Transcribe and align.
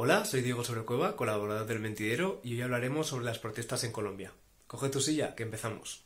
Hola, 0.00 0.24
soy 0.24 0.42
Diego 0.42 0.62
Sobrecueva, 0.62 1.16
colaborador 1.16 1.66
del 1.66 1.80
Mentidero, 1.80 2.40
y 2.44 2.52
hoy 2.54 2.62
hablaremos 2.62 3.08
sobre 3.08 3.24
las 3.24 3.40
protestas 3.40 3.82
en 3.82 3.90
Colombia. 3.90 4.32
Coge 4.68 4.90
tu 4.90 5.00
silla, 5.00 5.34
que 5.34 5.42
empezamos. 5.42 6.04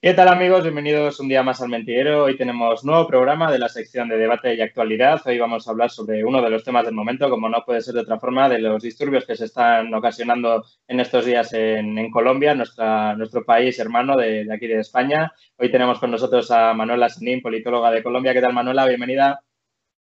¿Qué 0.00 0.14
tal 0.14 0.28
amigos? 0.28 0.62
Bienvenidos 0.62 1.18
un 1.18 1.26
día 1.26 1.42
más 1.42 1.60
al 1.60 1.70
Mentidero. 1.70 2.22
Hoy 2.22 2.36
tenemos 2.36 2.84
nuevo 2.84 3.08
programa 3.08 3.50
de 3.50 3.58
la 3.58 3.68
sección 3.68 4.08
de 4.08 4.16
debate 4.16 4.54
y 4.54 4.60
actualidad. 4.60 5.20
Hoy 5.26 5.40
vamos 5.40 5.66
a 5.66 5.72
hablar 5.72 5.90
sobre 5.90 6.24
uno 6.24 6.40
de 6.40 6.50
los 6.50 6.62
temas 6.62 6.84
del 6.84 6.94
momento, 6.94 7.28
como 7.28 7.48
no 7.48 7.64
puede 7.66 7.80
ser 7.80 7.94
de 7.94 8.02
otra 8.02 8.20
forma, 8.20 8.48
de 8.48 8.60
los 8.60 8.80
disturbios 8.80 9.26
que 9.26 9.34
se 9.34 9.46
están 9.46 9.92
ocasionando 9.92 10.64
en 10.86 11.00
estos 11.00 11.24
días 11.24 11.52
en, 11.52 12.12
Colombia, 12.12 12.54
nuestra, 12.54 13.16
nuestro 13.16 13.44
país 13.44 13.76
hermano 13.80 14.16
de, 14.16 14.46
aquí 14.52 14.68
de 14.68 14.78
España. 14.78 15.32
Hoy 15.56 15.68
tenemos 15.72 15.98
con 15.98 16.12
nosotros 16.12 16.48
a 16.52 16.74
Manuela 16.74 17.08
Sanín, 17.08 17.42
politóloga 17.42 17.90
de 17.90 18.04
Colombia. 18.04 18.32
¿Qué 18.32 18.40
tal 18.40 18.52
Manuela? 18.52 18.86
Bienvenida. 18.86 19.42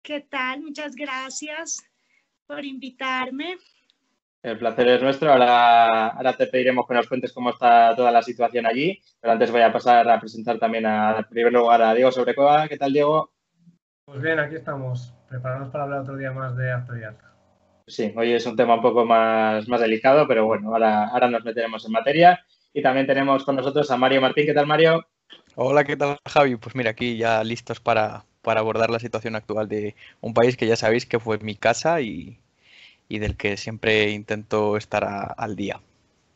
¿Qué 0.03 0.21
tal? 0.21 0.61
Muchas 0.61 0.95
gracias 0.95 1.83
por 2.47 2.67
invitarme. 2.67 3.57
El 4.47 4.59
placer 4.59 4.87
es 4.87 5.03
nuestro. 5.03 5.33
Ahora, 5.33 6.07
ahora 6.07 6.33
te 6.35 6.47
pediremos 6.47 6.87
que 6.87 6.95
nos 6.95 7.09
cuentes 7.09 7.33
cómo 7.33 7.51
está 7.51 7.97
toda 7.97 8.13
la 8.13 8.23
situación 8.23 8.65
allí, 8.65 9.03
pero 9.21 9.33
antes 9.33 9.51
voy 9.51 9.63
a 9.63 9.73
pasar 9.73 10.09
a 10.09 10.21
presentar 10.21 10.57
también, 10.61 10.87
a, 10.87 11.19
en 11.19 11.25
primer 11.25 11.53
lugar, 11.53 11.83
a 11.83 11.93
Diego 11.93 12.13
Sobrecueva. 12.13 12.69
¿Qué 12.69 12.77
tal, 12.77 12.93
Diego? 12.93 13.33
Pues 14.05 14.23
bien, 14.23 14.39
aquí 14.39 14.55
estamos, 14.55 15.13
preparados 15.29 15.71
para 15.71 15.83
hablar 15.83 16.03
otro 16.03 16.17
día 16.17 16.31
más 16.31 16.57
de 16.57 16.71
actualidad. 16.71 17.17
Sí, 17.89 18.15
hoy 18.17 18.35
es 18.35 18.47
un 18.47 18.55
tema 18.55 18.77
un 18.77 18.83
poco 18.83 19.05
más, 19.05 19.67
más 19.67 19.81
delicado, 19.81 20.29
pero 20.29 20.47
bueno, 20.47 20.69
ahora, 20.69 21.09
ahora 21.09 21.29
nos 21.29 21.45
meteremos 21.45 21.85
en 21.85 21.91
materia. 21.91 22.47
Y 22.73 22.83
también 22.83 23.09
tenemos 23.09 23.45
con 23.45 23.57
nosotros 23.57 23.91
a 23.91 23.97
Mario 23.97 24.21
Martín. 24.21 24.47
¿Qué 24.47 24.55
tal, 24.55 24.69
Mario? 24.69 25.09
Hola, 25.57 25.83
¿qué 25.83 25.97
tal, 25.97 26.19
Javi? 26.25 26.55
Pues 26.55 26.77
mira, 26.77 26.91
aquí 26.91 27.17
ya 27.17 27.43
listos 27.43 27.81
para, 27.81 28.25
para 28.43 28.61
abordar 28.61 28.91
la 28.91 29.01
situación 29.01 29.35
actual 29.35 29.67
de 29.67 29.97
un 30.21 30.35
país 30.35 30.57
que 30.57 30.69
ya 30.69 30.77
sabéis 30.77 31.05
que 31.05 31.19
fue 31.19 31.39
mi 31.39 31.57
casa 31.57 32.01
y, 32.01 32.39
y 33.09 33.19
del 33.19 33.37
que 33.37 33.57
siempre 33.57 34.11
intento 34.11 34.77
estar 34.77 35.35
al 35.37 35.57
día. 35.57 35.81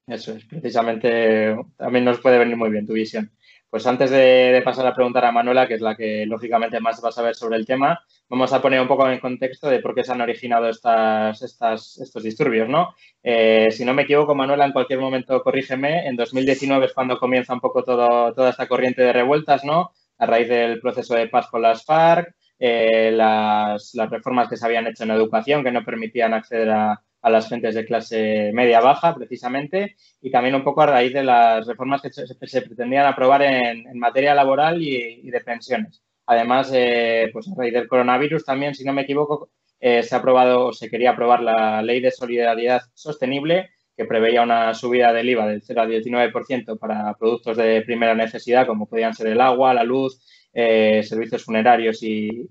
Eso 0.06 0.32
es, 0.32 0.44
precisamente 0.44 1.56
también 1.76 2.04
nos 2.04 2.20
puede 2.20 2.38
venir 2.38 2.56
muy 2.56 2.70
bien 2.70 2.86
tu 2.86 2.94
visión. 2.94 3.30
Pues 3.70 3.86
antes 3.86 4.10
de, 4.10 4.60
pasar 4.64 4.84
a 4.88 4.94
preguntar 4.96 5.24
a 5.24 5.30
Manuela, 5.30 5.68
que 5.68 5.74
es 5.74 5.80
la 5.80 5.94
que 5.94 6.26
lógicamente 6.26 6.80
más 6.80 7.00
va 7.04 7.10
a 7.10 7.12
saber 7.12 7.36
sobre 7.36 7.56
el 7.56 7.66
tema, 7.66 8.04
vamos 8.28 8.52
a 8.52 8.60
poner 8.60 8.80
un 8.80 8.88
poco 8.88 9.08
en 9.08 9.20
contexto 9.20 9.68
de 9.68 9.78
por 9.78 9.94
qué 9.94 10.02
se 10.02 10.10
han 10.10 10.20
originado 10.20 10.68
estas, 10.68 11.40
estos 11.40 12.22
disturbios, 12.24 12.68
¿no? 12.68 12.96
Eh, 13.22 13.68
si 13.70 13.84
no 13.84 13.94
me 13.94 14.02
equivoco, 14.02 14.34
Manuela, 14.34 14.66
en 14.66 14.72
cualquier 14.72 14.98
momento 14.98 15.40
corrígeme, 15.44 16.08
en 16.08 16.16
2019 16.16 16.86
es 16.86 16.92
cuando 16.92 17.16
comienza 17.20 17.54
un 17.54 17.60
poco 17.60 17.84
toda 17.84 18.50
esta 18.50 18.66
corriente 18.66 19.02
de 19.02 19.12
revueltas, 19.12 19.64
¿no? 19.64 19.92
A 20.18 20.26
raíz 20.26 20.48
del 20.48 20.80
proceso 20.80 21.14
de 21.14 21.28
paz 21.28 21.46
con 21.46 21.62
las 21.62 21.84
FARC, 21.84 22.34
eh, 22.62 23.10
las, 23.10 23.92
reformas 24.10 24.48
que 24.48 24.56
se 24.58 24.66
habían 24.66 24.86
hecho 24.86 25.04
en 25.04 25.12
educación 25.12 25.64
que 25.64 25.72
no 25.72 25.82
permitían 25.82 26.34
acceder 26.34 26.70
a, 26.70 27.02
las 27.22 27.48
gentes 27.48 27.74
de 27.74 27.84
clase 27.84 28.50
media-baja, 28.54 29.14
precisamente, 29.14 29.96
y 30.22 30.30
también 30.30 30.54
un 30.54 30.64
poco 30.64 30.82
a 30.82 30.86
raíz 30.86 31.12
de 31.12 31.22
las 31.24 31.66
reformas 31.66 32.00
que 32.00 32.10
se, 32.10 32.62
pretendían 32.62 33.06
aprobar 33.06 33.42
en, 33.42 33.98
materia 33.98 34.34
laboral 34.34 34.80
y, 34.82 35.30
de 35.30 35.40
pensiones. 35.40 36.02
Además, 36.26 36.70
eh, 36.72 37.28
pues 37.32 37.48
a 37.48 37.54
raíz 37.56 37.74
del 37.74 37.88
coronavirus 37.88 38.44
también, 38.44 38.74
si 38.74 38.84
no 38.84 38.92
me 38.92 39.02
equivoco, 39.02 39.50
eh, 39.80 40.02
se 40.02 40.14
ha 40.14 40.18
aprobado 40.18 40.66
o 40.66 40.72
se 40.72 40.88
quería 40.90 41.10
aprobar 41.10 41.42
la 41.42 41.82
Ley 41.82 42.00
de 42.00 42.10
Solidaridad 42.10 42.82
Sostenible, 42.94 43.70
que 43.96 44.06
preveía 44.06 44.42
una 44.42 44.72
subida 44.72 45.12
del 45.12 45.28
IVA 45.28 45.46
del 45.46 45.62
0 45.62 45.82
al 45.82 45.90
19% 45.90 46.78
para 46.78 47.12
productos 47.14 47.56
de 47.58 47.82
primera 47.82 48.14
necesidad, 48.14 48.66
como 48.66 48.86
podían 48.86 49.14
ser 49.14 49.26
el 49.26 49.40
agua, 49.42 49.74
la 49.74 49.84
luz, 49.84 50.22
eh, 50.52 51.02
servicios 51.02 51.44
funerarios 51.44 52.02
y, 52.02 52.48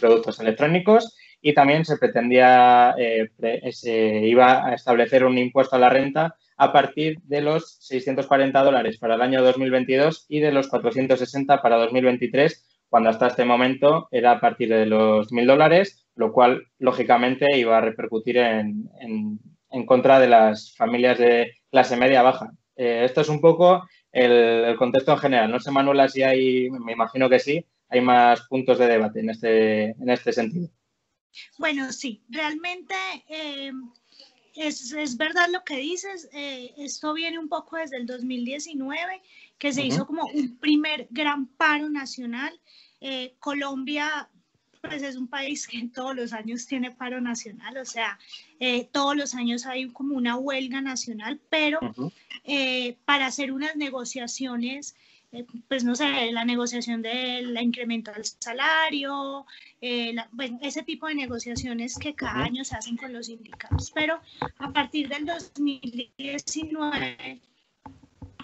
productos 0.00 0.40
electrónicos. 0.40 1.16
Y 1.40 1.54
también 1.54 1.84
se 1.84 1.98
pretendía, 1.98 2.94
eh, 2.98 3.30
se 3.72 4.26
iba 4.26 4.66
a 4.66 4.74
establecer 4.74 5.24
un 5.24 5.38
impuesto 5.38 5.76
a 5.76 5.78
la 5.78 5.90
renta 5.90 6.34
a 6.56 6.72
partir 6.72 7.18
de 7.24 7.42
los 7.42 7.76
640 7.80 8.62
dólares 8.62 8.98
para 8.98 9.14
el 9.14 9.22
año 9.22 9.42
2022 9.42 10.26
y 10.28 10.40
de 10.40 10.52
los 10.52 10.68
460 10.68 11.60
para 11.60 11.76
2023, 11.76 12.64
cuando 12.88 13.10
hasta 13.10 13.26
este 13.26 13.44
momento 13.44 14.08
era 14.10 14.32
a 14.32 14.40
partir 14.40 14.70
de 14.70 14.86
los 14.86 15.30
1.000 15.30 15.46
dólares, 15.46 16.06
lo 16.14 16.32
cual 16.32 16.66
lógicamente 16.78 17.58
iba 17.58 17.76
a 17.76 17.82
repercutir 17.82 18.38
en, 18.38 18.88
en, 19.00 19.86
contra 19.86 20.18
de 20.18 20.28
las 20.28 20.74
familias 20.74 21.18
de 21.18 21.52
clase 21.70 21.96
media 21.96 22.22
baja. 22.22 22.50
Eh, 22.76 23.02
esto 23.04 23.20
es 23.20 23.28
un 23.28 23.40
poco 23.40 23.86
el, 24.16 24.76
contexto 24.76 25.12
en 25.12 25.18
general. 25.18 25.50
No 25.50 25.60
sé, 25.60 25.70
Manuela, 25.70 26.08
si 26.08 26.22
hay, 26.22 26.70
me 26.70 26.92
imagino 26.92 27.28
que 27.28 27.38
sí, 27.38 27.64
hay 27.88 28.00
más 28.00 28.42
puntos 28.48 28.78
de 28.78 28.86
debate 28.86 29.20
en 29.20 29.30
este, 29.30 29.90
en 29.90 30.10
este 30.10 30.32
sentido. 30.32 30.68
Bueno, 31.58 31.92
sí, 31.92 32.22
realmente 32.30 32.94
eh, 33.28 33.72
es, 34.54 34.92
es, 34.92 35.16
verdad 35.18 35.48
lo 35.52 35.64
que 35.64 35.76
dices. 35.76 36.30
Eh, 36.32 36.72
esto 36.78 37.12
viene 37.12 37.38
un 37.38 37.48
poco 37.48 37.76
desde 37.76 37.98
el 37.98 38.06
2019, 38.06 39.22
que 39.58 39.72
se 39.72 39.84
hizo 39.84 40.06
como 40.06 40.24
un 40.24 40.58
primer 40.58 41.06
gran 41.10 41.46
paro 41.46 41.90
nacional. 41.90 42.58
Eh, 43.02 43.34
Colombia 43.38 44.30
pues 44.88 45.02
es 45.02 45.16
un 45.16 45.28
país 45.28 45.66
que 45.66 45.88
todos 45.88 46.14
los 46.14 46.32
años 46.32 46.66
tiene 46.66 46.90
paro 46.90 47.20
nacional, 47.20 47.76
o 47.78 47.84
sea, 47.84 48.18
eh, 48.60 48.88
todos 48.92 49.16
los 49.16 49.34
años 49.34 49.66
hay 49.66 49.88
como 49.88 50.16
una 50.16 50.36
huelga 50.36 50.80
nacional, 50.80 51.40
pero 51.50 51.80
eh, 52.44 52.96
para 53.04 53.26
hacer 53.26 53.52
unas 53.52 53.76
negociaciones, 53.76 54.96
eh, 55.32 55.44
pues 55.68 55.84
no 55.84 55.94
sé, 55.94 56.32
la 56.32 56.44
negociación 56.44 57.02
del 57.02 57.60
incremento 57.60 58.12
del 58.12 58.24
salario, 58.24 59.46
bueno, 60.32 60.58
ese 60.62 60.82
tipo 60.82 61.06
de 61.06 61.14
negociaciones 61.14 61.98
que 61.98 62.14
cada 62.14 62.44
año 62.44 62.64
se 62.64 62.76
hacen 62.76 62.96
con 62.96 63.12
los 63.12 63.26
sindicatos, 63.26 63.90
pero 63.92 64.20
a 64.58 64.72
partir 64.72 65.08
del 65.08 65.26
2019 65.26 67.40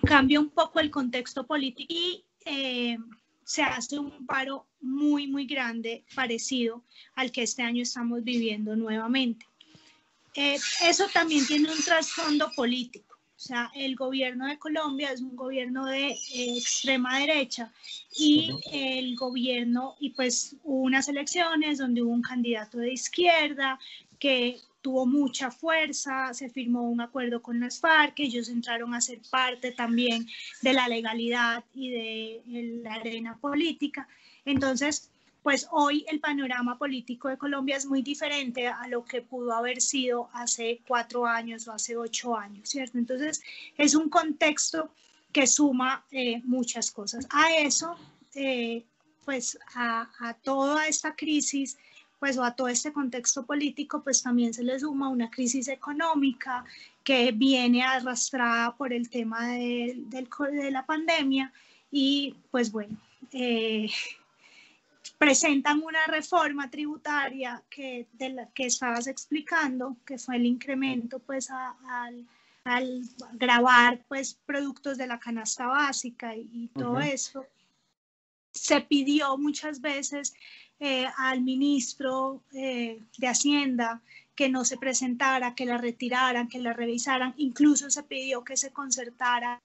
cambia 0.04 0.40
un 0.40 0.50
poco 0.50 0.80
el 0.80 0.90
contexto 0.90 1.46
político 1.46 1.94
y 1.94 2.24
se 3.44 3.62
hace 3.62 3.98
un 3.98 4.26
paro 4.26 4.66
muy, 4.80 5.26
muy 5.26 5.46
grande, 5.46 6.04
parecido 6.14 6.82
al 7.14 7.32
que 7.32 7.42
este 7.42 7.62
año 7.62 7.82
estamos 7.82 8.22
viviendo 8.24 8.76
nuevamente. 8.76 9.46
Eh, 10.34 10.58
eso 10.82 11.06
también 11.12 11.46
tiene 11.46 11.70
un 11.70 11.82
trasfondo 11.82 12.50
político. 12.56 13.12
O 13.36 13.44
sea, 13.44 13.72
el 13.74 13.96
gobierno 13.96 14.46
de 14.46 14.58
Colombia 14.58 15.10
es 15.10 15.20
un 15.20 15.34
gobierno 15.34 15.86
de 15.86 16.10
eh, 16.10 16.56
extrema 16.56 17.18
derecha 17.18 17.72
y 18.16 18.52
el 18.70 19.16
gobierno, 19.16 19.96
y 19.98 20.10
pues 20.10 20.54
hubo 20.62 20.82
unas 20.82 21.08
elecciones 21.08 21.78
donde 21.78 22.02
hubo 22.02 22.12
un 22.12 22.22
candidato 22.22 22.78
de 22.78 22.92
izquierda 22.92 23.80
que 24.20 24.60
tuvo 24.82 25.06
mucha 25.06 25.50
fuerza, 25.50 26.34
se 26.34 26.50
firmó 26.50 26.82
un 26.82 27.00
acuerdo 27.00 27.40
con 27.40 27.60
las 27.60 27.80
FARC, 27.80 28.18
ellos 28.18 28.48
entraron 28.48 28.94
a 28.94 29.00
ser 29.00 29.20
parte 29.30 29.70
también 29.70 30.26
de 30.60 30.72
la 30.72 30.88
legalidad 30.88 31.64
y 31.74 31.90
de 31.90 32.80
la 32.82 32.94
arena 32.94 33.38
política. 33.38 34.08
Entonces, 34.44 35.08
pues 35.42 35.68
hoy 35.70 36.04
el 36.08 36.20
panorama 36.20 36.78
político 36.78 37.28
de 37.28 37.38
Colombia 37.38 37.76
es 37.76 37.86
muy 37.86 38.02
diferente 38.02 38.68
a 38.68 38.86
lo 38.88 39.04
que 39.04 39.22
pudo 39.22 39.52
haber 39.54 39.80
sido 39.80 40.28
hace 40.32 40.80
cuatro 40.86 41.26
años 41.26 41.66
o 41.68 41.72
hace 41.72 41.96
ocho 41.96 42.36
años, 42.36 42.68
¿cierto? 42.68 42.98
Entonces, 42.98 43.40
es 43.78 43.94
un 43.94 44.08
contexto 44.08 44.90
que 45.32 45.46
suma 45.46 46.04
eh, 46.10 46.42
muchas 46.44 46.90
cosas. 46.90 47.26
A 47.30 47.56
eso, 47.56 47.96
eh, 48.34 48.84
pues 49.24 49.58
a, 49.74 50.10
a 50.20 50.34
toda 50.34 50.86
esta 50.86 51.14
crisis 51.14 51.76
pues 52.22 52.38
o 52.38 52.44
a 52.44 52.54
todo 52.54 52.68
este 52.68 52.92
contexto 52.92 53.44
político, 53.44 54.00
pues 54.00 54.22
también 54.22 54.54
se 54.54 54.62
le 54.62 54.78
suma 54.78 55.08
una 55.08 55.28
crisis 55.28 55.66
económica 55.66 56.64
que 57.02 57.32
viene 57.32 57.82
arrastrada 57.82 58.76
por 58.76 58.92
el 58.92 59.10
tema 59.10 59.48
de, 59.48 59.96
de 60.06 60.70
la 60.70 60.86
pandemia 60.86 61.52
y 61.90 62.36
pues 62.52 62.70
bueno, 62.70 62.96
eh, 63.32 63.90
presentan 65.18 65.82
una 65.82 66.06
reforma 66.06 66.70
tributaria 66.70 67.60
que, 67.68 68.06
de 68.12 68.28
la 68.28 68.46
que 68.50 68.66
estabas 68.66 69.08
explicando, 69.08 69.96
que 70.06 70.16
fue 70.16 70.36
el 70.36 70.46
incremento 70.46 71.18
pues 71.18 71.50
al, 71.50 72.24
al 72.62 73.02
grabar 73.32 74.00
pues 74.06 74.38
productos 74.46 74.96
de 74.96 75.08
la 75.08 75.18
canasta 75.18 75.66
básica 75.66 76.36
y, 76.36 76.70
todo 76.72 77.00
eso. 77.00 77.44
Se 78.52 78.80
pidió 78.80 79.36
muchas 79.38 79.80
veces 79.80 80.34
eh, 80.80 81.06
al 81.16 81.42
ministro 81.42 82.42
eh, 82.52 83.00
de 83.16 83.28
Hacienda 83.28 84.02
que 84.34 84.48
no 84.48 84.64
se 84.64 84.78
presentara, 84.78 85.54
que 85.54 85.66
la 85.66 85.78
retiraran, 85.78 86.48
que 86.48 86.58
la 86.58 86.72
revisaran. 86.72 87.34
Incluso 87.36 87.90
se 87.90 88.02
pidió 88.02 88.42
que 88.44 88.56
se 88.56 88.72
concertara 88.72 89.62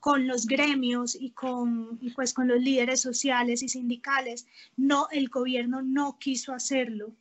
con 0.00 0.26
los 0.26 0.46
gremios 0.46 1.16
y 1.18 1.30
con, 1.30 1.98
pues 2.14 2.34
con 2.34 2.46
los 2.48 2.60
líderes 2.60 3.00
sociales 3.00 3.62
y 3.62 3.68
sindicales. 3.68 4.46
No, 4.76 5.08
el 5.10 5.28
gobierno 5.28 5.82
no 5.82 6.18
quiso 6.18 6.52
hacerlo. 6.52 7.12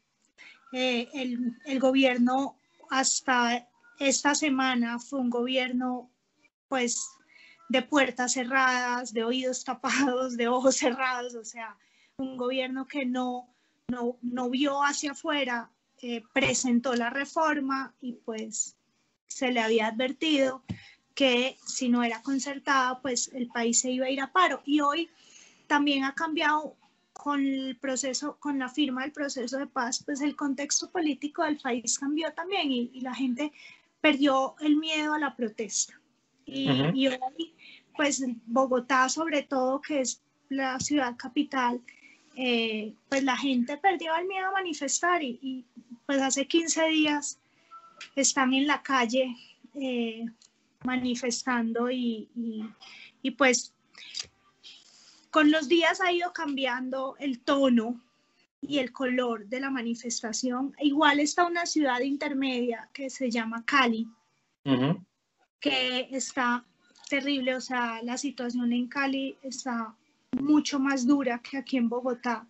Eh, 0.74 1.10
el, 1.14 1.58
el, 1.66 1.80
gobierno 1.80 2.58
hasta 2.90 3.68
esta 4.00 4.36
semana 4.36 5.00
fue 5.00 5.20
un 5.20 5.30
gobierno 5.30 6.10
pues 6.68 7.10
de 7.72 7.82
puertas 7.82 8.34
cerradas, 8.34 9.14
de 9.14 9.24
oídos 9.24 9.64
tapados, 9.64 10.38
de 10.38 10.48
ojos 10.48 10.76
cerrados, 10.76 11.36
o 11.36 11.46
sea, 11.46 11.78
un 12.18 12.38
gobierno 12.38 12.86
que 12.86 13.06
no, 13.06 13.48
no, 13.88 14.18
no 14.22 14.50
vio 14.50 14.84
hacia 14.84 15.12
afuera, 15.12 15.70
eh, 16.02 16.24
presentó 16.34 16.96
la 16.96 17.10
reforma 17.10 17.94
y 18.02 18.14
pues 18.14 18.76
se 19.28 19.52
le 19.52 19.62
había 19.62 19.88
advertido 19.88 20.64
que 21.14 21.58
si 21.66 21.90
no 21.90 22.04
era 22.04 22.22
concertada, 22.22 23.02
pues 23.02 23.30
el 23.34 23.48
país 23.48 23.80
se 23.80 23.92
iba 23.92 24.08
a 24.08 24.10
ir 24.10 24.22
a 24.22 24.32
paro. 24.32 24.62
Y 24.66 24.82
hoy 24.82 25.10
también 25.68 26.04
ha 26.04 26.14
cambiado 26.14 26.76
con 27.14 27.46
el 27.46 27.78
proceso, 27.78 28.38
con 28.40 28.58
la 28.58 28.68
firma 28.68 29.04
del 29.04 29.12
proceso 29.12 29.58
de 29.58 29.68
paz, 29.68 30.04
pues 30.04 30.22
el 30.22 30.36
contexto 30.36 30.90
político 30.90 31.44
del 31.44 31.58
país 31.58 32.00
cambió 32.00 32.34
también 32.34 32.72
y, 32.72 33.02
la 33.02 33.14
gente 33.14 33.52
perdió 34.02 34.56
el 34.60 34.76
miedo 34.78 35.14
a 35.14 35.20
la 35.20 35.36
protesta. 35.36 36.02
Y, 36.46 36.70
y, 36.96 37.08
hoy, 37.08 37.54
pues 37.96 38.24
Bogotá 38.46 39.10
sobre 39.10 39.44
todo, 39.44 39.82
que 39.82 40.02
es 40.02 40.22
la 40.50 40.80
ciudad 40.80 41.16
capital, 41.18 41.82
eh, 42.36 42.94
pues 43.10 43.24
la 43.24 43.38
gente 43.38 43.78
perdió 43.78 44.16
el 44.16 44.28
miedo 44.28 44.48
a 44.48 44.52
manifestar 44.52 45.22
y, 45.24 45.66
pues 46.06 46.22
hace 46.22 46.48
15 46.48 46.88
días 46.88 47.40
están 48.16 48.54
en 48.54 48.68
la 48.68 48.82
calle 48.82 49.36
eh, 49.76 50.26
manifestando 50.84 51.90
y, 51.92 52.30
y, 53.22 53.32
pues 53.32 53.74
con 55.30 55.52
los 55.52 55.70
días 55.70 56.02
ha 56.02 56.12
ido 56.12 56.34
cambiando 56.34 57.16
el 57.20 57.40
tono 57.40 58.02
y 58.62 58.80
el 58.80 58.92
color 58.92 59.48
de 59.48 59.60
la 59.60 59.70
manifestación. 59.70 60.76
Igual 60.80 61.20
está 61.20 61.46
una 61.46 61.66
ciudad 61.66 62.02
intermedia 62.02 62.90
que 62.94 63.10
se 63.10 63.30
llama 63.30 63.64
Cali, 63.66 64.08
que 65.60 66.08
está 66.12 66.66
terrible, 67.12 67.56
o 67.56 67.60
sea, 67.60 68.02
la 68.04 68.18
situación 68.18 68.72
en 68.72 68.88
Cali 68.88 69.36
está 69.44 69.94
mucho 70.40 70.80
más 70.80 71.06
dura 71.06 71.40
que 71.40 71.58
aquí 71.58 71.76
en 71.76 71.90
Bogotá. 71.90 72.48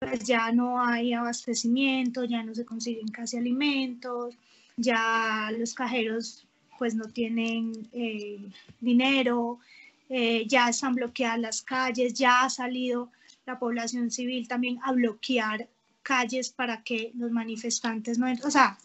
Pues 0.00 0.24
ya 0.24 0.50
no 0.50 0.82
hay 0.82 1.12
abastecimiento, 1.12 2.24
ya 2.24 2.42
no 2.42 2.52
se 2.52 2.64
consiguen 2.64 3.06
casi 3.06 3.36
alimentos, 3.36 4.36
ya 4.76 5.52
los 5.56 5.74
cajeros 5.74 6.44
pues 6.76 6.96
no 6.96 7.04
tienen 7.04 7.88
eh, 7.92 8.40
dinero, 8.80 9.60
eh, 10.08 10.44
ya 10.48 10.70
están 10.70 10.96
bloqueadas 10.96 11.38
las 11.38 11.62
calles, 11.62 12.14
ya 12.14 12.42
ha 12.42 12.50
salido 12.50 13.12
la 13.46 13.60
población 13.60 14.10
civil 14.10 14.48
también 14.48 14.80
a 14.82 14.90
bloquear 14.90 15.68
calles 16.02 16.50
para 16.50 16.82
que 16.82 17.12
los 17.14 17.30
manifestantes 17.30 18.18
no 18.18 18.26
entren. 18.26 18.48
O 18.48 18.50
sea, 18.50 18.76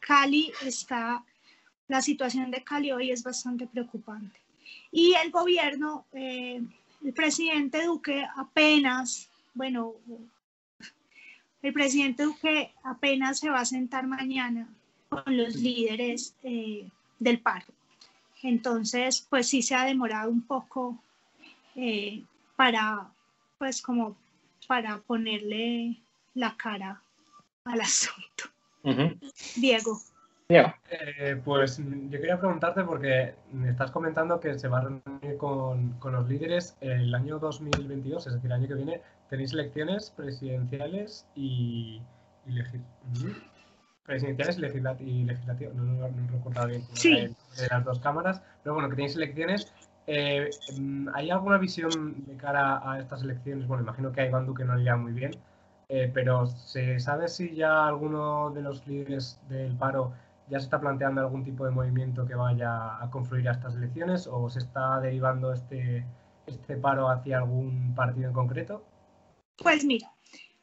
Cali 0.00 0.52
está, 0.62 1.24
la 1.88 2.02
situación 2.02 2.50
de 2.50 2.64
Cali 2.64 2.92
hoy 2.92 3.10
es 3.10 3.22
bastante 3.22 3.66
preocupante. 3.66 4.40
Y 4.90 5.14
el 5.14 5.30
gobierno, 5.30 6.06
eh, 6.12 6.62
el 7.04 7.12
presidente 7.12 7.84
Duque 7.84 8.26
apenas, 8.36 9.28
bueno, 9.54 9.94
el 11.62 11.72
presidente 11.72 12.24
Duque 12.24 12.72
apenas 12.82 13.38
se 13.38 13.50
va 13.50 13.60
a 13.60 13.64
sentar 13.64 14.06
mañana 14.06 14.68
con 15.08 15.36
los 15.36 15.56
líderes 15.56 16.34
eh, 16.42 16.88
del 17.18 17.40
paro. 17.40 17.66
Entonces, 18.42 19.26
pues 19.28 19.48
sí 19.48 19.62
se 19.62 19.74
ha 19.74 19.84
demorado 19.84 20.30
un 20.30 20.42
poco 20.42 20.98
eh, 21.76 22.22
para, 22.56 23.10
pues 23.58 23.80
como 23.80 24.16
para 24.66 24.98
ponerle 24.98 25.96
la 26.34 26.56
cara 26.56 27.02
al 27.64 27.80
asunto. 27.80 28.44
Diego. 29.56 30.00
Eh, 30.48 31.40
pues 31.42 31.78
yo 31.78 32.20
quería 32.20 32.38
preguntarte 32.38 32.84
porque 32.84 33.34
me 33.52 33.70
estás 33.70 33.90
comentando 33.90 34.40
que 34.40 34.58
se 34.58 34.68
va 34.68 34.78
a 34.78 34.80
reunir 34.82 35.38
con, 35.38 35.94
con, 35.94 36.12
los 36.12 36.28
líderes 36.28 36.76
el 36.82 37.14
año 37.14 37.38
2022, 37.38 38.26
es 38.26 38.34
decir, 38.34 38.50
el 38.50 38.52
año 38.52 38.68
que 38.68 38.74
viene 38.74 39.00
tenéis 39.30 39.54
elecciones 39.54 40.10
presidenciales 40.10 41.26
y, 41.34 42.02
y 42.46 42.60
presidenciales 44.04 44.58
y 44.58 45.24
legislativas, 45.24 45.74
no, 45.74 45.82
no, 45.82 46.08
no, 46.08 46.28
recuerdo 46.30 46.66
bien 46.66 46.82
de, 47.02 47.34
las 47.70 47.84
dos 47.84 48.00
cámaras, 48.00 48.42
pero 48.62 48.74
bueno, 48.74 48.90
que 48.90 48.96
tenéis 48.96 49.16
elecciones. 49.16 49.72
Eh, 50.06 50.50
¿Hay 51.14 51.30
alguna 51.30 51.56
visión 51.56 52.22
de 52.26 52.36
cara 52.36 52.82
a 52.84 53.00
estas 53.00 53.22
elecciones? 53.22 53.66
Bueno, 53.66 53.82
imagino 53.82 54.12
que 54.12 54.20
a 54.20 54.26
Iván 54.26 54.44
Duque 54.44 54.64
no 54.64 54.74
le 54.74 54.82
irá 54.82 54.96
muy 54.96 55.12
bien, 55.12 55.30
eh, 55.88 56.10
pero 56.12 56.46
¿se 56.46 57.00
sabe 57.00 57.28
si 57.28 57.54
ya 57.54 57.86
alguno 57.86 58.50
de 58.50 58.60
los 58.60 58.86
líderes 58.86 59.40
del 59.48 59.74
paro 59.74 60.12
ya 60.48 60.58
se 60.58 60.64
está 60.64 60.80
planteando 60.80 61.20
algún 61.20 61.44
tipo 61.44 61.64
de 61.64 61.70
movimiento 61.70 62.26
que 62.26 62.34
vaya 62.34 63.02
a 63.02 63.10
confluir 63.10 63.48
a 63.48 63.52
estas 63.52 63.74
elecciones 63.76 64.26
o 64.26 64.48
se 64.50 64.58
está 64.58 65.00
derivando 65.00 65.52
este, 65.52 66.06
este 66.46 66.76
paro 66.76 67.08
hacia 67.08 67.38
algún 67.38 67.94
partido 67.94 68.28
en 68.28 68.34
concreto? 68.34 68.84
Pues 69.56 69.84
mira, 69.84 70.14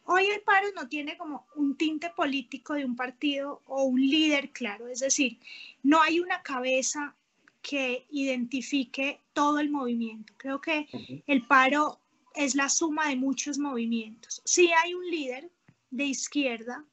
Hoy 0.04 0.26
el 0.26 0.42
paro 0.42 0.68
no 0.76 0.90
tiene 0.90 1.16
como 1.16 1.46
un 1.56 1.78
tinte 1.78 2.10
político 2.10 2.74
de 2.74 2.84
un 2.84 2.96
partido 2.96 3.62
o 3.66 3.84
un 3.84 4.02
líder 4.02 4.52
claro, 4.52 4.88
es 4.88 5.00
decir, 5.00 5.40
no 5.84 6.02
hay 6.02 6.20
una 6.20 6.42
cabeza 6.42 7.16
que 7.62 8.08
identifique 8.10 9.22
todo 9.34 9.60
el 9.60 9.70
movimiento. 9.70 10.34
Creo 10.38 10.60
que 10.60 10.88
el 11.28 11.46
paro 11.46 12.02
es 12.34 12.56
la 12.56 12.68
suma 12.68 13.10
de 13.10 13.16
muchos 13.16 13.58
movimientos. 13.58 14.42
Sí 14.44 14.72
hay 14.84 14.94
un 14.94 15.06
líder 15.10 15.52
de 15.92 16.06
izquierda, 16.06 16.84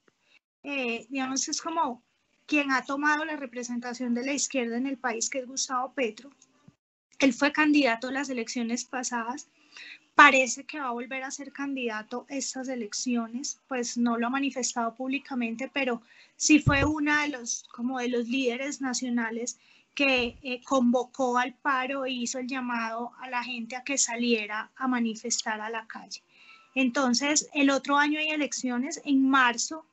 eh, 0.62 1.06
digamos, 1.08 1.48
es 1.48 1.62
como 1.62 2.04
quien 2.48 2.72
ha 2.72 2.82
tomado 2.82 3.26
la 3.26 3.36
representación 3.36 4.14
de 4.14 4.24
la 4.24 4.32
izquierda 4.32 4.78
en 4.78 4.86
el 4.86 4.96
país, 4.96 5.28
que 5.28 5.40
es 5.40 5.46
Gustavo 5.46 5.92
Petro. 5.92 6.30
Él 7.18 7.34
fue 7.34 7.52
candidato 7.52 8.08
a 8.08 8.12
las 8.12 8.30
elecciones 8.30 8.86
pasadas, 8.86 9.48
parece 10.14 10.64
que 10.64 10.80
va 10.80 10.86
a 10.86 10.92
volver 10.92 11.24
a 11.24 11.30
ser 11.30 11.52
candidato 11.52 12.24
estas 12.30 12.68
elecciones, 12.68 13.60
pues 13.68 13.98
no 13.98 14.16
lo 14.16 14.28
ha 14.28 14.30
manifestado 14.30 14.94
públicamente, 14.94 15.70
pero 15.72 16.00
sí 16.36 16.58
fue 16.58 16.86
una 16.86 17.24
de 17.24 17.28
los, 17.28 17.64
como 17.64 17.98
de 17.98 18.08
los 18.08 18.26
líderes 18.26 18.80
nacionales 18.80 19.58
que 19.94 20.38
eh, 20.42 20.62
convocó 20.64 21.36
al 21.36 21.52
paro 21.54 22.06
e 22.06 22.12
hizo 22.12 22.38
el 22.38 22.46
llamado 22.46 23.12
a 23.20 23.28
la 23.28 23.44
gente 23.44 23.76
a 23.76 23.84
que 23.84 23.98
saliera 23.98 24.70
a 24.74 24.88
manifestar 24.88 25.60
a 25.60 25.68
la 25.68 25.86
calle. 25.86 26.22
Entonces, 26.74 27.50
el 27.52 27.68
otro 27.68 27.98
año 27.98 28.18
hay 28.20 28.30
elecciones, 28.30 29.02
en 29.04 29.28
marzo 29.28 29.84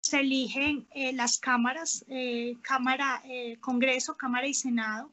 se 0.00 0.20
eligen 0.20 0.86
eh, 0.94 1.12
las 1.12 1.38
cámaras, 1.38 2.04
eh, 2.08 2.56
Cámara, 2.62 3.22
Congreso, 3.60 4.16
Cámara 4.16 4.46
y 4.46 4.54
Senado, 4.54 5.10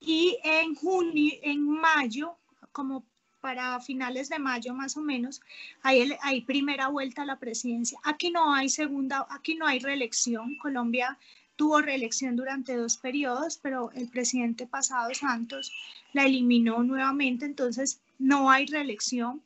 y 0.00 0.38
en 0.44 0.74
junio, 0.74 1.32
en 1.42 1.68
mayo, 1.68 2.36
como 2.72 3.04
para 3.40 3.78
finales 3.80 4.28
de 4.28 4.38
mayo 4.38 4.74
más 4.74 4.96
o 4.96 5.00
menos, 5.00 5.40
hay, 5.82 6.12
hay 6.22 6.40
primera 6.40 6.88
vuelta 6.88 7.22
a 7.22 7.26
la 7.26 7.38
presidencia. 7.38 7.98
Aquí 8.02 8.30
no 8.30 8.52
hay 8.52 8.68
segunda, 8.68 9.26
aquí 9.30 9.54
no 9.54 9.66
hay 9.66 9.78
reelección. 9.78 10.56
Colombia 10.56 11.16
tuvo 11.56 11.80
reelección 11.80 12.36
durante 12.36 12.76
dos 12.76 12.96
periodos, 12.96 13.58
pero 13.62 13.90
el 13.92 14.08
presidente 14.08 14.66
pasado 14.66 15.12
Santos 15.14 15.72
la 16.12 16.24
eliminó 16.24 16.82
nuevamente, 16.82 17.44
entonces 17.44 18.00
no 18.18 18.50
hay 18.50 18.66
reelección. 18.66 19.42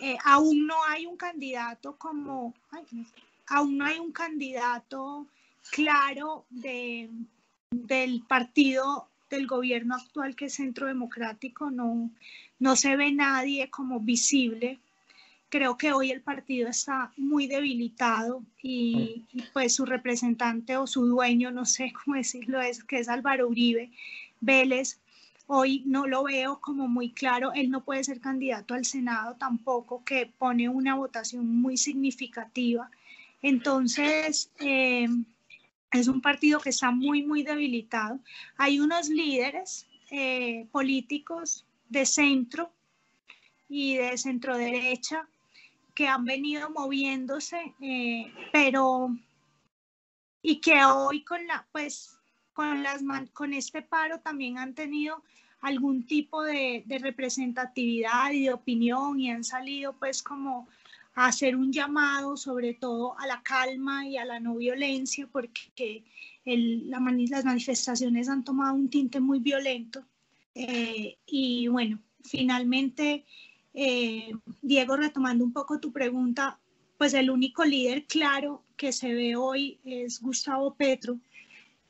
Eh, 0.00 0.16
aún 0.24 0.66
no 0.66 0.74
hay 0.88 1.06
un 1.06 1.16
candidato 1.16 1.96
como, 1.96 2.52
aún 3.46 3.78
no 3.78 3.84
hay 3.84 3.98
un 3.98 4.12
candidato 4.12 5.26
claro 5.70 6.44
de, 6.50 7.10
del 7.70 8.22
partido 8.22 9.08
del 9.30 9.46
gobierno 9.46 9.94
actual 9.96 10.36
que 10.36 10.46
es 10.46 10.54
Centro 10.54 10.86
Democrático, 10.86 11.70
no, 11.70 12.10
no 12.58 12.76
se 12.76 12.96
ve 12.96 13.12
nadie 13.12 13.70
como 13.70 14.00
visible. 14.00 14.78
Creo 15.48 15.76
que 15.76 15.92
hoy 15.92 16.10
el 16.10 16.20
partido 16.20 16.68
está 16.68 17.12
muy 17.16 17.46
debilitado 17.46 18.42
y, 18.62 19.24
pues 19.52 19.74
su 19.74 19.84
representante 19.84 20.76
o 20.76 20.86
su 20.86 21.06
dueño, 21.06 21.50
no 21.50 21.64
sé 21.64 21.92
cómo 22.04 22.16
decirlo, 22.16 22.60
es 22.60 22.82
que 22.84 22.98
es 22.98 23.08
Álvaro 23.08 23.48
Uribe 23.48 23.90
Vélez. 24.40 24.98
Hoy 25.46 25.82
no 25.84 26.06
lo 26.06 26.24
veo 26.24 26.58
como 26.60 26.88
muy 26.88 27.10
claro. 27.10 27.52
Él 27.52 27.70
no 27.70 27.84
puede 27.84 28.02
ser 28.02 28.20
candidato 28.20 28.74
al 28.74 28.84
Senado 28.84 29.36
tampoco, 29.38 30.02
que 30.04 30.26
pone 30.38 30.68
una 30.68 30.94
votación 30.94 31.46
muy 31.46 31.76
significativa. 31.76 32.90
Entonces, 33.44 34.50
eh, 34.58 35.06
es 35.92 36.08
un 36.08 36.22
partido 36.22 36.60
que 36.60 36.70
está 36.70 36.90
muy, 36.90 37.22
muy 37.22 37.42
debilitado. 37.42 38.18
Hay 38.56 38.80
unos 38.80 39.10
líderes 39.10 39.86
eh, 40.10 40.66
políticos 40.72 41.66
de 41.90 42.06
centro 42.06 42.72
y 43.68 43.96
de 43.96 44.16
centro 44.16 44.56
derecha 44.56 45.28
que 45.94 46.08
han 46.08 46.24
venido 46.24 46.70
moviéndose, 46.70 47.74
eh, 47.82 48.32
pero 48.50 49.14
y 50.40 50.62
que 50.62 50.82
hoy 50.82 51.22
con 51.22 51.46
la 51.46 51.66
pues 51.70 52.16
con 52.54 52.82
las 52.82 53.02
con 53.34 53.52
este 53.52 53.82
paro 53.82 54.20
también 54.20 54.56
han 54.56 54.74
tenido 54.74 55.22
algún 55.60 56.06
tipo 56.06 56.42
de, 56.42 56.82
de, 56.86 56.98
representatividad 56.98 58.30
y 58.32 58.44
de 58.44 58.54
opinión 58.54 59.20
y 59.20 59.30
han 59.30 59.44
salido 59.44 59.92
pues 59.98 60.22
como 60.22 60.66
hacer 61.14 61.56
un 61.56 61.72
llamado 61.72 62.36
sobre 62.36 62.74
todo 62.74 63.18
a 63.18 63.26
la 63.26 63.42
calma 63.42 64.06
y 64.06 64.16
a 64.16 64.24
la 64.24 64.40
no 64.40 64.56
violencia, 64.56 65.28
porque 65.30 66.04
las 66.44 67.44
manifestaciones 67.44 68.28
han 68.28 68.44
tomado 68.44 68.74
un 68.74 68.90
tinte 68.90 69.20
muy 69.20 69.38
violento. 69.38 70.04
Eh, 70.54 71.16
y 71.26 71.68
bueno, 71.68 72.00
finalmente, 72.24 73.24
eh, 73.72 74.32
Diego, 74.62 74.96
retomando 74.96 75.44
un 75.44 75.52
poco 75.52 75.80
tu 75.80 75.92
pregunta, 75.92 76.58
pues 76.98 77.14
el 77.14 77.30
único 77.30 77.64
líder 77.64 78.06
claro 78.06 78.62
que 78.76 78.92
se 78.92 79.14
ve 79.14 79.36
hoy 79.36 79.78
es 79.84 80.20
Gustavo 80.20 80.74
Petro 80.74 81.18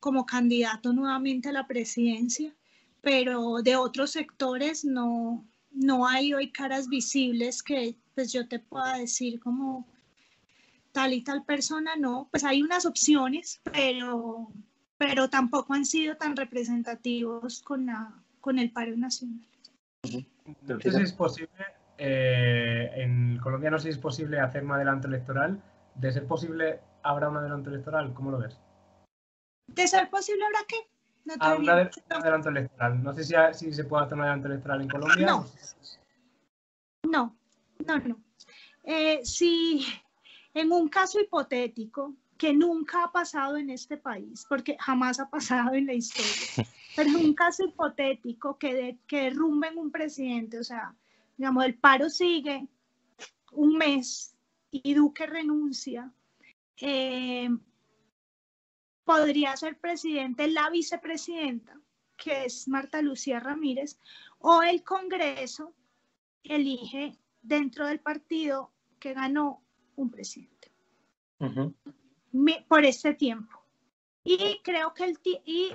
como 0.01 0.27
candidato 0.27 0.93
nuevamente 0.93 1.49
a 1.49 1.53
la 1.53 1.67
presidencia, 1.67 2.55
pero 3.01 3.63
de 3.63 3.77
otros 3.77 4.11
sectores 4.13 4.85
no, 4.85 5.45
no 5.73 6.07
hay 6.07 6.35
hoy 6.35 6.51
caras 6.51 6.89
visibles 6.89 7.63
que 7.63 7.97
pues 8.15 8.33
yo 8.33 8.49
te 8.49 8.59
pueda 8.59 8.99
decir 8.99 9.41
como 9.41 9.87
tal 10.93 11.13
y 11.13 11.23
tal 11.23 11.45
persona, 11.45 11.97
no, 11.97 12.29
pues 12.31 12.45
hay 12.45 12.63
unas 12.63 12.87
opciones, 12.87 13.61
pero, 13.73 14.49
pero 14.97 15.29
tampoco 15.29 15.75
han 15.75 15.85
sido 15.85 16.17
tan 16.17 16.37
representativos 16.37 17.63
con, 17.63 17.87
la, 17.87 18.13
con 18.41 18.59
el 18.59 18.71
paro 18.71 18.97
nacional. 18.97 19.45
No 20.63 20.81
sé 20.81 20.93
si 20.93 21.03
es 21.03 21.13
posible, 21.13 21.65
eh, 21.99 22.91
en 22.95 23.39
Colombia 23.39 23.71
no 23.71 23.79
sé 23.79 23.85
si 23.85 23.89
es 23.91 23.99
posible 23.99 24.39
hacer 24.39 24.65
un 24.65 24.73
adelanto 24.73 25.09
electoral. 25.09 25.61
De 25.97 26.13
ser 26.13 26.27
posible, 26.27 26.81
¿habrá 27.03 27.29
un 27.29 27.37
adelanto 27.37 27.71
electoral? 27.71 28.13
¿Cómo 28.15 28.31
lo 28.31 28.39
ves? 28.39 28.59
¿De 29.67 29.87
ser 29.89 30.11
posible 30.11 30.45
habrá 30.45 30.61
qué? 30.69 30.77
No 31.25 31.35
ah, 31.41 31.57
un, 31.59 31.69
adelanto 31.69 32.51
electoral. 32.51 33.03
No 33.03 33.13
sé 33.15 33.25
si, 33.25 33.35
si, 33.53 33.73
se 33.73 33.85
puede 33.85 34.05
hacer 34.05 34.15
un 34.15 34.23
adelanto 34.23 34.49
electoral 34.49 34.83
en 34.83 34.89
Colombia. 34.89 35.27
No, 35.27 35.47
no, 37.09 37.37
no. 37.87 37.99
no. 37.99 38.23
Eh, 38.83 39.21
si 39.25 39.85
en 40.53 40.73
un 40.73 40.89
caso 40.89 41.21
hipotético 41.21 42.15
que 42.37 42.53
nunca 42.53 43.05
ha 43.05 43.13
pasado 43.13 43.57
en 43.57 43.71
este 43.71 43.97
país, 43.97 44.45
porque 44.49 44.77
jamás 44.79 45.21
ha 45.21 45.29
pasado 45.29 45.75
en 45.75 45.87
la 45.87 45.95
historia, 45.95 46.67
pero 46.97 47.11
en 47.11 47.17
un 47.17 47.35
caso 47.35 47.65
hipotético 47.65 48.59
que, 48.59 48.75
de, 48.75 48.99
que 49.07 49.23
derrumben 49.23 49.79
un 49.79 49.91
presidente, 49.91 50.59
o 50.59 50.65
sea, 50.65 50.95
digamos, 51.37 51.65
el 51.65 51.75
paro 51.75 52.09
sigue 52.11 52.67
un 53.53 53.77
mes 53.77 54.35
y 54.71 54.95
Duque 54.95 55.27
renuncia, 55.27 56.13
eh, 56.77 57.49
podría 59.05 59.57
ser 59.57 59.79
presidente 59.79 60.49
la 60.49 60.71
vicepresidenta, 60.71 61.79
que 62.17 62.47
es 62.47 62.69
Marta 62.69 63.01
Lucía 63.03 63.41
Ramírez, 63.41 63.99
o 64.39 64.63
el 64.63 64.83
Congreso 64.83 65.73
elige 66.43 67.17
dentro 67.45 67.87
del 67.87 68.01
partido 68.01 68.73
que 68.99 69.15
ganó 69.15 69.63
un 69.97 70.11
presidente 70.11 70.73
por 72.69 72.85
este 72.85 73.15
tiempo. 73.15 73.63
Y 74.25 74.61
creo 74.65 74.93
que 74.95 75.05
el 75.05 75.19
y 75.45 75.73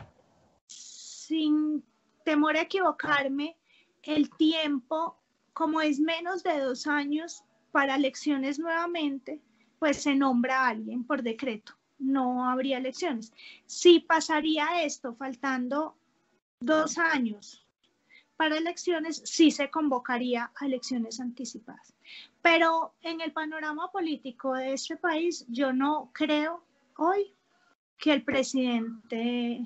sin 0.68 1.84
temor 2.26 2.58
a 2.58 2.62
equivocarme, 2.62 3.56
el 4.04 4.30
tiempo, 4.32 5.18
como 5.54 5.80
es 5.80 6.00
menos 6.00 6.44
de 6.44 6.60
dos 6.60 6.88
años 6.88 7.44
para 7.72 7.96
elecciones 7.96 8.60
nuevamente, 8.60 9.42
pues 9.78 10.02
se 10.02 10.16
nombra 10.16 10.66
a 10.66 10.70
alguien 10.70 11.06
por 11.06 11.22
decreto 11.22 11.80
no 12.00 12.50
habría 12.50 12.78
elecciones. 12.78 13.32
Si 13.66 14.00
pasaría 14.00 14.84
esto 14.84 15.14
faltando 15.16 15.96
dos 16.60 16.98
años 16.98 17.68
para 18.40 18.56
elecciones, 18.56 19.22
sí 19.26 19.52
se 19.52 19.70
convocaría 19.70 20.50
a 20.56 20.66
elecciones 20.66 21.20
anticipadas. 21.20 21.94
Pero 22.42 22.94
en 23.02 23.20
el 23.20 23.34
panorama 23.34 23.92
político 23.92 24.54
de 24.54 24.72
este 24.72 24.96
país, 24.96 25.46
yo 25.50 25.74
no 25.74 26.10
creo 26.14 26.64
hoy 26.96 27.36
que 27.98 28.14
el 28.14 28.24
presidente, 28.24 29.60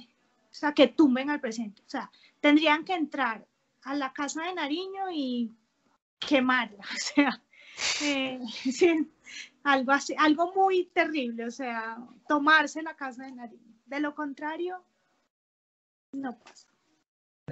o 0.49 0.53
sea, 0.53 0.73
que 0.73 0.87
tumben 0.87 1.29
al 1.29 1.39
presidente. 1.39 1.83
O 1.85 1.89
sea, 1.89 2.09
tendrían 2.39 2.83
que 2.83 2.95
entrar 2.95 3.45
a 3.83 3.93
la 3.93 4.11
casa 4.11 4.41
de 4.41 4.55
Nariño 4.55 5.11
y 5.11 5.55
quemarla. 6.17 6.83
O 6.95 6.99
sea, 6.99 7.43
eh, 8.01 8.39
algo 9.63 9.91
así, 9.91 10.15
algo 10.17 10.51
muy 10.55 10.85
terrible, 10.85 11.45
o 11.45 11.51
sea, 11.51 11.99
tomarse 12.27 12.81
la 12.81 12.95
casa 12.95 13.25
de 13.25 13.33
Nariño. 13.33 13.77
De 13.85 13.99
lo 13.99 14.15
contrario, 14.15 14.83
no 16.11 16.35
pasa. 16.39 16.72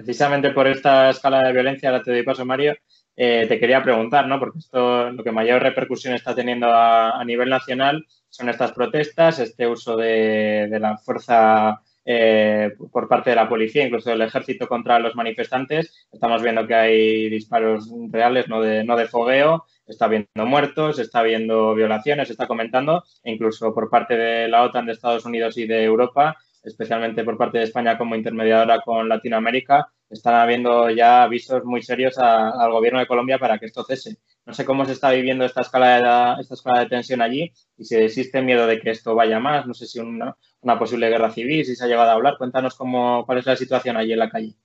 Precisamente 0.04 0.50
por 0.50 0.66
esta 0.66 1.10
escala 1.10 1.42
de 1.42 1.52
violencia, 1.52 1.92
la 1.92 2.02
te 2.02 2.10
doy 2.10 2.24
paso, 2.24 2.44
Mario, 2.44 2.74
eh, 3.14 3.46
te 3.46 3.60
quería 3.60 3.84
preguntar, 3.84 4.26
¿no? 4.26 4.40
Porque 4.40 4.58
esto 4.58 5.10
lo 5.12 5.22
que 5.22 5.30
mayor 5.30 5.62
repercusión 5.62 6.14
está 6.14 6.34
teniendo 6.34 6.66
a, 6.72 7.22
nivel 7.24 7.48
nacional 7.48 8.04
son 8.28 8.48
estas 8.48 8.72
protestas, 8.72 9.38
este 9.38 9.68
uso 9.68 9.96
de, 9.96 10.76
la 10.80 10.98
fuerza 10.98 11.80
eh, 12.04 12.72
por 12.90 13.06
parte 13.06 13.30
de 13.30 13.36
la 13.36 13.48
policía, 13.48 13.86
incluso 13.86 14.10
del 14.10 14.22
ejército 14.22 14.66
contra 14.66 14.98
los 14.98 15.14
manifestantes. 15.14 16.08
Estamos 16.10 16.42
viendo 16.42 16.66
que 16.66 16.74
hay 16.74 17.30
disparos 17.30 17.88
reales, 18.10 18.48
no 18.48 18.60
de, 18.60 18.82
no 18.82 18.96
de 18.96 19.06
fogueo, 19.06 19.66
está 19.86 20.06
habiendo 20.06 20.46
muertos, 20.46 20.98
está 20.98 21.20
habiendo 21.20 21.76
violaciones, 21.76 22.28
está 22.28 22.48
comentando, 22.48 23.04
incluso 23.22 23.72
por 23.72 23.88
parte 23.88 24.16
de 24.16 24.48
la 24.48 24.62
OTAN 24.62 24.86
de 24.86 24.92
Estados 24.92 25.24
Unidos 25.24 25.56
y 25.58 25.66
de 25.68 25.84
Europa, 25.84 26.38
especialmente 26.62 27.24
por 27.24 27.36
parte 27.36 27.58
de 27.58 27.64
España 27.64 27.98
como 27.98 28.14
intermediadora 28.14 28.80
con 28.80 29.08
Latinoamérica, 29.08 29.92
están 30.08 30.34
habiendo 30.34 30.90
ya 30.90 31.22
avisos 31.22 31.64
muy 31.64 31.82
serios 31.82 32.18
al 32.18 32.70
gobierno 32.70 33.00
de 33.00 33.06
Colombia 33.06 33.38
para 33.38 33.58
que 33.58 33.66
esto 33.66 33.84
cese. 33.84 34.18
No 34.44 34.52
sé 34.52 34.64
cómo 34.64 34.84
se 34.84 34.92
está 34.92 35.10
viviendo 35.10 35.44
esta 35.44 35.62
escala 35.62 36.34
de, 36.36 36.42
esta 36.42 36.54
escala 36.54 36.80
de 36.80 36.86
tensión 36.86 37.22
allí 37.22 37.52
y 37.76 37.84
si 37.84 37.96
existe 37.96 38.42
miedo 38.42 38.66
de 38.66 38.80
que 38.80 38.90
esto 38.90 39.14
vaya 39.14 39.40
más, 39.40 39.66
no 39.66 39.74
sé 39.74 39.86
si 39.86 40.00
una, 40.00 40.36
una 40.60 40.78
posible 40.78 41.08
guerra 41.08 41.30
civil, 41.30 41.64
si 41.64 41.76
se 41.76 41.84
ha 41.84 41.88
llegado 41.88 42.10
a 42.10 42.14
hablar. 42.14 42.36
Cuéntanos 42.38 42.74
cómo, 42.74 43.24
cuál 43.24 43.38
es 43.38 43.46
la 43.46 43.56
situación 43.56 43.96
allí 43.96 44.12
en 44.12 44.18
la 44.18 44.30
calle. 44.30 44.56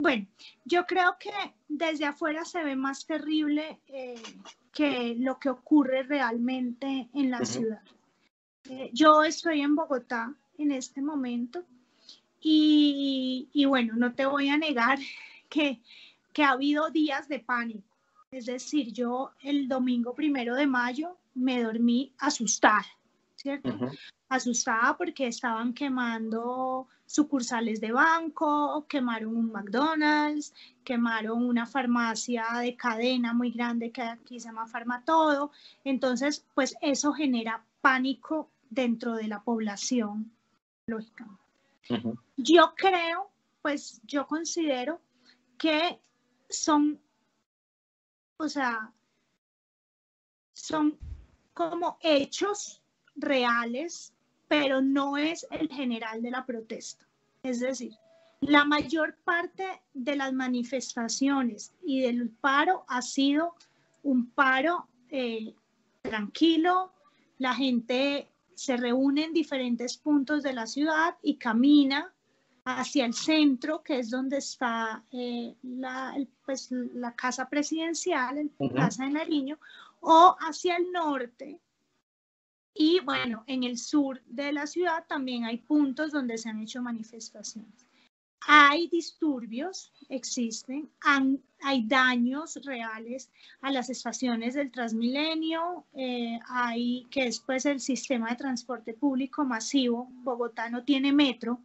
Bueno, 0.00 0.26
yo 0.64 0.86
creo 0.86 1.16
que 1.18 1.32
desde 1.66 2.04
afuera 2.04 2.44
se 2.44 2.62
ve 2.62 2.76
más 2.76 3.04
terrible 3.04 3.80
eh, 3.88 4.14
que 4.72 5.16
lo 5.18 5.38
que 5.38 5.50
ocurre 5.50 6.04
realmente 6.04 7.08
en 7.12 7.30
la 7.30 7.44
ciudad. 7.44 7.82
Eh, 8.70 8.90
yo 8.92 9.24
estoy 9.24 9.60
en 9.60 9.74
Bogotá 9.74 10.34
en 10.58 10.72
este 10.72 11.00
momento 11.00 11.64
y, 12.40 13.64
bueno, 13.66 13.94
no 13.96 14.14
te 14.14 14.26
voy 14.26 14.48
a 14.48 14.56
negar 14.56 14.98
que, 15.48 15.80
que 16.32 16.44
ha 16.44 16.50
habido 16.50 16.90
días 16.90 17.28
de 17.28 17.40
pánico. 17.40 17.82
Es 18.30 18.46
decir, 18.46 18.92
yo 18.92 19.32
el 19.42 19.68
domingo 19.68 20.14
primero 20.14 20.54
de 20.54 20.66
mayo 20.66 21.16
me 21.34 21.62
dormí 21.62 22.12
asustada, 22.18 22.84
¿cierto? 23.36 23.76
Asustada 24.28 24.96
porque 24.96 25.26
estaban 25.26 25.72
quemando 25.72 26.86
sucursales 27.06 27.80
de 27.80 27.90
banco, 27.92 28.84
quemaron 28.86 29.34
un 29.34 29.50
McDonald's, 29.50 30.52
quemaron 30.84 31.42
una 31.44 31.66
farmacia 31.66 32.44
de 32.60 32.76
cadena 32.76 33.32
muy 33.32 33.50
grande 33.50 33.90
que 33.90 34.02
aquí 34.02 34.38
se 34.38 34.48
llama 34.48 34.66
Farmatodo. 34.66 35.50
Entonces, 35.84 36.44
pues 36.54 36.76
eso 36.82 37.14
genera 37.14 37.64
pánico 37.80 38.50
dentro 38.68 39.14
de 39.14 39.28
la 39.28 39.40
población, 39.40 40.30
lógicamente. 40.88 41.42
Yo 42.36 42.74
creo, 42.76 43.30
pues 43.62 44.00
yo 44.04 44.26
considero 44.26 45.00
que 45.56 46.00
son, 46.48 47.00
o 48.36 48.48
sea, 48.48 48.92
son 50.52 50.98
como 51.54 51.98
hechos 52.02 52.82
reales 53.16 54.12
pero 54.48 54.80
no 54.80 55.16
es 55.16 55.46
el 55.50 55.68
general 55.68 56.22
de 56.22 56.30
la 56.30 56.44
protesta. 56.44 57.06
Es 57.42 57.60
decir, 57.60 57.92
la 58.40 58.64
mayor 58.64 59.16
parte 59.24 59.82
de 59.92 60.16
las 60.16 60.32
manifestaciones 60.32 61.72
y 61.84 62.00
del 62.00 62.30
paro 62.30 62.84
ha 62.88 63.02
sido 63.02 63.54
un 64.02 64.30
paro 64.30 64.88
eh, 65.10 65.54
tranquilo, 66.02 66.92
la 67.38 67.54
gente 67.54 68.28
se 68.58 68.76
reúne 68.76 69.24
en 69.24 69.32
diferentes 69.32 69.96
puntos 69.96 70.42
de 70.42 70.52
la 70.52 70.66
ciudad 70.66 71.16
y 71.22 71.36
camina 71.36 72.12
hacia 72.64 73.06
el 73.06 73.14
centro, 73.14 73.82
que 73.84 74.00
es 74.00 74.10
donde 74.10 74.38
está 74.38 75.04
eh, 75.12 75.54
la, 75.62 76.16
pues, 76.44 76.70
la, 76.72 77.14
casa 77.14 77.48
presidencial, 77.48 78.50
la 78.58 78.72
Casa 78.74 79.04
de 79.04 79.10
Nariño, 79.10 79.58
o 80.00 80.36
hacia 80.40 80.76
el 80.76 80.90
norte, 80.90 81.60
y 82.74 83.00
bueno, 83.00 83.42
en 83.46 83.64
el 83.64 83.78
sur 83.78 84.22
de 84.26 84.52
la 84.52 84.66
ciudad 84.66 85.04
también 85.08 85.44
hay 85.44 85.58
puntos 85.58 86.12
donde 86.12 86.36
se 86.38 86.48
han 86.48 86.60
hecho 86.60 86.82
manifestaciones. 86.82 87.87
Hay 88.46 88.88
disturbios, 88.88 89.92
existen, 90.08 90.88
hay 91.60 91.86
daños 91.86 92.58
reales 92.64 93.30
a 93.60 93.70
las 93.70 93.90
estaciones 93.90 94.54
del 94.54 94.70
Transmilenio, 94.70 95.84
eh, 95.94 96.38
hay 96.48 97.06
que 97.10 97.26
es 97.26 97.40
pues 97.40 97.66
el 97.66 97.80
sistema 97.80 98.30
de 98.30 98.36
transporte 98.36 98.94
público 98.94 99.44
masivo. 99.44 100.08
Bogotá 100.22 100.70
no 100.70 100.84
tiene 100.84 101.12
metro, 101.12 101.60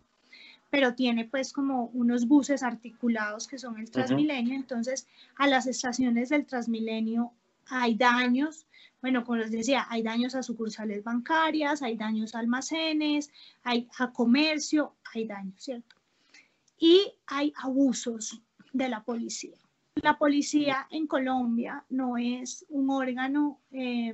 pero 0.69 0.95
tiene 0.95 1.25
pues 1.25 1.53
como 1.53 1.85
unos 1.93 2.27
buses 2.27 2.63
articulados 2.63 3.47
que 3.47 3.59
son 3.59 3.77
el 3.77 3.91
Transmilenio. 3.91 4.55
Entonces, 4.55 5.07
a 5.35 5.47
las 5.47 5.67
estaciones 5.67 6.29
del 6.29 6.45
Transmilenio 6.45 7.31
hay 7.67 7.95
daños, 7.95 8.65
bueno, 9.01 9.23
como 9.23 9.37
les 9.37 9.51
decía, 9.51 9.85
hay 9.89 10.01
daños 10.01 10.33
a 10.35 10.43
sucursales 10.43 11.03
bancarias, 11.03 11.81
hay 11.81 11.95
daños 11.95 12.33
a 12.33 12.39
almacenes, 12.39 13.29
hay 13.63 13.87
a 13.99 14.11
comercio, 14.11 14.95
hay 15.13 15.25
daños, 15.27 15.63
¿cierto? 15.63 15.95
Y 16.83 17.13
hay 17.27 17.53
abusos 17.55 18.41
de 18.73 18.89
la 18.89 19.05
policía. 19.05 19.55
La 19.95 20.17
policía 20.17 20.85
en 20.91 21.07
Colombia 21.07 21.85
no 21.87 22.17
es 22.17 22.65
un 22.67 22.89
órgano 22.89 23.61
eh, 23.71 24.13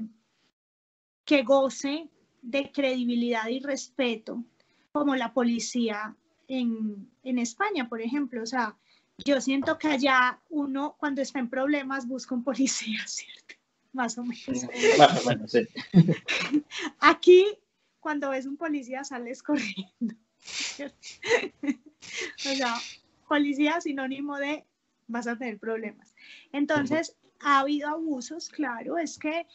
que 1.25 1.41
goce 1.41 2.11
de 2.43 2.71
credibilidad 2.71 3.47
y 3.47 3.59
respeto 3.59 4.43
como 4.91 5.15
la 5.15 5.33
policía 5.33 6.15
en, 6.47 7.09
en 7.23 7.39
España, 7.39 7.89
por 7.89 8.01
ejemplo. 8.01 8.43
O 8.43 8.45
sea, 8.45 8.77
yo 9.17 9.41
siento 9.41 9.79
que 9.79 9.87
allá 9.87 10.39
uno 10.49 10.95
cuando 10.99 11.23
está 11.23 11.39
en 11.39 11.49
problemas 11.49 12.07
busca 12.07 12.35
un 12.35 12.43
policía, 12.43 12.99
¿cierto? 13.07 13.55
Más 13.93 14.15
o 14.19 14.23
menos. 14.23 14.67
Más 14.99 15.25
o 15.25 15.29
menos, 15.29 15.51
sí. 15.51 15.67
Aquí, 16.99 17.47
cuando 17.99 18.29
ves 18.29 18.45
un 18.45 18.57
policía, 18.57 19.03
sales 19.03 19.41
corriendo. 19.41 20.13
o 22.51 22.55
sea, 22.55 22.75
policía 23.27 23.79
sinónimo 23.81 24.37
de 24.37 24.65
vas 25.07 25.27
a 25.27 25.37
tener 25.37 25.59
problemas. 25.59 26.15
Entonces, 26.51 27.17
ha 27.39 27.59
habido 27.59 27.89
abusos, 27.89 28.49
claro, 28.49 28.97
es 28.97 29.17
que, 29.17 29.47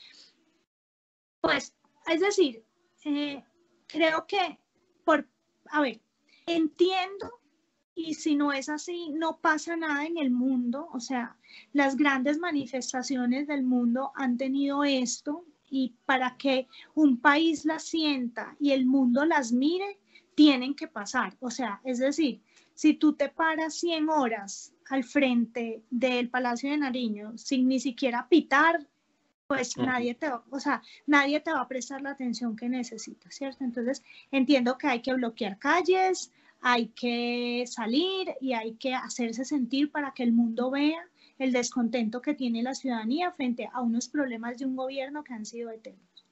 pues, 1.40 1.74
es 2.06 2.20
decir, 2.20 2.64
eh, 3.04 3.44
creo 3.86 4.26
que 4.26 4.58
por, 5.04 5.28
a 5.66 5.80
ver, 5.82 6.00
entiendo 6.46 7.40
y 7.94 8.14
si 8.14 8.34
no 8.34 8.52
es 8.52 8.68
así, 8.68 9.10
no 9.10 9.38
pasa 9.38 9.76
nada 9.76 10.04
en 10.04 10.18
el 10.18 10.30
mundo. 10.30 10.88
O 10.92 11.00
sea, 11.00 11.36
las 11.72 11.96
grandes 11.96 12.38
manifestaciones 12.38 13.46
del 13.46 13.62
mundo 13.62 14.10
han 14.16 14.36
tenido 14.36 14.82
esto 14.84 15.44
y 15.70 15.94
para 16.04 16.36
que 16.36 16.66
un 16.94 17.20
país 17.20 17.64
las 17.64 17.84
sienta 17.84 18.56
y 18.58 18.72
el 18.72 18.86
mundo 18.86 19.24
las 19.24 19.52
mire, 19.52 19.98
tienen 20.34 20.74
que 20.74 20.88
pasar. 20.88 21.36
O 21.40 21.50
sea, 21.50 21.80
es 21.84 21.98
decir, 21.98 22.40
si 22.74 22.94
tú 22.94 23.14
te 23.14 23.28
paras 23.28 23.74
100 23.74 24.08
horas 24.08 24.74
al 24.88 25.04
frente 25.04 25.82
del 25.90 26.28
Palacio 26.28 26.70
de 26.70 26.78
Nariño 26.78 27.36
sin 27.38 27.68
ni 27.68 27.80
siquiera 27.80 28.28
pitar, 28.28 28.86
pues 29.46 29.76
nadie 29.76 30.14
te, 30.14 30.30
o 30.50 30.58
sea, 30.58 30.82
nadie 31.06 31.40
te 31.40 31.52
va 31.52 31.60
a 31.60 31.68
prestar 31.68 32.00
la 32.02 32.10
atención 32.10 32.56
que 32.56 32.68
necesitas, 32.68 33.34
¿cierto? 33.34 33.62
Entonces, 33.62 34.02
entiendo 34.30 34.78
que 34.78 34.88
hay 34.88 35.02
que 35.02 35.12
bloquear 35.12 35.58
calles, 35.58 36.32
hay 36.60 36.88
que 36.88 37.64
salir 37.66 38.34
y 38.40 38.54
hay 38.54 38.74
que 38.74 38.94
hacerse 38.94 39.44
sentir 39.44 39.90
para 39.90 40.12
que 40.12 40.22
el 40.22 40.32
mundo 40.32 40.70
vea 40.70 41.08
el 41.38 41.52
descontento 41.52 42.22
que 42.22 42.34
tiene 42.34 42.62
la 42.62 42.74
ciudadanía 42.74 43.32
frente 43.32 43.68
a 43.72 43.82
unos 43.82 44.08
problemas 44.08 44.58
de 44.58 44.66
un 44.66 44.76
gobierno 44.76 45.24
que 45.24 45.34
han 45.34 45.44
sido 45.44 45.70
eternos. 45.70 46.24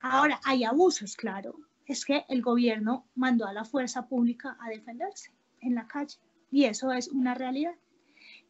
Ahora, 0.00 0.40
hay 0.44 0.64
abusos, 0.64 1.16
claro. 1.16 1.56
Es 1.86 2.04
que 2.04 2.24
el 2.28 2.42
gobierno 2.42 3.06
mandó 3.14 3.46
a 3.46 3.52
la 3.52 3.64
fuerza 3.64 4.06
pública 4.06 4.56
a 4.60 4.68
defenderse 4.68 5.32
en 5.60 5.74
la 5.74 5.86
calle 5.86 6.18
y 6.50 6.64
eso 6.64 6.92
es 6.92 7.08
una 7.08 7.34
realidad. 7.34 7.74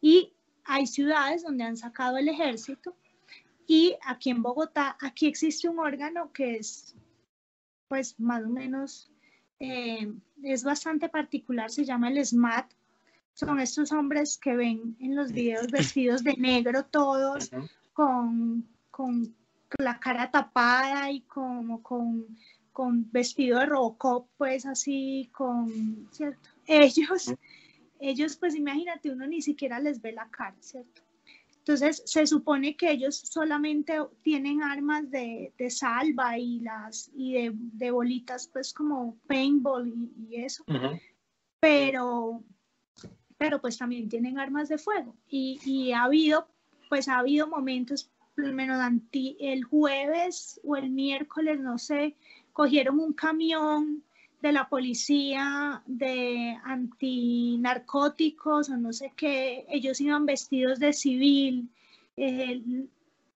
Y 0.01 0.33
hay 0.65 0.87
ciudades 0.87 1.43
donde 1.43 1.63
han 1.63 1.77
sacado 1.77 2.17
el 2.17 2.29
ejército 2.29 2.95
y 3.65 3.95
aquí 4.05 4.29
en 4.29 4.41
Bogotá, 4.41 4.97
aquí 5.01 5.27
existe 5.27 5.69
un 5.69 5.79
órgano 5.79 6.31
que 6.31 6.57
es 6.57 6.95
pues 7.87 8.19
más 8.19 8.43
o 8.43 8.49
menos 8.49 9.11
eh, 9.59 10.11
es 10.41 10.63
bastante 10.63 11.09
particular, 11.09 11.69
se 11.71 11.85
llama 11.85 12.09
el 12.09 12.25
SMAT. 12.25 12.71
Son 13.33 13.59
estos 13.59 13.91
hombres 13.91 14.37
que 14.37 14.55
ven 14.55 14.97
en 14.99 15.15
los 15.15 15.31
videos 15.31 15.67
vestidos 15.67 16.23
de 16.23 16.33
negro 16.33 16.85
todos, 16.85 17.49
con, 17.93 18.67
con 18.91 19.35
la 19.77 19.99
cara 19.99 20.29
tapada 20.29 21.09
y 21.11 21.21
como 21.21 21.81
con, 21.81 22.37
con 22.73 23.09
vestido 23.11 23.59
de 23.59 23.67
Robocop, 23.67 24.27
pues 24.37 24.65
así, 24.65 25.29
con, 25.31 26.07
¿cierto? 26.11 26.49
Ellos, 26.67 27.33
ellos, 27.99 28.35
pues 28.35 28.55
imagínate, 28.55 29.11
uno 29.11 29.27
ni 29.27 29.41
siquiera 29.41 29.79
les 29.79 30.01
ve 30.01 30.11
la 30.11 30.29
cara, 30.29 30.57
¿cierto? 30.59 31.01
Entonces, 31.65 32.03
se 32.05 32.27
supone 32.27 32.75
que 32.75 32.91
ellos 32.91 33.15
solamente 33.15 33.97
tienen 34.21 34.61
armas 34.61 35.09
de, 35.09 35.53
de 35.57 35.69
salva 35.69 36.37
y, 36.37 36.59
las, 36.59 37.09
y 37.15 37.35
de, 37.35 37.51
de, 37.53 37.89
bolitas, 37.89 38.49
pues 38.49 38.73
como 38.73 39.17
paintball 39.27 39.93
y, 40.29 40.43
eso. 40.43 40.65
Pero, 41.61 42.43
pero 43.37 43.61
pues 43.61 43.77
también 43.77 44.09
tienen 44.09 44.37
armas 44.37 44.67
de 44.67 44.77
fuego. 44.77 45.15
Y, 45.29 45.61
y, 45.63 45.93
ha 45.93 46.03
habido, 46.03 46.49
pues 46.89 47.07
ha 47.07 47.19
habido 47.19 47.47
momentos, 47.47 48.11
por 48.35 48.45
lo 48.45 48.53
menos 48.53 48.77
el 49.13 49.63
jueves 49.63 50.59
o 50.65 50.75
el 50.75 50.89
miércoles, 50.89 51.61
no 51.61 51.77
sé, 51.77 52.17
cogieron 52.53 52.99
un 52.99 53.13
camión 53.13 54.03
de 54.41 54.51
la 54.51 54.69
policía 54.69 55.81
de 55.85 56.57
antinarcóticos 56.63 58.69
o 58.69 58.77
no 58.77 58.93
sé 58.93 59.13
qué, 59.15 59.65
ellos 59.69 60.01
iban 60.01 60.25
vestidos 60.25 60.79
de 60.79 60.93
civil, 60.93 61.69
eh, 62.17 62.61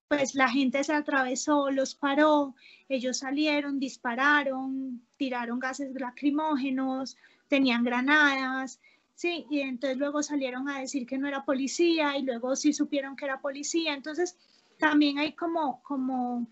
pues 0.06 0.34
la 0.34 0.48
gente 0.48 0.84
se 0.84 0.92
atravesó, 0.92 1.70
los 1.70 1.94
paró, 1.94 2.54
ellos 2.88 3.18
salieron, 3.18 3.78
dispararon, 3.78 5.02
tiraron 5.16 5.58
gases 5.58 5.94
lacrimógenos, 5.94 7.16
tenían 7.48 7.84
granadas, 7.84 8.80
sí, 9.14 9.46
y 9.50 9.60
entonces 9.60 9.98
luego 9.98 10.22
salieron 10.22 10.68
a 10.68 10.80
decir 10.80 11.06
que 11.06 11.18
no 11.18 11.26
era 11.26 11.44
policía 11.44 12.16
y 12.16 12.22
luego 12.22 12.54
sí 12.54 12.72
supieron 12.72 13.16
que 13.16 13.24
era 13.24 13.40
policía, 13.40 13.94
entonces 13.94 14.38
también 14.78 15.18
hay 15.18 15.32
como, 15.32 15.82
como, 15.82 16.46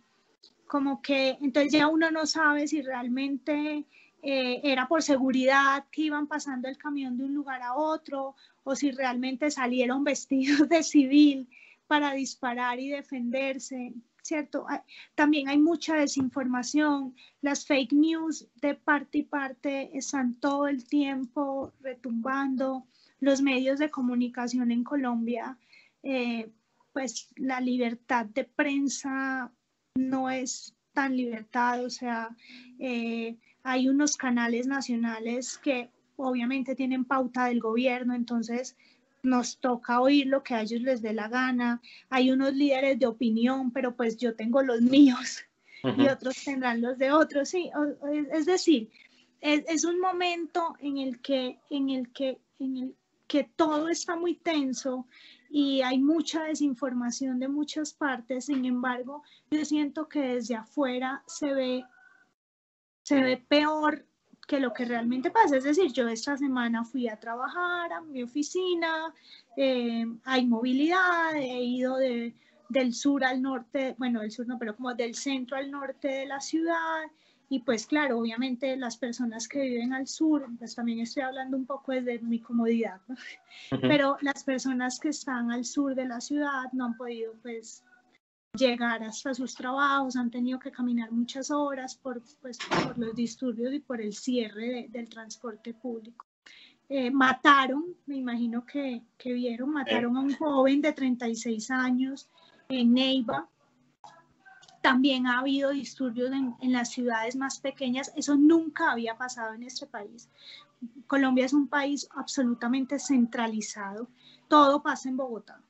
como 0.67 1.01
que, 1.01 1.39
entonces 1.41 1.73
ya 1.73 1.89
uno 1.89 2.11
no 2.11 2.27
sabe 2.27 2.67
si 2.67 2.83
realmente 2.83 3.87
eh, 4.23 4.61
era 4.65 4.89
por 4.89 5.03
seguridad 5.03 5.87
que 5.91 6.03
iban 6.03 6.27
pasando 6.27 6.69
el 6.69 6.77
camión 6.77 7.17
de 7.17 7.25
un 7.25 7.35
lugar 7.35 7.63
a 7.63 7.75
otro 7.75 8.35
o 8.65 8.75
si 8.75 8.91
realmente 8.91 9.51
salieron 9.51 10.05
vestidos 10.05 10.69
de 10.69 10.83
civil 10.83 11.49
para 11.87 12.13
disparar 12.13 12.81
y 12.81 12.91
defenderse, 12.91 13.95
¿cierto? 14.23 14.67
También 15.15 15.49
hay 15.49 15.59
mucha 15.59 15.95
desinformación, 15.95 17.15
las 17.41 17.65
fake 17.65 17.93
news 17.93 18.49
de 18.57 18.75
parte 18.75 19.19
y 19.19 19.23
parte 19.23 19.97
están 19.97 20.35
todo 20.35 20.67
el 20.67 20.85
tiempo 20.85 21.73
retumbando, 21.81 22.85
los 23.21 23.41
medios 23.41 23.79
de 23.79 23.91
comunicación 23.91 24.73
en 24.73 24.83
Colombia, 24.83 25.57
eh, 26.03 26.51
pues 26.93 27.29
la 27.37 27.61
libertad 27.61 28.27
de 28.27 28.45
prensa 28.45 29.53
no 29.97 30.31
es 30.31 30.75
tan 30.93 31.17
libertad, 31.17 31.85
o 31.85 31.91
sea, 31.91 32.35
eh, 32.79 33.37
hay 33.63 33.89
unos 33.89 34.17
canales 34.17 34.67
nacionales 34.67 35.59
que 35.59 35.91
obviamente 36.17 36.75
tienen 36.75 37.05
pauta 37.05 37.47
del 37.47 37.61
gobierno, 37.61 38.15
entonces 38.15 38.77
nos 39.23 39.59
toca 39.59 40.01
oír 40.01 40.27
lo 40.29 40.43
que 40.43 40.55
a 40.55 40.63
ellos 40.63 40.81
les 40.81 41.03
dé 41.03 41.13
la 41.13 41.29
gana. 41.29 41.83
Hay 42.09 42.31
unos 42.31 42.55
líderes 42.55 42.99
de 42.99 43.07
opinión, 43.07 43.73
pero 43.73 43.95
pues 43.95 44.17
yo 44.17 44.35
tengo 44.35 44.63
los 44.63 44.81
míos 44.97 45.45
y 45.97 46.09
otros 46.09 46.43
tendrán 46.45 46.81
los 46.81 46.97
de 46.99 47.13
otros. 47.13 47.49
Sí, 47.49 47.71
es 48.33 48.47
decir, 48.47 48.89
es, 49.41 49.85
un 49.85 50.01
momento 50.01 50.75
en 50.81 50.99
el 50.99 51.21
que, 51.21 51.59
en 51.71 51.91
el 51.91 52.13
que, 52.13 52.39
en 52.59 52.77
el 52.77 52.95
que 53.27 53.45
todo 53.45 53.89
está 53.89 54.17
muy 54.17 54.35
tenso 54.35 55.07
y 55.51 55.83
hay 55.83 55.99
mucha 55.99 56.45
desinformación 56.45 57.39
de 57.39 57.49
muchas 57.49 57.93
partes. 57.93 58.47
Sin 58.47 58.65
embargo, 58.65 59.23
yo 59.51 59.65
siento 59.65 60.09
que 60.09 60.21
desde 60.21 60.57
afuera 60.57 61.23
se 61.27 61.53
ve 61.53 61.85
se 63.07 63.23
ve 63.23 63.37
peor 63.37 64.05
que 64.49 64.59
lo 64.59 64.73
que 64.73 64.85
realmente 64.85 65.31
pasa. 65.31 65.57
Es 65.57 65.65
decir, 65.65 65.93
yo 65.93 66.09
esta 66.09 66.37
semana 66.37 66.85
fui 66.85 67.09
a 67.09 67.21
trabajar 67.21 67.93
a 67.93 68.01
mi 68.01 68.23
oficina, 68.23 69.15
eh, 69.57 70.05
hay 70.25 70.47
movilidad, 70.47 71.37
he 71.37 71.63
ido 71.63 71.97
de, 71.99 72.35
del 72.69 72.95
sur 72.95 73.25
al 73.25 73.41
norte, 73.43 73.95
bueno, 73.97 74.21
del 74.21 74.33
sur 74.33 74.47
no, 74.49 74.59
pero 74.59 74.75
como 74.75 74.93
del 74.95 75.15
centro 75.15 75.57
al 75.57 75.71
norte 75.71 76.09
de 76.09 76.27
la 76.27 76.41
ciudad. 76.41 77.05
Y 77.49 77.61
pues 77.61 77.87
claro, 77.87 78.19
obviamente 78.19 78.77
las 78.77 78.97
personas 78.97 79.47
que 79.47 79.61
viven 79.61 79.93
al 79.93 80.09
sur, 80.09 80.47
pues 80.59 80.75
también 80.75 81.01
estoy 81.01 81.23
hablando 81.23 81.57
un 81.57 81.65
poco 81.65 81.93
desde 81.93 82.19
mi 82.19 82.41
comodidad, 82.41 83.01
¿no? 83.07 83.17
pero 83.83 84.17
las 84.21 84.43
personas 84.43 84.99
que 84.99 85.11
están 85.11 85.53
al 85.53 85.65
sur 85.65 85.95
de 85.95 86.07
la 86.07 86.21
ciudad 86.21 86.73
no 86.73 86.87
han 86.87 86.97
podido 86.97 87.35
pues 87.43 87.85
llegar 88.57 89.03
hasta 89.03 89.35
sus 89.35 89.55
trabajos, 89.55 90.17
han 90.17 90.31
tenido 90.31 90.59
que 90.59 90.73
caminar 90.73 91.13
muchas 91.13 91.51
horas 91.51 91.95
por, 91.95 92.23
pues, 92.41 92.59
por 92.59 92.99
los 92.99 93.15
disturbios 93.15 93.73
y 93.75 93.81
por 93.81 94.01
el 94.01 94.13
cierre 94.13 94.87
del 94.91 95.09
transporte 95.09 95.75
público. 95.75 96.27
Eh, 96.89 97.11
mataron, 97.11 97.85
me 98.07 98.17
imagino 98.17 98.65
que, 98.65 99.03
que 99.19 99.33
vieron, 99.33 99.73
mataron 99.73 100.17
a 100.17 100.21
un 100.21 100.35
joven 100.35 100.81
de 100.81 100.93
36 100.93 101.71
años 101.71 102.29
en 102.69 102.95
Neiva. 102.95 103.49
También 104.87 105.27
ha 105.27 105.41
habido 105.41 105.71
disturbios 105.71 106.31
en, 106.31 106.55
en 106.61 106.73
las 106.73 106.91
ciudades 106.91 107.35
más 107.35 107.59
pequeñas. 107.59 108.13
Eso 108.15 108.37
nunca 108.37 108.93
había 108.93 109.19
pasado 109.19 109.53
en 109.55 109.65
este 109.65 109.85
país. 109.85 110.29
Colombia 111.09 111.45
es 111.45 111.53
un 111.53 111.67
país 111.67 112.09
absolutamente 112.15 113.01
centralizado. 113.01 114.09
Todo 114.47 114.85
pasa 114.85 115.09
en 115.09 115.17
Bogotá. 115.17 115.61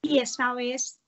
Y 0.00 0.20
esta 0.20 0.54
vez 0.54 1.00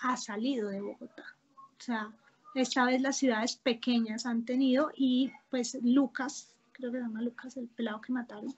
ha 0.00 0.16
salido 0.16 0.70
de 0.70 0.80
Bogotá. 0.80 1.24
O 1.58 1.82
sea, 1.82 2.10
esta 2.54 2.86
vez 2.86 3.02
las 3.02 3.18
ciudades 3.18 3.56
pequeñas 3.56 4.24
han 4.24 4.46
tenido 4.46 4.92
y 4.96 5.30
pues 5.50 5.76
Lucas, 5.82 6.54
creo 6.72 6.90
que 6.90 7.00
se 7.00 7.04
llama 7.04 7.20
Lucas, 7.20 7.58
el 7.58 7.68
pelado 7.68 8.00
que 8.00 8.14
mataron, 8.14 8.56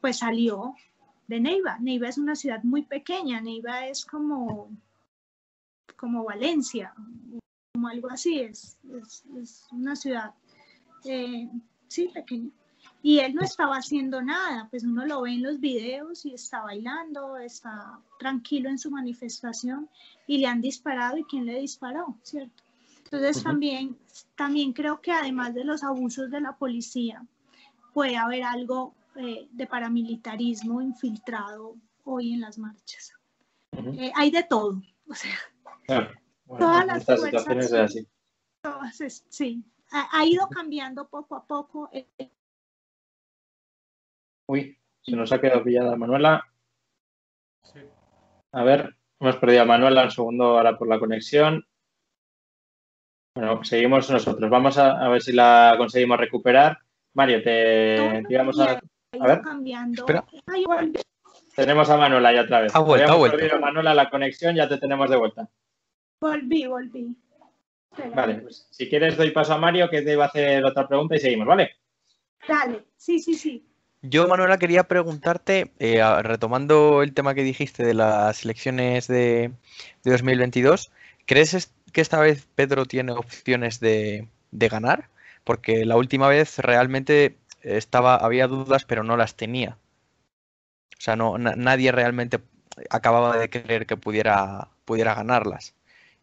pues 0.00 0.18
salió 0.18 0.74
de 1.28 1.38
Neiva. 1.38 1.78
Neiva 1.78 2.08
es 2.08 2.18
una 2.18 2.34
ciudad 2.34 2.64
muy 2.64 2.82
pequeña, 2.82 3.40
Neiva 3.40 3.86
es 3.86 4.04
como, 4.04 4.68
como 5.96 6.24
Valencia, 6.24 6.94
como 7.72 7.88
algo 7.88 8.10
así, 8.10 8.40
es, 8.40 8.76
es, 9.36 9.66
una 9.72 9.96
ciudad, 9.96 10.34
eh, 11.04 11.48
sí, 11.88 12.08
pequeña. 12.12 12.50
Y 13.02 13.18
él 13.18 13.34
no 13.34 13.42
estaba 13.42 13.76
haciendo 13.76 14.22
nada, 14.22 14.66
pues 14.70 14.84
uno 14.84 15.04
lo 15.04 15.22
ve 15.22 15.32
en 15.32 15.42
los 15.42 15.60
videos 15.60 16.24
y 16.24 16.34
está 16.34 16.62
bailando, 16.62 17.36
está 17.36 17.98
tranquilo 18.18 18.70
en 18.70 18.78
su 18.78 18.90
manifestación 18.90 19.88
y 20.26 20.38
le 20.38 20.46
han 20.46 20.62
disparado 20.62 21.18
y 21.18 21.24
quién 21.24 21.44
le 21.44 21.60
disparó, 21.60 22.16
¿cierto? 22.22 22.62
Entonces 23.04 23.42
también, 23.42 23.98
también 24.34 24.72
creo 24.72 25.00
que 25.00 25.12
además 25.12 25.54
de 25.54 25.64
los 25.64 25.84
abusos 25.84 26.30
de 26.30 26.40
la 26.40 26.56
policía, 26.56 27.24
puede 27.92 28.16
haber 28.16 28.42
algo 28.42 28.94
eh, 29.16 29.48
de 29.52 29.66
paramilitarismo 29.66 30.82
infiltrado 30.82 31.76
hoy 32.04 32.32
en 32.32 32.40
las 32.40 32.58
marchas. 32.58 33.12
Eh, 33.72 34.12
hay 34.14 34.30
de 34.30 34.42
todo, 34.42 34.82
o 35.08 35.14
sea, 35.14 35.36
todas 35.86 36.86
las 36.86 37.04
fuerzas, 37.04 37.72
así. 37.72 38.08
Todas, 38.62 39.24
sí, 39.28 39.64
ha, 39.90 40.24
ido 40.24 40.48
cambiando 40.48 41.08
poco 41.08 41.36
a 41.36 41.46
poco. 41.46 41.90
Uy, 44.48 44.78
se 45.02 45.16
nos 45.16 45.32
ha 45.32 45.40
quedado 45.40 45.62
pillada 45.62 45.96
Manuela. 45.96 46.44
A 48.52 48.62
ver, 48.62 48.96
hemos 49.20 49.36
perdido 49.36 49.62
a 49.62 49.66
Manuela 49.66 50.04
un 50.04 50.10
segundo 50.10 50.44
ahora 50.44 50.78
por 50.78 50.88
la 50.88 50.98
conexión. 50.98 51.66
Bueno, 53.36 53.64
seguimos 53.64 54.10
nosotros. 54.10 54.48
Vamos 54.48 54.78
a, 54.78 55.08
ver 55.08 55.22
si 55.22 55.32
la 55.32 55.74
conseguimos 55.76 56.18
recuperar. 56.18 56.78
Mario, 57.14 57.42
te, 57.42 58.22
vamos 58.36 58.60
a, 58.60 58.80
a 59.20 59.26
ver. 59.26 59.42
Tenemos 61.56 61.90
a 61.90 61.96
Manuela 61.96 62.32
ya 62.32 62.42
otra 62.42 62.60
vez. 62.60 62.74
Ha 62.74 62.80
vuelto, 62.80 63.12
ha 63.12 63.16
vuelto. 63.16 63.60
Manuela 63.60 63.94
la 63.94 64.10
conexión, 64.10 64.54
ya 64.54 64.68
te 64.68 64.78
tenemos 64.78 65.10
de 65.10 65.16
vuelta. 65.16 65.48
Volví, 66.24 66.66
volví. 66.66 67.14
Vale, 68.14 68.36
pues 68.36 68.66
si 68.70 68.88
quieres 68.88 69.14
doy 69.14 69.30
paso 69.30 69.52
a 69.52 69.58
Mario 69.58 69.90
que 69.90 70.00
te 70.00 70.16
va 70.16 70.24
a 70.24 70.28
hacer 70.28 70.64
otra 70.64 70.88
pregunta 70.88 71.16
y 71.16 71.20
seguimos, 71.20 71.46
¿vale? 71.46 71.72
Dale, 72.48 72.86
sí, 72.96 73.18
sí, 73.18 73.34
sí. 73.34 73.68
Yo, 74.00 74.26
Manuela, 74.26 74.56
quería 74.56 74.84
preguntarte, 74.84 75.72
eh, 75.78 76.02
retomando 76.22 77.02
el 77.02 77.12
tema 77.12 77.34
que 77.34 77.42
dijiste 77.42 77.84
de 77.84 77.92
las 77.92 78.42
elecciones 78.42 79.06
de, 79.06 79.52
2022, 80.02 80.90
¿crees 81.26 81.70
que 81.92 82.00
esta 82.00 82.20
vez 82.20 82.48
Pedro 82.54 82.86
tiene 82.86 83.12
opciones 83.12 83.78
de, 83.80 84.26
ganar? 84.50 85.10
Porque 85.44 85.84
la 85.84 85.98
última 85.98 86.28
vez 86.28 86.58
realmente 86.58 87.36
estaba, 87.60 88.16
había 88.16 88.46
dudas, 88.46 88.86
pero 88.86 89.04
no 89.04 89.18
las 89.18 89.36
tenía. 89.36 89.76
O 90.98 91.00
sea, 91.00 91.16
no, 91.16 91.36
nadie 91.36 91.92
realmente 91.92 92.40
acababa 92.88 93.36
de 93.36 93.50
creer 93.50 93.84
que 93.84 93.98
pudiera, 93.98 94.70
pudiera 94.86 95.14
ganarlas. 95.14 95.74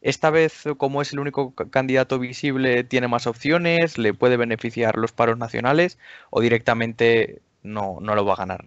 Esta 0.02 0.32
vez, 0.32 0.64
como 0.78 1.02
es 1.02 1.14
el 1.14 1.20
único 1.20 1.54
candidato 1.54 2.18
visible, 2.18 2.84
tiene 2.84 3.08
más 3.08 3.28
opciones, 3.28 4.00
le 4.00 4.16
puede 4.16 4.36
beneficiar 4.36 4.98
los 4.98 5.12
paros 5.12 5.38
nacionales 5.38 6.00
o 6.32 6.42
directamente 6.42 7.42
no, 7.64 8.00
no 8.02 8.16
lo 8.16 8.26
va 8.26 8.34
a 8.34 8.38
ganar? 8.38 8.66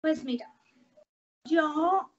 Pues 0.00 0.24
mira, 0.24 0.52
yo, 1.44 2.10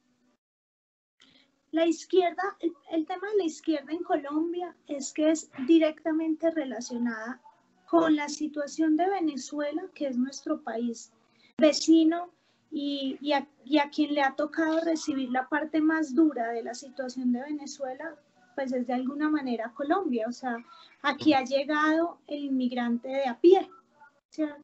la 1.72 1.86
izquierda, 1.86 2.58
el, 2.92 3.06
tema 3.06 3.30
de 3.32 3.38
la 3.38 3.44
izquierda 3.44 3.92
en 3.92 4.04
Colombia 4.04 4.76
es 4.88 5.14
que 5.14 5.32
es 5.32 5.52
directamente 5.68 6.52
relacionada 6.52 7.42
con 7.86 8.16
la 8.16 8.30
situación 8.30 8.98
de 8.98 9.10
Venezuela, 9.10 9.84
que 9.94 10.08
es 10.08 10.18
nuestro 10.18 10.62
país 10.62 11.12
vecino 11.58 12.32
y, 12.72 13.18
y, 13.22 13.34
a, 13.34 13.90
quien 13.90 14.14
le 14.14 14.22
ha 14.22 14.36
tocado 14.36 14.80
recibir 14.82 15.30
la 15.32 15.48
parte 15.50 15.82
más 15.82 16.14
dura 16.14 16.50
de 16.50 16.64
la 16.64 16.74
situación 16.74 17.32
de 17.32 17.42
Venezuela, 17.42 18.16
pues 18.56 18.72
es 18.74 18.88
de 18.88 18.94
alguna 18.94 19.30
manera 19.30 19.74
Colombia. 19.74 20.28
O 20.28 20.32
sea, 20.32 20.58
aquí 21.02 21.34
ha 21.34 21.44
llegado 21.44 22.20
el 22.28 22.46
inmigrante 22.46 23.08
de 23.08 23.26
a 23.26 23.40
pie, 23.40 23.70
¿cierto? 24.30 24.64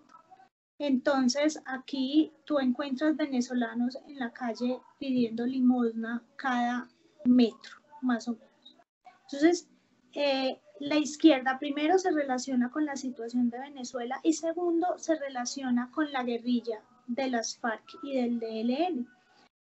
Entonces, 0.78 1.62
aquí 1.65 2.34
tú 2.44 2.60
encuentras 2.60 3.15
venezolanos 3.15 3.98
en 4.08 4.20
la 4.20 4.32
calle 4.34 4.82
pidiendo 5.00 5.46
limosna 5.46 6.22
cada 6.36 6.89
metro, 7.24 7.82
más 8.02 8.28
o 8.28 8.34
menos. 8.34 8.78
Entonces, 9.24 9.70
eh, 10.13 10.60
la 10.82 10.98
izquierda 10.98 11.58
primero 11.60 11.98
se 11.98 12.12
relaciona 12.12 12.70
con 12.70 12.86
la 12.86 12.98
situación 12.98 13.50
de 13.50 13.60
Venezuela 13.60 14.20
y 14.22 14.34
segundo 14.34 14.98
se 14.98 15.15
relaciona 15.15 15.89
con 15.91 16.12
la 16.12 16.24
guerrilla 16.24 16.82
de 17.08 17.30
las 17.30 17.58
FARC 17.58 17.98
y 18.04 18.15
del 18.15 18.39
DLN. 18.39 19.08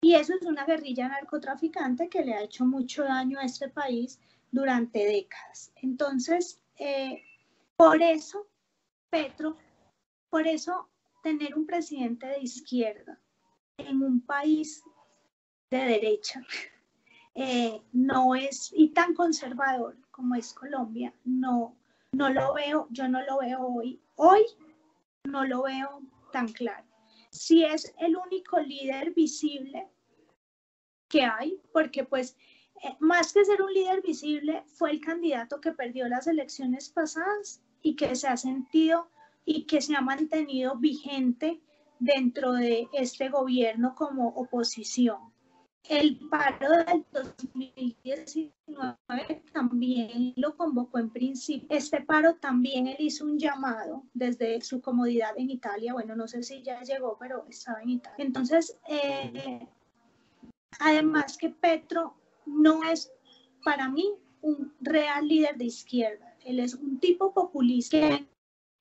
Y 0.02 0.16
eso 0.16 0.34
es 0.34 0.46
una 0.46 0.66
guerrilla 0.66 1.08
narcotraficante 1.08 2.10
que 2.10 2.24
le 2.24 2.34
ha 2.34 2.44
hecho 2.44 2.66
mucho 2.66 3.04
daño 3.04 3.40
a 3.40 3.46
este 3.46 3.70
país 3.70 4.20
durante 4.52 5.06
décadas. 5.06 5.72
Entonces, 5.78 6.62
eh, 6.78 7.24
por 7.78 8.02
eso, 8.02 8.48
Petro, 9.10 9.58
por 10.30 10.48
eso 10.48 10.90
tener 11.22 11.56
un 11.56 11.66
presidente 11.66 12.28
de 12.28 12.42
izquierda 12.42 13.20
en 13.78 14.04
un 14.04 14.20
país 14.22 14.84
de 15.72 15.78
derecha 15.78 16.42
eh, 17.36 17.82
no 17.94 18.36
es, 18.36 18.72
y 18.76 18.90
tan 18.90 19.14
conservador 19.14 19.98
como 20.12 20.36
es 20.36 20.54
Colombia, 20.54 21.14
no, 21.24 21.76
no 22.12 22.30
lo 22.30 22.54
veo, 22.54 22.88
yo 22.92 23.08
no 23.08 23.24
lo 23.24 23.40
veo 23.40 23.62
hoy. 23.62 24.00
Hoy 24.16 24.44
no 25.24 25.46
lo 25.46 25.64
veo 25.64 26.02
tan 26.32 26.48
claro. 26.50 26.86
Si 27.34 27.66
es 27.66 27.92
el 27.98 28.16
único 28.16 28.60
líder 28.60 29.12
visible 29.16 29.90
que 31.10 31.24
hay, 31.24 31.60
porque 31.72 32.04
pues 32.04 32.38
eh, 32.84 32.96
más 33.00 33.34
que 33.34 33.44
ser 33.44 33.60
un 33.64 33.74
líder 33.74 34.04
visible, 34.04 34.64
fue 34.68 34.92
el 34.92 35.02
candidato 35.02 35.60
que 35.60 35.72
perdió 35.72 36.08
las 36.08 36.28
elecciones 36.28 36.90
pasadas 36.90 37.60
y 37.82 37.96
que 37.96 38.16
se 38.16 38.28
ha 38.28 38.38
sentido 38.38 39.10
y 39.46 39.64
que 39.66 39.82
se 39.82 39.96
ha 39.96 40.02
mantenido 40.02 40.78
vigente 40.78 41.60
dentro 41.98 42.54
de 42.54 42.88
este 42.94 43.30
gobierno 43.30 43.96
como 43.96 44.28
oposición. 44.30 45.33
El 45.90 46.18
paro 46.30 46.70
del 46.86 47.06
2019 47.12 48.54
también 49.52 50.34
lo 50.38 50.56
convocó 50.56 51.00
en 51.00 51.10
principio. 51.10 51.68
Este 51.70 52.02
paro 52.02 52.36
también 52.36 52.88
él 52.88 52.96
hizo 53.00 53.26
un 53.26 53.38
llamado 53.38 54.04
desde 54.14 54.62
su 54.62 54.82
comodidad 54.82 55.38
en 55.38 55.50
Italia. 55.50 55.94
Bueno, 55.94 56.16
no 56.16 56.28
sé 56.28 56.42
si 56.42 56.64
ya 56.64 56.82
llegó, 56.82 57.18
pero 57.20 57.46
estaba 57.50 57.82
en 57.82 57.90
Italia. 57.90 58.26
Entonces, 58.26 58.78
eh, 58.88 59.68
además 60.80 61.38
que 61.38 61.50
Petro 61.50 62.16
no 62.46 62.84
es 62.84 63.12
para 63.64 63.90
mí 63.90 64.10
un 64.42 64.74
real 64.80 65.28
líder 65.28 65.58
de 65.58 65.66
izquierda. 65.66 66.38
Él 66.46 66.60
es 66.60 66.76
un 66.76 67.00
tipo 67.00 67.34
populista 67.34 67.98
que 67.98 68.26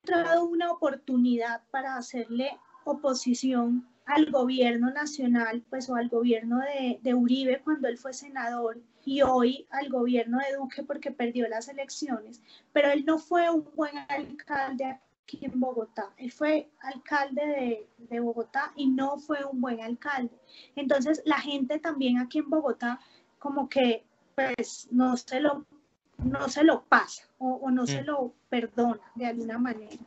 encontrado 0.03 0.45
una 0.45 0.71
oportunidad 0.71 1.63
para 1.69 1.97
hacerle 1.97 2.57
oposición 2.85 3.87
al 4.05 4.31
gobierno 4.31 4.91
nacional, 4.91 5.63
pues 5.69 5.89
o 5.89 5.95
al 5.95 6.09
gobierno 6.09 6.59
de, 6.59 6.99
de, 7.01 7.13
Uribe 7.13 7.61
cuando 7.63 7.87
él 7.87 7.97
fue 7.97 8.13
senador 8.13 8.81
y 9.05 9.21
hoy 9.21 9.65
al 9.69 9.89
gobierno 9.89 10.39
de 10.39 10.55
Duque 10.57 10.83
porque 10.83 11.11
perdió 11.11 11.47
las 11.47 11.67
elecciones, 11.69 12.41
pero 12.73 12.91
él 12.91 13.05
no 13.05 13.17
fue 13.17 13.49
un 13.49 13.67
buen 13.75 13.97
alcalde 14.09 14.99
aquí 15.23 15.39
en 15.41 15.59
Bogotá, 15.59 16.11
él 16.17 16.31
fue 16.31 16.69
alcalde 16.81 17.45
de, 17.45 17.87
de 18.09 18.19
Bogotá 18.19 18.73
y 18.75 18.87
no 18.87 19.17
fue 19.17 19.45
un 19.45 19.61
buen 19.61 19.81
alcalde. 19.81 20.37
Entonces 20.75 21.21
la 21.25 21.39
gente 21.39 21.79
también 21.79 22.17
aquí 22.17 22.39
en 22.39 22.49
Bogotá 22.49 22.99
como 23.39 23.69
que 23.69 24.05
pues 24.35 24.87
no 24.91 25.15
se 25.17 25.39
lo 25.39 25.65
no 26.17 26.47
se 26.49 26.63
lo 26.63 26.83
pasa 26.83 27.23
o, 27.37 27.69
no 27.71 27.85
se 27.85 28.01
mm. 28.01 28.05
lo 28.05 28.33
perdona 28.49 29.01
de 29.15 29.25
alguna 29.25 29.57
manera. 29.57 29.97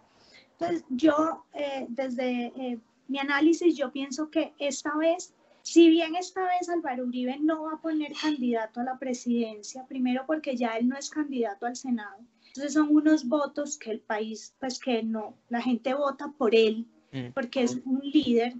Entonces, 0.52 0.84
yo 0.88 1.44
eh, 1.52 1.86
desde 1.90 2.46
eh, 2.46 2.78
mi 3.08 3.18
análisis, 3.18 3.76
yo 3.76 3.92
pienso 3.92 4.30
que 4.30 4.54
esta 4.58 4.96
vez, 4.96 5.34
si 5.62 5.88
bien 5.90 6.16
esta 6.16 6.44
vez 6.44 6.68
Álvaro 6.68 7.04
Uribe 7.04 7.38
no 7.38 7.64
va 7.64 7.72
a 7.74 7.80
poner 7.80 8.12
candidato 8.12 8.80
a 8.80 8.84
la 8.84 8.98
presidencia, 8.98 9.86
primero 9.86 10.24
porque 10.26 10.56
ya 10.56 10.76
él 10.76 10.88
no 10.88 10.96
es 10.96 11.10
candidato 11.10 11.66
al 11.66 11.76
Senado, 11.76 12.18
entonces 12.48 12.72
son 12.72 12.94
unos 12.94 13.28
votos 13.28 13.76
que 13.76 13.90
el 13.90 14.00
país, 14.00 14.54
pues 14.58 14.78
que 14.78 15.02
no, 15.02 15.36
la 15.48 15.60
gente 15.60 15.94
vota 15.94 16.32
por 16.38 16.54
él, 16.54 16.86
mm. 17.12 17.32
porque 17.34 17.62
es 17.62 17.76
un 17.84 18.00
líder, 18.02 18.54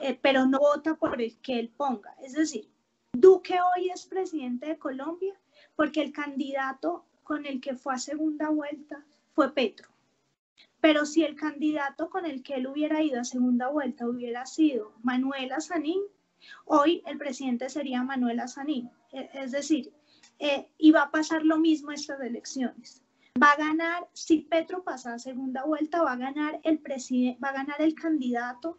eh, 0.00 0.18
pero 0.20 0.46
no 0.46 0.60
vota 0.60 0.94
por 0.94 1.20
el 1.20 1.36
que 1.38 1.58
él 1.58 1.70
ponga. 1.76 2.14
Es 2.22 2.34
decir, 2.34 2.68
Duque 3.12 3.58
hoy 3.60 3.90
es 3.90 4.06
presidente 4.06 4.66
de 4.66 4.78
Colombia 4.78 5.34
porque 5.76 6.02
el 6.02 6.12
candidato 6.12 7.04
con 7.22 7.46
el 7.46 7.60
que 7.60 7.74
fue 7.74 7.94
a 7.94 7.98
segunda 7.98 8.50
vuelta 8.50 9.04
fue 9.32 9.52
Petro. 9.52 9.93
Pero 10.84 11.06
si 11.06 11.24
el 11.24 11.34
candidato 11.34 12.10
con 12.10 12.26
el 12.26 12.42
que 12.42 12.56
él 12.56 12.66
hubiera 12.66 13.02
ido 13.02 13.18
a 13.18 13.24
segunda 13.24 13.68
vuelta 13.68 14.06
hubiera 14.06 14.44
sido 14.44 14.92
Manuela 15.02 15.58
Sanín, 15.60 16.02
hoy 16.66 17.02
el 17.06 17.16
presidente 17.16 17.70
sería 17.70 18.02
Manuela 18.02 18.48
Sanín. 18.48 18.90
E, 19.10 19.30
es 19.32 19.52
decir, 19.52 19.94
eh, 20.38 20.68
y 20.76 20.90
va 20.90 21.04
a 21.04 21.10
pasar 21.10 21.42
lo 21.42 21.56
mismo 21.56 21.90
estas 21.90 22.20
elecciones. 22.20 23.02
Va 23.42 23.52
a 23.52 23.56
ganar, 23.56 24.06
si 24.12 24.40
Petro 24.40 24.84
pasa 24.84 25.14
a 25.14 25.18
segunda 25.18 25.64
vuelta, 25.64 26.02
va 26.02 26.12
a 26.12 26.16
ganar 26.16 26.60
el 26.64 26.78
presidente, 26.78 27.40
va 27.42 27.48
a 27.48 27.54
ganar 27.64 27.80
el 27.80 27.94
candidato 27.94 28.78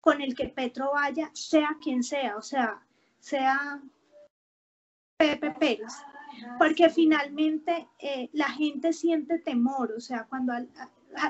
con 0.00 0.22
el 0.22 0.34
que 0.34 0.48
Petro 0.48 0.92
vaya, 0.94 1.30
sea 1.34 1.76
quien 1.82 2.02
sea, 2.02 2.38
o 2.38 2.42
sea, 2.42 2.82
sea 3.20 3.82
Pepe 5.18 5.50
Pérez, 5.50 5.92
porque 6.58 6.88
finalmente 6.88 7.88
eh, 7.98 8.30
la 8.32 8.48
gente 8.48 8.94
siente 8.94 9.38
temor, 9.38 9.92
o 9.94 10.00
sea, 10.00 10.24
cuando 10.24 10.54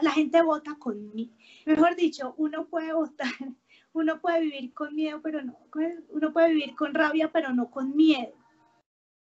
la 0.03 0.11
gente 0.11 0.43
vota 0.43 0.77
con 0.79 1.15
mí, 1.15 1.31
mejor 1.67 1.97
dicho, 1.97 2.35
uno 2.37 2.67
puede 2.67 2.93
votar, 2.93 3.29
uno 3.93 4.21
puede 4.21 4.41
vivir 4.41 4.73
con 4.73 4.95
miedo, 4.95 5.21
pero 5.23 5.43
no, 5.43 5.59
uno 6.11 6.33
puede 6.33 6.51
vivir 6.51 6.75
con 6.75 6.95
rabia, 6.95 7.31
pero 7.33 7.53
no 7.53 7.71
con 7.71 7.95
miedo. 7.97 8.33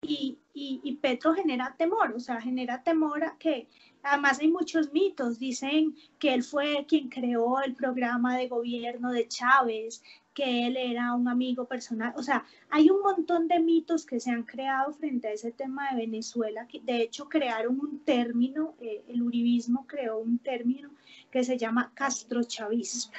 Y, 0.06 0.38
y, 0.54 0.96
Petro 0.98 1.34
genera 1.34 1.76
temor, 1.78 2.14
o 2.14 2.20
sea, 2.20 2.42
genera 2.42 2.84
temor 2.84 3.24
a 3.24 3.38
que, 3.38 3.70
además 4.04 4.40
hay 4.40 4.52
muchos 4.52 4.92
mitos, 4.92 5.40
dicen 5.40 5.96
que 6.20 6.34
él 6.34 6.44
fue 6.44 6.86
quien 6.88 7.08
creó 7.08 7.62
el 7.62 7.74
programa 7.74 8.38
de 8.38 8.50
gobierno 8.50 9.12
de 9.12 9.28
Chávez, 9.30 10.04
que 10.34 10.68
él 10.68 10.78
era 10.78 11.14
un 11.14 11.28
amigo 11.28 11.66
personal, 11.66 12.14
o 12.16 12.24
sea, 12.24 12.46
hay 12.70 12.90
un 12.90 13.02
montón 13.02 13.48
de 13.48 13.60
mitos 13.60 14.06
que 14.06 14.20
se 14.20 14.32
han 14.32 14.44
creado 14.44 14.94
frente 14.94 15.28
a 15.28 15.32
ese 15.32 15.52
tema 15.52 15.90
de 15.92 15.98
Venezuela, 15.98 16.68
que 16.68 16.80
de 16.82 17.02
hecho 17.02 17.30
crearon 17.30 17.80
un 17.80 18.04
término, 18.04 18.76
eh, 18.82 19.04
el 19.08 19.22
uribismo 19.22 19.86
creó 19.88 20.18
un 20.18 20.40
término 20.40 20.90
que 21.32 21.44
se 21.44 21.58
llama 21.58 21.92
castrochavista. 21.94 23.18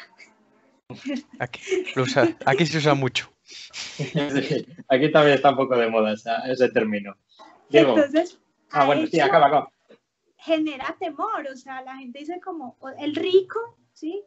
Aquí, 1.39 1.61
aquí 2.45 2.67
se 2.67 2.79
usa 2.79 2.95
mucho. 2.95 3.31
aquí 4.89 5.13
también 5.13 5.37
está 5.37 5.51
un 5.51 5.57
poco 5.57 5.77
de 5.77 5.89
moda 5.89 6.15
ese 6.47 6.69
término. 6.71 7.17
Entonces, 7.71 8.39
ah, 8.71 8.87
bueno, 8.87 9.07
sí, 9.07 9.21
acaba, 9.21 9.47
acaba. 9.47 9.73
Genera 10.37 10.95
temor, 10.99 11.47
o 11.53 11.57
sea, 11.57 11.83
la 11.83 11.97
gente 11.97 12.19
dice 12.19 12.41
como, 12.41 12.77
el 12.99 13.15
rico, 13.15 13.79
¿sí? 13.93 14.23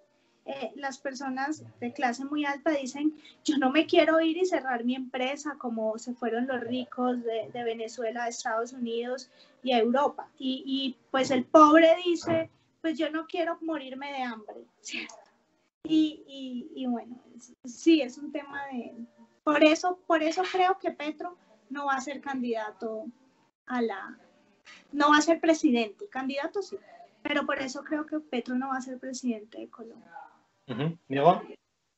Eh, 0.48 0.72
las 0.76 0.98
personas 0.98 1.62
de 1.82 1.92
clase 1.92 2.24
muy 2.24 2.46
alta 2.46 2.72
dicen, 2.72 3.14
yo 3.44 3.58
no 3.58 3.70
me 3.70 3.86
quiero 3.86 4.22
ir 4.22 4.38
y 4.38 4.46
cerrar 4.46 4.86
mi 4.86 4.96
empresa 4.96 5.56
como 5.58 5.98
se 5.98 6.14
fueron 6.14 6.48
los 6.48 6.62
ricos 6.62 7.22
de, 7.22 7.64
Venezuela 7.66 8.24
a 8.24 8.28
Estados 8.30 8.72
Unidos 8.72 9.30
y 9.62 9.74
Europa. 9.74 10.30
Y, 10.40 10.64
y, 10.66 10.96
pues 11.12 11.32
el 11.32 11.44
pobre 11.44 11.98
dice, 12.06 12.50
pues 12.82 12.98
yo 12.98 13.12
no 13.12 13.28
quiero 13.28 13.58
morirme 13.60 14.10
de 14.14 14.24
hambre. 14.24 14.56
Y, 15.84 16.24
y, 16.26 16.72
y 16.74 16.88
bueno, 16.88 17.22
sí, 17.66 18.02
es 18.02 18.18
un 18.18 18.32
tema 18.32 18.68
de... 18.68 18.96
Por 19.44 19.66
eso, 19.66 20.00
por 20.08 20.24
eso 20.24 20.44
creo 20.50 20.80
que 20.80 20.92
Petro 20.92 21.38
no 21.70 21.88
va 21.88 21.96
a 21.96 22.02
ser 22.02 22.22
candidato 22.22 23.06
a 23.66 23.82
la... 23.82 24.18
No 24.94 25.10
va 25.10 25.18
a 25.18 25.22
ser 25.22 25.42
presidente, 25.42 26.08
candidato 26.08 26.62
sí, 26.62 26.78
pero 27.22 27.46
por 27.46 27.62
eso 27.62 27.84
creo 27.84 28.06
que 28.06 28.22
Petro 28.22 28.56
no 28.56 28.70
va 28.70 28.78
a 28.78 28.82
ser 28.82 28.98
presidente 28.98 29.60
de 29.60 29.70
Colombia. 29.70 30.27
Diego. 31.08 31.42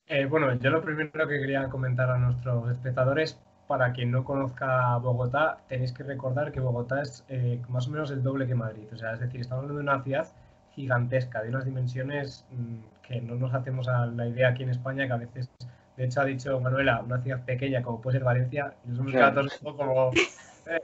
Eh, 0.07 0.25
bueno, 0.25 0.53
yo 0.55 0.69
lo 0.69 0.81
primero 0.81 1.27
que 1.27 1.39
quería 1.39 1.69
comentar 1.69 2.09
a 2.09 2.17
nuestros 2.17 2.71
espectadores, 2.71 3.39
para 3.67 3.93
quien 3.93 4.09
no 4.09 4.23
conozca 4.23 4.97
Bogotá, 4.97 5.59
tenéis 5.67 5.93
que 5.93 6.01
recordar 6.03 6.51
que 6.51 6.59
Bogotá 6.59 7.03
es 7.03 7.23
eh, 7.29 7.61
más 7.69 7.87
o 7.87 7.91
menos 7.91 8.09
el 8.09 8.23
doble 8.23 8.47
que 8.47 8.55
Madrid. 8.55 8.87
O 8.91 8.97
sea, 8.97 9.13
es 9.13 9.19
decir, 9.19 9.41
estamos 9.41 9.63
hablando 9.63 9.79
de 9.79 9.83
una 9.83 10.03
ciudad 10.03 10.27
gigantesca, 10.73 11.43
de 11.43 11.49
unas 11.49 11.65
dimensiones 11.65 12.45
mm, 12.51 13.07
que 13.07 13.21
no 13.21 13.35
nos 13.35 13.53
hacemos 13.53 13.87
a 13.87 14.07
la 14.07 14.27
idea 14.27 14.49
aquí 14.49 14.63
en 14.63 14.69
España, 14.69 15.05
que 15.05 15.13
a 15.13 15.17
veces, 15.17 15.51
de 15.97 16.05
hecho 16.05 16.21
ha 16.21 16.25
dicho 16.25 16.59
Manuela, 16.59 17.01
una 17.01 17.21
ciudad 17.21 17.45
pequeña 17.45 17.83
como 17.83 18.01
puede 18.01 18.17
ser 18.17 18.25
Valencia, 18.25 18.73
y 18.85 18.89
nos 18.89 18.99
hemos 18.99 19.11
quedado 19.11 19.41
como 19.75 20.11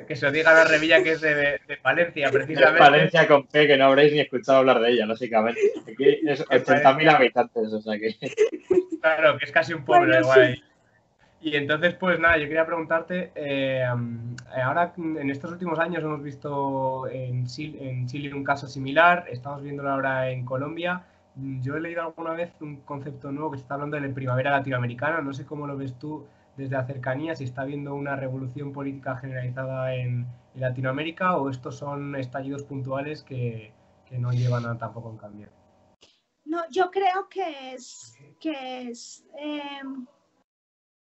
que 0.07 0.15
se 0.15 0.27
os 0.27 0.33
diga 0.33 0.53
la 0.53 0.63
Revilla 0.63 1.03
que 1.03 1.13
es 1.13 1.21
de, 1.21 1.59
Valencia, 1.83 2.29
precisamente. 2.31 2.79
Valencia 2.79 3.27
con 3.27 3.47
P, 3.47 3.67
que 3.67 3.77
no 3.77 3.85
habréis 3.85 4.13
ni 4.13 4.19
escuchado 4.19 4.59
hablar 4.59 4.79
de 4.79 4.91
ella, 4.91 5.05
lógicamente. 5.05 5.61
Aquí 5.81 6.05
es 6.27 6.45
80.000 6.47 7.15
habitantes, 7.15 7.73
o 7.73 7.81
sea 7.81 7.97
que... 7.97 8.15
Claro, 9.01 9.37
que 9.37 9.45
es 9.45 9.51
casi 9.51 9.73
un 9.73 9.85
pueblo 9.85 10.19
igual. 10.19 10.61
Y 11.41 11.55
entonces, 11.55 11.93
pues 11.93 12.19
nada, 12.19 12.37
yo 12.37 12.47
quería 12.47 12.65
preguntarte, 12.65 13.31
eh, 13.35 13.85
ahora 14.63 14.93
en 14.97 15.29
estos 15.29 15.51
últimos 15.51 15.77
años 15.77 16.03
hemos 16.03 16.23
visto 16.23 17.07
en 17.07 17.45
Chile, 17.45 17.87
en 17.87 18.07
Chile 18.07 18.33
un 18.33 18.43
caso 18.43 18.67
similar, 18.67 19.25
estamos 19.29 19.61
viéndolo 19.61 19.91
ahora 19.91 20.31
en 20.31 20.43
Colombia. 20.43 21.03
Yo 21.35 21.75
he 21.75 21.81
leído 21.81 22.01
alguna 22.01 22.31
vez 22.31 22.49
un 22.61 22.77
concepto 22.77 23.31
nuevo 23.31 23.51
que 23.51 23.57
se 23.57 23.61
está 23.61 23.75
hablando 23.75 23.95
de 23.95 24.07
la 24.07 24.13
primavera 24.15 24.49
latinoamericana, 24.49 25.21
no 25.21 25.33
sé 25.33 25.45
cómo 25.45 25.67
lo 25.67 25.77
ves 25.77 25.93
tú 25.99 26.25
desde 26.57 26.75
la 26.75 26.85
cercanía, 26.85 27.35
si 27.35 27.43
está 27.43 27.61
habiendo 27.61 27.95
una 27.95 28.15
revolución 28.15 28.71
política 28.71 29.17
generalizada 29.17 29.95
en, 29.95 30.27
Latinoamérica 30.55 31.35
o 31.35 31.49
estos 31.49 31.77
son 31.77 32.15
estallidos 32.15 32.63
puntuales 32.63 33.23
que, 33.23 33.73
no 34.11 34.31
llevan 34.31 34.65
a 34.65 34.77
tampoco 34.77 35.09
un 35.09 35.17
cambio. 35.17 35.49
No, 36.45 36.61
yo 36.71 36.89
creo 36.89 37.27
que 37.27 37.73
es, 37.73 38.17
que 38.39 38.89
es, 38.89 39.25
em, 39.37 40.05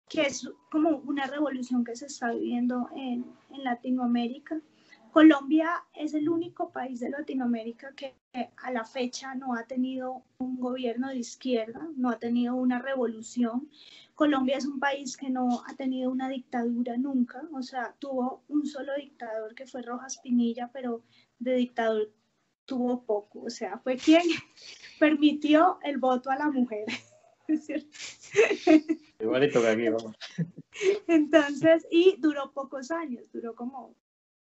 que 0.09 0.23
es 0.23 0.51
como 0.71 0.97
una 1.05 1.27
revolución 1.27 1.85
que 1.85 1.95
se 1.95 2.07
está 2.07 2.31
viviendo 2.31 2.89
en, 2.97 3.27
en 3.51 3.65
Latinoamérica. 3.65 4.59
Colombia 5.17 5.83
es 5.95 6.13
el 6.13 6.29
único 6.29 6.71
país 6.71 7.01
de 7.01 7.09
Latinoamérica 7.09 7.95
que 7.97 8.17
a 8.59 8.71
la 8.71 8.85
fecha 8.85 9.35
no 9.35 9.55
ha 9.55 9.65
tenido 9.65 10.23
un 10.37 10.61
gobierno 10.61 11.09
de 11.09 11.17
izquierda, 11.17 11.89
no 11.97 12.11
ha 12.11 12.19
tenido 12.19 12.55
una 12.55 12.83
revolución. 12.83 13.71
Colombia 14.15 14.59
es 14.59 14.67
un 14.67 14.79
país 14.79 15.17
que 15.17 15.31
no 15.31 15.63
ha 15.67 15.75
tenido 15.75 16.11
una 16.11 16.29
dictadura 16.29 16.99
nunca, 16.99 17.41
o 17.55 17.63
sea, 17.63 17.95
tuvo 17.99 18.43
un 18.49 18.67
solo 18.67 18.95
dictador 18.95 19.55
que 19.55 19.67
fue 19.67 19.81
Rojas 19.81 20.19
Pinilla, 20.19 20.69
pero 20.71 21.01
de 21.39 21.55
dictador 21.55 22.13
tuvo 22.67 23.03
poco, 23.05 23.41
o 23.41 23.49
sea, 23.49 23.79
fue 23.79 23.97
quien 23.97 24.21
permitió 25.01 25.79
el 25.83 25.97
voto 25.97 26.31
a 26.31 26.37
la 26.37 26.51
mujer. 26.51 26.85
Igualito 29.19 29.63
que 29.63 29.67
aquí, 29.67 29.89
vamos. 29.89 30.15
Entonces, 31.09 31.87
y 31.91 32.17
duró 32.19 32.53
pocos 32.53 32.91
años, 32.91 33.33
duró 33.33 33.55
como 33.55 33.95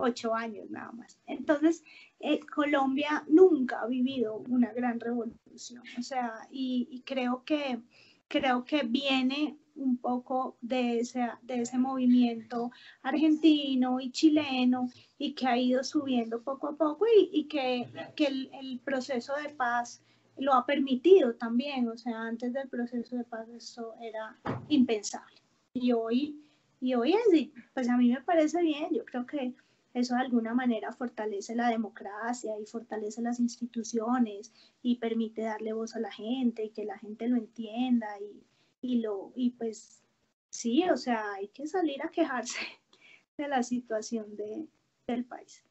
ocho 0.03 0.35
años 0.35 0.69
nada 0.69 0.91
más. 0.91 1.17
Entonces, 1.25 1.83
eh, 2.19 2.39
Colombia 2.39 3.23
nunca 3.27 3.81
ha 3.81 3.87
vivido 3.87 4.37
una 4.47 4.71
gran 4.73 4.99
revolución, 4.99 5.83
o 5.97 6.01
sea, 6.01 6.47
y, 6.51 7.01
creo 7.05 7.43
que 7.43 7.79
creo 8.27 8.63
que 8.65 8.83
viene 8.83 9.57
un 9.75 9.97
poco 9.97 10.57
de 10.61 10.99
ese, 10.99 11.27
de 11.41 11.61
ese 11.61 11.77
movimiento 11.77 12.71
argentino 13.01 13.99
y 13.99 14.11
chileno 14.11 14.89
y 15.17 15.33
que 15.33 15.47
ha 15.47 15.57
ido 15.57 15.83
subiendo 15.83 16.41
poco 16.41 16.69
a 16.69 16.75
poco 16.77 17.05
y, 17.31 17.45
que, 17.45 17.87
que 18.15 18.25
el, 18.27 18.49
el, 18.53 18.79
proceso 18.79 19.33
de 19.35 19.49
paz 19.49 20.01
lo 20.37 20.53
ha 20.53 20.65
permitido 20.65 21.35
también, 21.35 21.87
o 21.87 21.97
sea, 21.97 22.21
antes 22.21 22.53
del 22.53 22.69
proceso 22.69 23.15
de 23.15 23.23
paz 23.23 23.47
eso 23.49 23.95
era 24.01 24.37
impensable. 24.69 25.41
Y 25.73 25.91
hoy, 25.91 26.39
y 26.79 26.95
hoy 26.95 27.13
es, 27.13 27.49
pues 27.73 27.89
a 27.89 27.97
mí 27.97 28.11
me 28.11 28.21
parece 28.21 28.61
bien, 28.61 28.87
yo 28.91 29.05
creo 29.05 29.25
que 29.25 29.53
eso 29.93 30.15
de 30.15 30.21
alguna 30.21 30.53
manera 30.53 30.91
fortalece 30.91 31.55
la 31.55 31.69
democracia 31.69 32.57
y 32.59 32.65
fortalece 32.65 33.21
las 33.21 33.39
instituciones 33.39 34.51
y 34.81 34.97
permite 34.97 35.43
darle 35.43 35.73
voz 35.73 35.95
a 35.95 35.99
la 35.99 36.11
gente 36.11 36.65
y 36.65 36.69
que 36.71 36.85
la 36.85 36.97
gente 36.97 37.27
lo 37.27 37.37
entienda 37.37 38.07
y, 38.19 38.43
y 38.81 39.01
lo 39.01 39.31
y 39.35 39.51
pues 39.51 40.03
sí, 40.49 40.89
o 40.89 40.97
sea, 40.97 41.33
hay 41.33 41.47
que 41.49 41.67
salir 41.67 42.01
a 42.03 42.09
quejarse 42.09 42.59
de 43.37 43.47
la 43.47 43.61
situación 43.61 44.35
de, 44.35 44.67
del 45.07 45.25
país. 45.25 45.63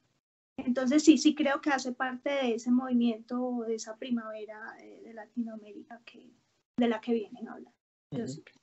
Entonces 0.56 1.02
sí, 1.02 1.18
sí 1.18 1.35
creo 1.35 1.61
que 1.61 1.70
hace 1.70 1.92
parte 1.92 2.30
de 2.30 2.54
ese 2.54 2.70
movimiento, 2.70 3.64
de 3.66 3.74
esa 3.74 3.96
primavera 3.96 4.76
de, 4.78 5.12
Latinoamérica 5.14 6.00
que, 6.04 6.30
de 6.76 6.88
la 6.88 7.00
que 7.00 7.12
vienen 7.12 7.48
hablando. 7.48 7.72
Yo 8.12 8.26
sí 8.28 8.42
creo 8.42 8.62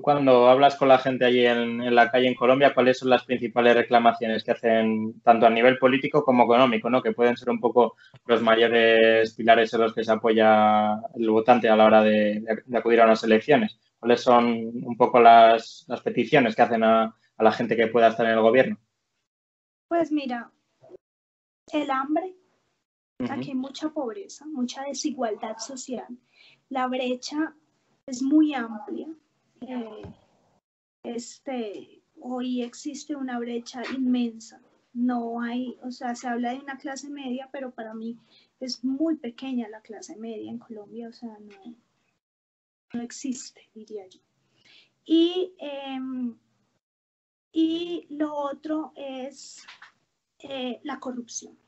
cuando 0.00 0.48
hablas 0.48 0.76
con 0.76 0.88
la 0.88 0.98
gente 0.98 1.24
allí 1.24 1.44
en, 1.46 1.94
la 1.94 2.10
calle 2.10 2.28
en 2.28 2.34
Colombia, 2.34 2.72
¿cuáles 2.72 2.98
son 2.98 3.10
las 3.10 3.24
principales 3.24 3.74
reclamaciones 3.74 4.42
que 4.42 4.52
hacen 4.52 5.20
tanto 5.22 5.46
a 5.46 5.50
nivel 5.50 5.78
político 5.78 6.24
como 6.24 6.44
económico, 6.44 6.88
¿no? 6.88 7.02
que 7.02 7.12
pueden 7.12 7.36
ser 7.36 7.50
un 7.50 7.60
poco 7.60 7.96
los 8.26 8.42
mayores 8.42 9.34
pilares 9.34 9.72
en 9.74 9.80
los 9.80 9.94
que 9.94 10.04
se 10.04 10.12
apoya 10.12 10.94
el 11.14 11.30
votante 11.30 11.68
a 11.68 11.76
la 11.76 11.84
hora 11.84 12.02
de, 12.02 12.42
acudir 12.74 13.00
a 13.00 13.04
unas 13.04 13.22
elecciones? 13.24 13.78
¿Cuáles 13.98 14.22
son 14.22 14.46
un 14.46 14.96
poco 14.96 15.20
las, 15.20 15.86
peticiones 16.02 16.56
que 16.56 16.62
hacen 16.62 16.82
a, 16.84 17.14
la 17.38 17.52
gente 17.52 17.76
que 17.76 17.88
pueda 17.88 18.08
estar 18.08 18.24
en 18.26 18.32
el 18.32 18.40
gobierno? 18.40 18.78
Pues 19.88 20.10
mira, 20.10 20.50
el 21.72 21.90
hambre, 21.90 22.34
aquí 23.28 23.50
hay 23.50 23.56
mucha 23.56 23.90
pobreza, 23.90 24.46
mucha 24.46 24.84
desigualdad 24.84 25.58
social, 25.58 26.06
la 26.70 26.86
brecha 26.86 27.54
es 28.06 28.22
muy 28.22 28.54
amplia 28.54 29.06
este, 31.02 32.02
hoy 32.20 32.62
existe 32.62 33.16
una 33.16 33.38
brecha 33.38 33.82
inmensa. 33.94 34.60
No 34.92 35.40
hay, 35.40 35.78
o 35.82 35.90
sea, 35.90 36.14
se 36.14 36.28
habla 36.28 36.52
de 36.52 36.60
una 36.60 36.76
clase 36.76 37.08
media, 37.08 37.48
pero 37.50 37.70
para 37.70 37.94
mí 37.94 38.18
es 38.60 38.84
muy 38.84 39.16
pequeña 39.16 39.68
la 39.68 39.80
clase 39.80 40.16
media 40.16 40.50
en 40.50 40.58
Colombia, 40.58 41.08
o 41.08 41.12
sea, 41.12 41.36
no, 41.40 41.74
no 42.92 43.02
existe, 43.02 43.70
diría 43.74 44.06
yo. 44.06 44.20
Y, 45.04 45.54
em, 45.58 46.38
y 47.52 48.06
lo 48.10 48.34
otro 48.34 48.92
es 48.94 49.66
eh, 50.38 50.80
la 50.84 51.00
corrupción. 51.00 51.58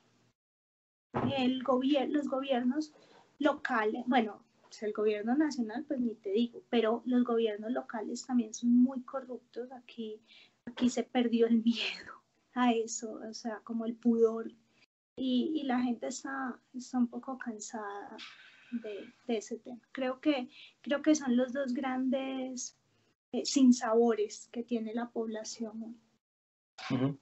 El 1.37 1.63
gobierno, 1.63 2.15
los 2.15 2.29
gobiernos 2.29 2.93
locales, 3.39 4.05
bueno, 4.07 4.44
pues 4.75 4.83
el 4.83 4.93
gobierno 4.93 5.37
nacional, 5.37 5.85
pues 5.87 6.01
ni 6.01 6.17
te 6.17 6.31
digo, 6.31 6.65
pero 6.69 7.03
los 7.07 7.23
gobiernos 7.23 7.71
locales 7.71 8.27
también 8.27 8.53
son 8.53 8.71
muy 8.71 9.03
corruptos. 9.03 9.71
Aquí, 9.71 10.21
aquí 10.67 10.91
se 10.91 11.05
perdió 11.05 11.47
el 11.47 11.63
miedo 11.65 12.13
a 12.55 12.73
eso, 12.73 13.21
o 13.29 13.35
sea, 13.35 13.61
como 13.63 13.85
el 13.87 13.95
pudor. 13.95 14.51
Y, 15.17 15.63
la 15.65 15.81
gente 15.81 16.09
está, 16.09 16.59
está 16.77 16.99
un 16.99 17.07
poco 17.07 17.39
cansada 17.39 18.17
de, 18.83 19.13
ese 19.29 19.59
tema. 19.59 19.81
Creo 19.93 20.21
que, 20.21 20.49
creo 20.83 21.03
que 21.03 21.15
son 21.15 21.37
los 21.37 21.53
dos 21.53 21.73
grandes 21.73 22.77
eh, 23.31 23.45
sinsabores 23.45 24.49
que 24.51 24.65
tiene 24.65 24.93
la 24.93 25.09
población 25.09 25.97
hoy. 26.91 27.17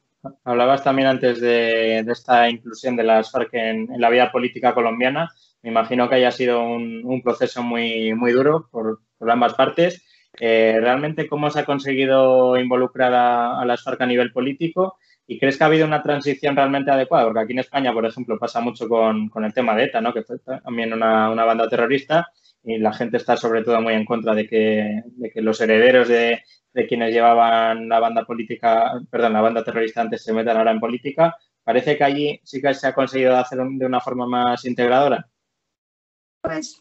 Hablabas 0.45 0.83
también 0.83 1.09
antes 1.09 1.39
de, 1.41 1.99
esta 1.99 2.49
inclusión 2.49 2.97
de 2.97 3.03
las 3.03 3.31
FARC 3.31 3.53
en, 3.53 3.89
la 4.01 4.09
vida 4.09 4.33
política 4.33 4.73
colombiana. 4.73 5.31
Me 5.63 5.71
imagino 5.71 6.09
que 6.09 6.17
haya 6.17 6.31
sido 6.31 6.63
un, 6.63 7.23
proceso 7.23 7.63
muy, 7.63 8.15
muy 8.15 8.33
duro 8.33 8.69
por, 8.71 9.01
ambas 9.21 9.55
partes. 9.55 10.05
Eh, 10.41 10.79
¿Realmente 10.81 11.29
cómo 11.29 11.51
se 11.51 11.61
ha 11.61 11.65
conseguido 11.65 12.57
involucrar 12.59 13.13
a, 13.15 13.65
las 13.65 13.83
FARC 13.83 14.01
a 14.01 14.07
nivel 14.07 14.33
político? 14.33 14.99
¿Y 15.27 15.39
crees 15.39 15.57
que 15.57 15.65
ha 15.65 15.69
habido 15.69 15.87
una 15.87 16.03
transición 16.03 16.57
realmente 16.57 16.91
adecuada? 16.91 17.25
Porque 17.25 17.41
aquí 17.41 17.53
en 17.53 17.61
España, 17.61 17.93
por 17.93 18.05
ejemplo, 18.05 18.39
pasa 18.39 18.61
mucho 18.61 18.89
con, 18.89 19.31
el 19.45 19.55
tema 19.55 19.77
de 19.77 19.85
ETA, 19.85 20.01
¿no? 20.01 20.13
que 20.13 20.23
fue 20.23 20.39
también 20.41 20.93
una, 20.93 21.31
una, 21.31 21.45
banda 21.45 21.69
terrorista, 21.69 22.29
y 22.65 22.79
la 22.79 22.93
gente 22.93 23.17
está 23.17 23.37
sobre 23.37 23.63
todo 23.63 23.81
muy 23.81 23.95
en 23.95 24.05
contra 24.05 24.35
de 24.35 24.49
que, 24.49 25.03
de 25.07 25.31
que 25.31 25.43
los 25.43 25.61
herederos 25.61 26.09
de, 26.09 26.43
de 26.73 26.87
quienes 26.87 27.13
llevaban 27.13 27.89
la 27.89 28.01
banda 28.01 28.25
política, 28.25 29.01
perdón, 29.11 29.35
la 29.35 29.41
banda 29.41 29.65
terrorista 29.65 30.01
antes 30.01 30.25
se 30.25 30.33
metan 30.33 30.57
ahora 30.57 30.71
en 30.71 30.81
política. 30.81 31.37
Parece 31.63 31.97
que 31.97 32.05
allí 32.05 32.41
sí 32.45 32.61
que 32.61 32.75
se 32.75 32.89
ha 32.89 32.95
conseguido 32.95 33.37
hacer 33.37 33.59
de 33.59 33.87
una 33.87 34.01
forma 34.01 34.27
más 34.27 34.65
integradora. 34.65 35.29
Pues 36.43 36.79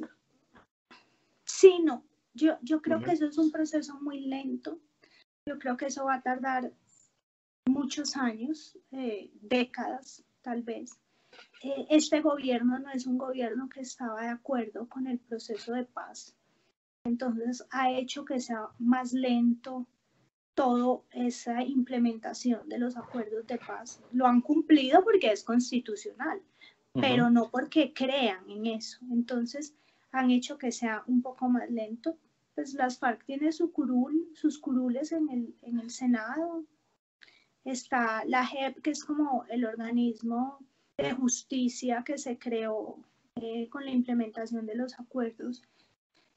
sí, 1.46 1.80
no. 1.84 2.04
Yo, 2.34 2.58
yo 2.62 2.82
creo 2.82 3.02
que 3.02 3.12
eso 3.12 3.26
es 3.26 3.38
un 3.38 3.52
proceso 3.52 4.00
muy 4.02 4.22
lento. 4.22 4.80
Yo 5.46 5.60
creo 5.60 5.78
que 5.78 5.88
eso 5.88 6.06
va 6.06 6.16
a 6.16 6.22
tardar 6.22 6.72
muchos 7.66 8.16
años, 8.18 8.78
eh, 8.92 9.32
décadas 9.42 10.24
tal 10.42 10.64
vez. 10.64 10.98
Eh, 11.64 11.88
este 11.90 12.22
gobierno 12.22 12.80
no 12.80 12.92
es 12.92 13.06
un 13.06 13.18
gobierno 13.18 13.70
que 13.70 13.82
estaba 13.82 14.22
de 14.22 14.30
acuerdo 14.30 14.90
con 14.90 15.08
el 15.08 15.20
proceso 15.20 15.74
de 15.74 15.86
paz 15.86 16.36
entonces 17.04 17.66
ha 17.72 17.92
hecho 17.92 18.26
que 18.26 18.40
sea 18.40 18.68
más 18.78 19.14
lento 19.14 19.88
toda 20.54 21.02
esa 21.12 21.64
implementación 21.64 22.68
de 22.70 22.78
los 22.78 22.98
acuerdos 22.98 23.48
de 23.48 23.58
paz. 23.58 24.02
Lo 24.12 24.28
han 24.28 24.42
cumplido 24.42 25.04
porque 25.04 25.32
es 25.32 25.44
constitucional, 25.44 26.42
pero 26.94 27.30
no 27.30 27.50
porque 27.50 27.94
crean 27.94 28.50
en 28.50 28.66
eso. 28.66 29.00
Entonces 29.12 29.76
han 30.12 30.32
hecho 30.32 30.58
que 30.58 30.72
sea 30.72 31.04
un 31.08 31.22
poco 31.22 31.50
más 31.50 31.70
lento. 31.70 32.18
Pues 32.56 32.74
las 32.74 33.00
FARC 33.00 33.26
su 33.52 33.72
curul, 33.72 34.30
sus 34.34 34.60
curules 34.60 35.12
en 35.12 35.30
el, 35.30 35.56
en 35.62 35.80
el 35.80 35.90
Senado. 35.90 36.66
Está 37.64 38.26
la 38.26 38.46
JEP, 38.46 38.82
que 38.82 38.92
es 38.92 39.06
como 39.06 39.46
el 39.50 39.66
organismo 39.66 40.60
de 40.98 41.14
justicia 41.14 42.04
que 42.06 42.18
se 42.18 42.38
creó 42.38 42.98
eh, 43.36 43.70
con 43.70 43.86
la 43.86 43.92
implementación 43.92 44.66
de 44.66 44.76
los 44.76 45.00
acuerdos 45.00 45.64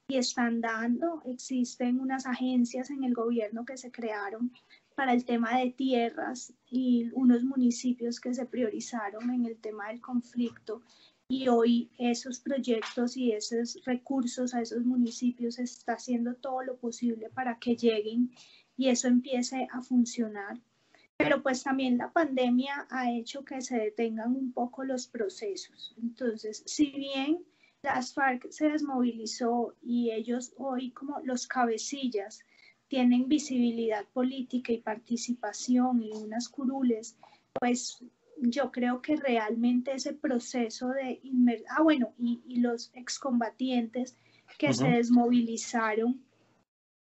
y 0.09 0.17
están 0.17 0.61
dando. 0.61 1.23
Existen 1.25 1.99
unas 1.99 2.27
agencias 2.27 2.91
en 2.91 3.05
el 3.05 3.15
gobierno 3.15 3.65
que 3.65 3.77
se 3.77 3.91
crearon 3.91 4.53
para 4.95 5.13
el 5.13 5.25
tema 5.25 5.59
de 5.59 5.71
tierras 5.71 6.53
y 6.71 7.11
unos 7.13 7.43
municipios 7.45 8.21
que 8.21 8.35
se 8.35 8.47
priorizaron 8.47 9.31
en 9.31 9.47
el 9.47 9.57
tema 9.57 9.89
del 9.89 10.01
conflicto. 10.01 10.83
Y 11.29 11.49
hoy 11.49 11.91
esos 11.99 12.41
proyectos 12.41 13.17
y 13.17 13.33
esos 13.33 13.81
recursos 13.85 14.55
a 14.55 14.61
esos 14.61 14.85
municipios 14.85 15.59
está 15.59 15.95
haciendo 15.95 16.35
todo 16.35 16.63
lo 16.63 16.77
posible 16.77 17.31
para 17.31 17.59
que 17.59 17.77
lleguen 17.77 18.31
y 18.77 18.89
eso 18.89 19.09
empiece 19.09 19.67
a 19.73 19.81
funcionar. 19.81 20.61
Pero 21.17 21.43
pues 21.43 21.63
también 21.63 21.97
la 21.97 22.13
pandemia 22.13 22.87
ha 22.91 23.11
hecho 23.13 23.45
que 23.45 23.61
se 23.63 23.77
detengan 23.77 24.35
un 24.37 24.53
poco 24.53 24.85
los 24.85 25.07
procesos. 25.07 25.95
Entonces, 26.03 26.63
si 26.67 26.91
bien 26.91 27.45
las 27.83 28.15
FARC 28.15 28.51
se 28.51 28.69
desmovilizó 28.69 29.75
y 29.83 30.11
ellos 30.11 30.53
hoy 30.57 30.91
como 30.91 31.21
los 31.21 31.47
cabecillas 31.47 32.41
tienen 32.95 33.27
visibilidad 33.27 34.05
política 34.13 34.73
y 34.73 34.79
participación 34.79 36.01
y 36.01 36.13
unas 36.13 36.49
curules, 36.49 37.17
pues 37.59 38.05
yo 38.39 38.71
creo 38.71 39.03
que 39.03 39.17
realmente 39.17 39.95
ese 39.95 40.13
proceso 40.13 40.91
de 40.91 41.21
ah 41.71 41.83
bueno 41.83 42.13
y, 42.21 42.61
los 42.61 42.93
excombatientes 42.95 44.17
que 44.59 44.73
se 44.73 44.87
desmovilizaron 44.87 46.23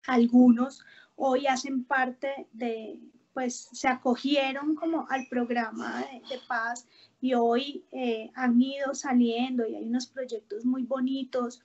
algunos 0.07 0.85
hoy 1.17 1.47
hacen 1.47 1.85
parte 1.85 2.47
de 2.53 3.01
pues 3.33 3.71
se 3.73 3.89
acogieron 3.89 4.75
como 4.75 5.07
al 5.09 5.29
programa 5.31 6.05
de 6.29 6.41
paz 6.47 6.87
y 7.23 7.33
hoy 7.33 7.87
eh, 7.91 8.31
han 8.35 8.61
ido 8.61 8.95
saliendo 8.95 9.67
y 9.67 9.77
hay 9.77 9.87
unos 9.87 10.09
proyectos 10.09 10.67
muy 10.67 10.83
bonitos 10.83 11.63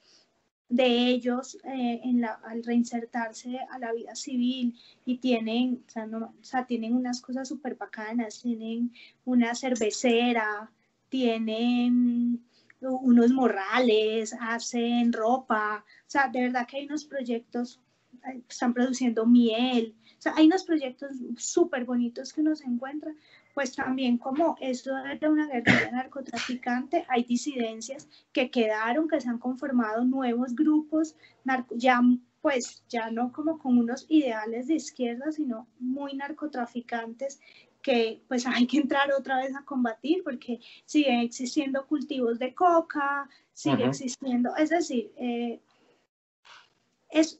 de 0.68 1.08
ellos 1.08 1.58
eh, 1.64 2.00
en 2.02 2.20
la, 2.20 2.40
al 2.44 2.64
reinsertarse 2.64 3.58
a 3.70 3.78
la 3.78 3.92
vida 3.92 4.14
civil 4.16 4.74
y 5.04 5.18
tienen, 5.18 5.84
o 5.94 6.44
sea, 6.44 6.66
tienen 6.66 6.94
unas 6.94 7.20
cosas 7.20 7.48
súper 7.48 7.76
bacanas, 7.76 8.42
tienen 8.42 8.92
una 9.24 9.54
cervecera, 9.54 10.70
tienen 11.08 12.44
unos 12.80 13.30
morrales, 13.30 14.34
hacen 14.40 15.12
ropa, 15.12 15.84
o 15.86 16.10
sea, 16.10 16.28
de 16.28 16.42
verdad 16.42 16.66
que 16.66 16.78
hay 16.78 16.86
unos 16.86 17.04
proyectos, 17.04 17.80
eh, 18.28 18.42
están 18.48 18.74
produciendo 18.74 19.24
miel, 19.24 19.94
o 20.18 20.22
sea, 20.22 20.34
hay 20.36 20.46
unos 20.46 20.64
proyectos 20.64 21.10
súper 21.36 21.84
bonitos 21.84 22.32
que 22.32 22.40
uno 22.40 22.56
se 22.56 22.64
encuentra, 22.64 23.14
pues 23.56 23.74
también 23.74 24.18
como 24.18 24.54
esto 24.60 24.90
de 25.18 25.28
una 25.30 25.46
guerrilla 25.46 25.90
narcotraficante, 25.90 27.06
hay 27.08 27.24
disidencias 27.24 28.06
que 28.30 28.50
quedaron, 28.50 29.08
que 29.08 29.18
se 29.18 29.30
han 29.30 29.38
conformado 29.38 30.04
nuevos 30.04 30.54
grupos, 30.54 31.16
ya 31.70 32.02
pues 32.42 32.84
ya 32.90 33.10
no 33.10 33.32
como 33.32 33.58
con 33.58 33.78
unos 33.78 34.04
ideales 34.10 34.66
de 34.66 34.74
izquierda, 34.74 35.32
sino 35.32 35.68
muy 35.78 36.12
narcotraficantes 36.12 37.40
que 37.80 38.20
pues 38.28 38.46
hay 38.46 38.66
que 38.66 38.76
entrar 38.76 39.10
otra 39.12 39.38
vez 39.38 39.56
a 39.56 39.64
combatir 39.64 40.22
porque 40.22 40.60
siguen 40.84 41.20
existiendo 41.20 41.86
cultivos 41.86 42.38
de 42.38 42.54
coca, 42.54 43.26
sigue 43.54 43.86
existiendo, 43.86 44.54
es 44.56 44.68
decir, 44.68 45.12
eh, 45.16 45.60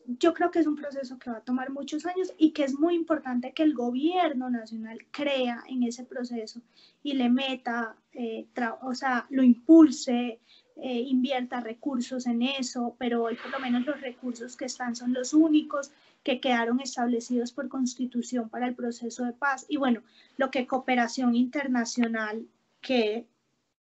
yo 0.06 0.32
creo 0.32 0.50
que 0.50 0.60
es 0.60 0.66
un 0.66 0.76
proceso 0.76 1.18
que 1.18 1.30
va 1.30 1.38
a 1.38 1.44
tomar 1.44 1.70
muchos 1.70 2.06
años 2.06 2.32
y 2.38 2.52
que 2.52 2.64
es 2.64 2.74
muy 2.78 2.94
importante 2.94 3.52
que 3.52 3.62
el 3.62 3.74
gobierno 3.74 4.48
nacional 4.48 5.06
crea 5.10 5.64
en 5.68 5.82
ese 5.82 6.04
proceso 6.04 6.62
y 7.02 7.14
le 7.14 7.28
meta, 7.28 7.96
eh, 8.12 8.46
o 8.82 8.94
sea, 8.94 9.26
lo 9.30 9.42
impulse, 9.42 10.40
eh, 10.76 11.00
invierta 11.00 11.60
recursos 11.60 12.26
en 12.26 12.42
eso, 12.42 12.96
pero 12.98 13.24
hoy 13.24 13.36
por 13.36 13.50
lo 13.50 13.58
menos 13.58 13.84
los 13.84 14.00
recursos 14.00 14.56
que 14.56 14.66
están 14.66 14.96
son 14.96 15.12
los 15.12 15.34
únicos 15.34 15.90
que 16.22 16.40
quedaron 16.40 16.80
establecidos 16.80 17.52
por 17.52 17.68
constitución 17.68 18.48
para 18.48 18.66
el 18.66 18.74
proceso 18.74 19.24
de 19.24 19.32
paz. 19.32 19.66
Y 19.68 19.76
bueno, 19.76 20.02
lo 20.36 20.50
que 20.50 20.66
cooperación 20.66 21.34
internacional, 21.34 22.46
que 22.80 23.26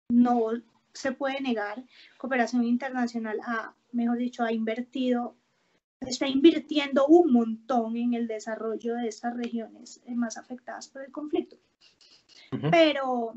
no 0.08 0.50
se 0.92 1.12
puede 1.12 1.40
negar, 1.40 1.84
cooperación 2.18 2.64
internacional 2.64 3.38
ha, 3.44 3.74
mejor 3.92 4.18
dicho, 4.18 4.44
ha 4.44 4.52
invertido 4.52 5.36
está 6.06 6.28
invirtiendo 6.28 7.06
un 7.06 7.32
montón 7.32 7.96
en 7.96 8.14
el 8.14 8.26
desarrollo 8.26 8.94
de 8.94 9.08
estas 9.08 9.36
regiones 9.36 10.00
eh, 10.06 10.14
más 10.14 10.36
afectadas 10.36 10.88
por 10.88 11.02
el 11.02 11.12
conflicto. 11.12 11.56
Pero, 12.70 13.34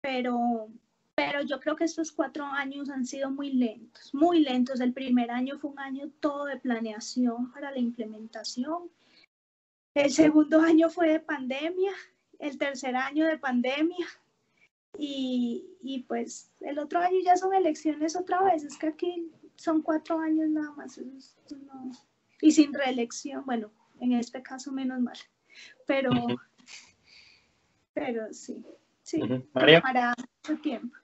pero, 0.00 0.68
pero 1.14 1.42
yo 1.42 1.58
creo 1.60 1.76
que 1.76 1.84
estos 1.84 2.12
cuatro 2.12 2.44
años 2.44 2.90
han 2.90 3.06
sido 3.06 3.30
muy 3.30 3.52
lentos, 3.52 4.14
muy 4.14 4.40
lentos. 4.40 4.80
El 4.80 4.92
primer 4.92 5.30
año 5.30 5.58
fue 5.58 5.70
un 5.70 5.78
año 5.80 6.10
todo 6.20 6.44
de 6.44 6.58
planeación 6.58 7.52
para 7.52 7.70
la 7.70 7.78
implementación. 7.78 8.90
El 9.94 10.10
segundo 10.10 10.60
año 10.60 10.88
fue 10.90 11.08
de 11.08 11.20
pandemia, 11.20 11.92
el 12.38 12.56
tercer 12.56 12.96
año 12.96 13.26
de 13.26 13.38
pandemia. 13.38 14.06
Y, 14.98 15.66
y 15.82 16.00
pues 16.04 16.52
el 16.60 16.78
otro 16.78 17.00
año 17.00 17.18
ya 17.24 17.36
son 17.36 17.54
elecciones 17.54 18.14
otra 18.14 18.42
vez. 18.42 18.62
Es 18.62 18.76
que 18.76 18.88
aquí 18.88 19.30
son 19.62 19.80
cuatro 19.80 20.18
años 20.18 20.48
nada 20.50 20.72
más. 20.72 21.00
Y 22.40 22.50
sin 22.50 22.74
reelección, 22.74 23.44
bueno, 23.46 23.70
en 24.00 24.12
este 24.12 24.42
caso 24.42 24.72
menos 24.72 25.00
mal. 25.00 25.16
Pero, 25.86 26.10
pero 27.94 28.32
sí, 28.32 28.64
sí, 29.02 29.20
para 29.52 30.14
mucho 30.16 30.60
tiempo. 30.60 30.96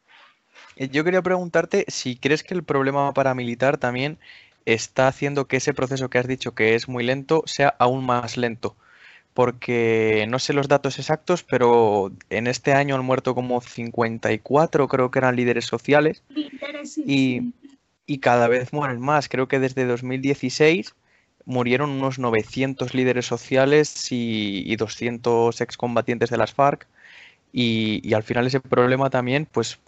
Eh, 0.75 0.89
yo 0.89 1.05
quería 1.05 1.23
preguntarte 1.23 1.85
si 1.87 2.17
crees 2.17 2.43
que 2.43 2.55
el 2.55 2.65
problema 2.65 3.13
paramilitar 3.15 3.79
también 3.79 4.19
está 4.65 5.07
haciendo 5.07 5.47
que 5.47 5.59
ese 5.59 5.73
proceso 5.73 6.11
que 6.11 6.19
has 6.19 6.27
dicho 6.27 6.53
que 6.57 6.75
es 6.75 6.89
muy 6.89 7.05
lento 7.05 7.45
sea 7.47 7.69
aún 7.79 8.05
más 8.05 8.37
lento. 8.37 8.77
porque 9.35 10.27
no 10.29 10.41
sé 10.41 10.53
los 10.53 10.67
datos 10.67 10.99
exactos, 10.99 11.45
pero 11.45 12.11
en 12.29 12.49
este 12.49 12.73
año 12.73 12.97
han 12.97 13.05
muerto 13.05 13.37
como 13.37 13.61
54, 13.61 14.89
creo 14.89 15.13
que 15.13 15.19
eran 15.21 15.37
líderes 15.37 15.65
sociales. 15.65 16.25
y, 17.07 17.53
y 18.09 18.19
cada 18.19 18.49
vez 18.49 18.73
mueren 18.73 19.01
más. 19.01 19.29
Creo 19.29 19.47
que 19.47 19.61
desde 19.61 19.85
2016 19.85 20.95
murieron 21.45 21.91
unos 21.91 22.19
900 22.19 22.95
líderes 22.95 23.27
sociales 23.27 24.09
y, 24.11 24.75
200 24.77 25.61
excombatientes 25.61 26.31
de 26.31 26.39
las 26.39 26.55
FARC. 26.55 26.89
Y, 27.53 28.13
al 28.15 28.23
final 28.25 28.47
ese 28.47 28.61
problema 28.61 29.11
también, 29.11 29.47
pues 29.47 29.79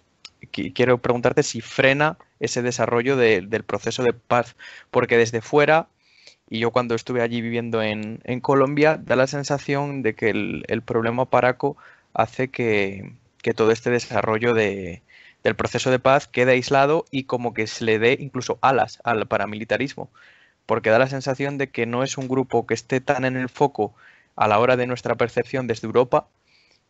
quiero 0.52 0.98
preguntarte 0.98 1.42
si 1.42 1.60
frena 1.60 2.18
ese 2.40 2.62
desarrollo 2.62 3.16
del 3.16 3.64
proceso 3.64 4.02
de 4.02 4.12
paz, 4.12 4.54
porque 4.90 5.16
desde 5.16 5.40
fuera, 5.40 5.88
y 6.50 6.58
yo 6.60 6.72
cuando 6.72 6.94
estuve 6.94 7.22
allí 7.22 7.40
viviendo 7.40 7.82
en, 7.82 8.20
Colombia, 8.42 8.98
da 9.02 9.16
la 9.16 9.26
sensación 9.26 10.02
de 10.02 10.14
que 10.14 10.30
el, 10.30 10.82
problema 10.82 11.24
paraco 11.24 11.76
hace 12.12 12.48
que, 12.48 13.14
todo 13.56 13.70
este 13.70 13.90
desarrollo 13.90 14.52
del 15.42 15.56
proceso 15.56 15.90
de 15.90 15.98
paz 15.98 16.26
quede 16.26 16.52
aislado 16.52 17.04
y 17.10 17.24
como 17.24 17.54
que 17.54 17.66
se 17.66 17.84
le 17.84 17.98
dé 17.98 18.16
incluso 18.20 18.58
alas 18.62 19.00
al 19.04 19.26
paramilitarismo 19.26 20.10
porque 20.70 20.90
da 20.90 21.00
la 21.00 21.08
sensación 21.08 21.58
de 21.58 21.68
que 21.70 21.84
no 21.84 22.04
es 22.04 22.16
un 22.16 22.28
grupo 22.28 22.64
que 22.64 22.74
esté 22.74 23.00
tan 23.00 23.24
en 23.24 23.36
el 23.36 23.48
foco 23.48 23.92
a 24.36 24.46
la 24.46 24.60
hora 24.60 24.76
de 24.76 24.86
nuestra 24.86 25.16
percepción 25.16 25.66
desde 25.66 25.86
Europa, 25.86 26.28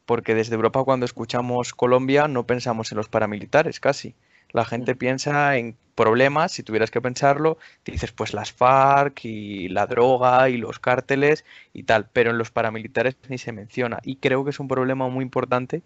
porque 0.05 0.35
desde 0.35 0.55
Europa 0.55 0.85
cuando 0.85 1.07
escuchamos 1.07 1.73
Colombia 1.73 2.29
no 2.29 2.47
pensamos 2.47 2.93
en 2.93 2.99
los 2.99 3.09
paramilitares 3.09 3.81
casi. 3.81 4.15
La 4.51 4.67
gente 4.67 4.97
piensa 4.97 5.57
en 5.57 5.79
problemas, 5.95 6.53
si 6.53 6.63
tuvieras 6.63 6.91
que 6.91 7.01
pensarlo, 7.01 7.57
dices 7.87 8.13
pues 8.13 8.35
las 8.35 8.53
FARC 8.53 9.25
y 9.25 9.71
la 9.71 9.87
droga 9.87 10.51
y 10.51 10.59
los 10.59 10.79
cárteles 10.79 11.47
y 11.73 11.85
tal, 11.85 12.07
pero 12.13 12.33
en 12.33 12.37
los 12.37 12.51
paramilitares 12.51 13.17
ni 13.31 13.39
se 13.39 13.53
menciona. 13.53 14.01
Y 14.03 14.17
creo 14.17 14.45
que 14.45 14.51
es 14.51 14.61
un 14.61 14.69
problema 14.69 15.09
muy 15.09 15.23
importante 15.23 15.81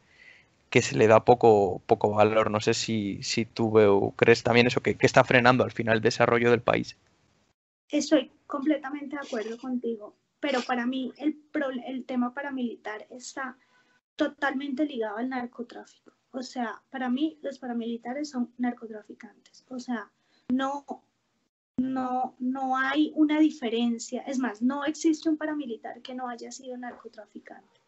que 0.74 0.82
se 0.82 0.96
le 0.96 1.06
da 1.06 1.24
poco, 1.24 1.82
poco 1.86 2.10
valor. 2.10 2.50
No 2.50 2.58
sé 2.58 2.74
si, 2.74 3.22
si 3.22 3.44
tú 3.44 4.12
crees 4.16 4.42
también 4.42 4.66
eso, 4.66 4.80
que, 4.80 4.96
que 4.96 5.06
está 5.06 5.22
frenando 5.22 5.62
al 5.62 5.70
final 5.70 5.98
el 5.98 6.02
desarrollo 6.02 6.50
del 6.50 6.62
país. 6.62 6.96
Estoy 7.88 8.32
completamente 8.48 9.14
de 9.14 9.22
acuerdo 9.24 9.56
contigo, 9.56 10.16
pero 10.40 10.62
para 10.62 10.84
mí 10.84 11.12
el, 11.16 11.38
el 11.86 12.04
tema 12.06 12.34
paramilitar 12.34 13.06
está 13.08 13.56
totalmente 14.16 14.84
ligado 14.84 15.18
al 15.18 15.28
narcotráfico. 15.28 16.10
O 16.32 16.42
sea, 16.42 16.82
para 16.90 17.08
mí 17.08 17.38
los 17.40 17.60
paramilitares 17.60 18.30
son 18.30 18.52
narcotraficantes. 18.58 19.64
O 19.68 19.78
sea, 19.78 20.10
no, 20.48 20.84
no, 21.76 22.34
no 22.40 22.76
hay 22.76 23.12
una 23.14 23.38
diferencia. 23.38 24.22
Es 24.22 24.40
más, 24.40 24.60
no 24.60 24.84
existe 24.84 25.28
un 25.28 25.36
paramilitar 25.36 26.02
que 26.02 26.16
no 26.16 26.28
haya 26.28 26.50
sido 26.50 26.76
narcotraficante. 26.76 27.83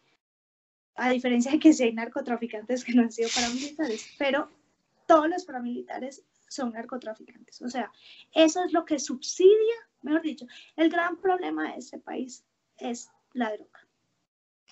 A 0.97 1.11
diferencia 1.11 1.53
de 1.53 1.59
que 1.59 1.73
si 1.73 1.85
hay 1.85 1.93
narcotraficantes 1.93 2.85
que 2.85 2.95
no 2.95 3.03
han 3.03 3.13
sido 3.13 3.29
paramilitares, 3.35 4.09
pero 4.19 4.51
todos 5.07 5.29
los 5.29 5.45
paramilitares 5.45 6.25
son 6.49 6.73
narcotraficantes. 6.73 7.61
O 7.63 7.69
sea, 7.69 7.93
eso 8.35 8.65
es 8.65 8.73
lo 8.73 8.85
que 8.85 8.99
subsidia, 8.99 9.75
mejor 10.03 10.23
dicho, 10.23 10.47
el 10.77 10.91
gran 10.91 11.17
problema 11.19 11.73
de 11.73 11.79
este 11.79 11.99
país 11.99 12.45
es 12.79 13.11
la 13.33 13.53
droga. 13.53 13.81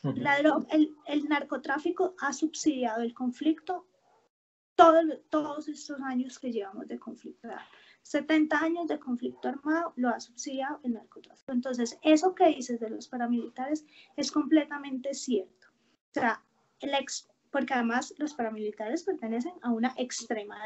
La 0.03 0.37
el, 0.39 0.95
el, 1.07 1.25
narcotráfico 1.31 2.15
ha 2.21 2.33
subsidiado 2.35 3.01
el 3.01 3.15
conflicto 3.15 3.87
todos 4.75 5.69
estos 5.69 6.01
años 6.01 6.39
que 6.39 6.53
llevamos 6.53 6.89
de 6.89 6.99
conflicto. 6.99 7.49
70 8.03 8.59
años 8.59 8.87
de 8.87 8.99
conflicto 8.99 9.49
armado 9.49 9.95
lo 9.97 10.11
ha 10.11 10.21
subsidiado 10.21 10.81
el 10.83 10.93
narcotráfico. 10.93 11.53
Entonces, 11.53 11.99
eso 12.03 12.35
que 12.35 12.49
dices 12.49 12.81
de 12.81 12.91
los 12.91 13.09
paramilitares 13.09 13.87
es 14.17 14.31
completamente 14.31 15.15
cierto. 15.15 15.64
Sea, 16.15 16.41
ex, 16.81 17.29
porque 17.51 17.75
además 17.75 18.15
los 18.19 18.35
paramilitares 18.35 19.03
pertenecen 19.03 19.55
a 19.63 19.73
una 19.73 19.93
extrema, 19.97 20.57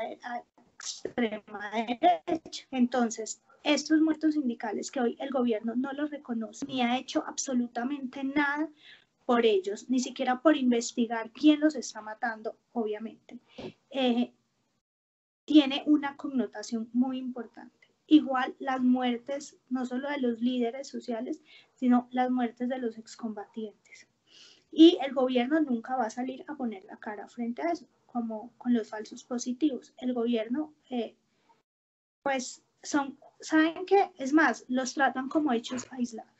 extrema 0.74 1.70
derecha. 1.72 2.66
Entonces, 2.70 3.40
estos 3.64 4.00
muertos 4.00 4.34
sindicales 4.34 4.90
que 4.90 5.00
hoy 5.00 5.16
el 5.18 5.30
gobierno 5.30 5.74
no 5.74 5.92
los 5.92 6.10
reconoce 6.10 6.66
ni 6.66 6.82
ha 6.82 6.98
hecho 6.98 7.24
absolutamente 7.26 8.22
nada 8.22 8.68
por 9.24 9.44
ellos, 9.44 9.90
ni 9.90 10.00
siquiera 10.00 10.40
por 10.40 10.56
investigar 10.56 11.30
quién 11.32 11.60
los 11.60 11.74
está 11.74 12.00
matando, 12.00 12.56
obviamente, 12.72 13.38
eh, 13.90 14.32
tiene 15.44 15.82
una 15.86 16.16
connotación 16.16 16.88
muy 16.92 17.18
importante. 17.18 17.88
Igual 18.06 18.54
las 18.58 18.80
muertes, 18.80 19.56
no 19.68 19.84
solo 19.84 20.08
de 20.08 20.18
los 20.20 20.40
líderes 20.40 20.88
sociales, 20.88 21.42
sino 21.74 22.08
las 22.10 22.30
muertes 22.30 22.68
de 22.70 22.78
los 22.78 22.96
excombatientes. 22.96 24.08
Y 24.70 24.98
el 25.04 25.14
gobierno 25.14 25.60
nunca 25.60 25.96
va 25.96 26.06
a 26.06 26.10
salir 26.10 26.44
a 26.46 26.54
poner 26.54 26.84
la 26.84 26.96
cara 26.98 27.28
frente 27.28 27.62
a 27.62 27.72
eso 27.72 27.86
como 28.08 28.52
con 28.58 28.72
los 28.74 28.88
falsos 28.88 29.22
positivos. 29.22 29.94
El 29.98 30.14
gobierno, 30.14 30.74
eh, 30.90 31.14
pues, 32.22 32.62
son, 32.82 33.18
¿saben 33.40 33.86
qué? 33.86 34.10
Es 34.18 34.32
más, 34.32 34.64
los 34.68 34.94
tratan 34.94 35.28
como 35.28 35.52
hechos 35.52 35.86
aislados. 35.92 36.32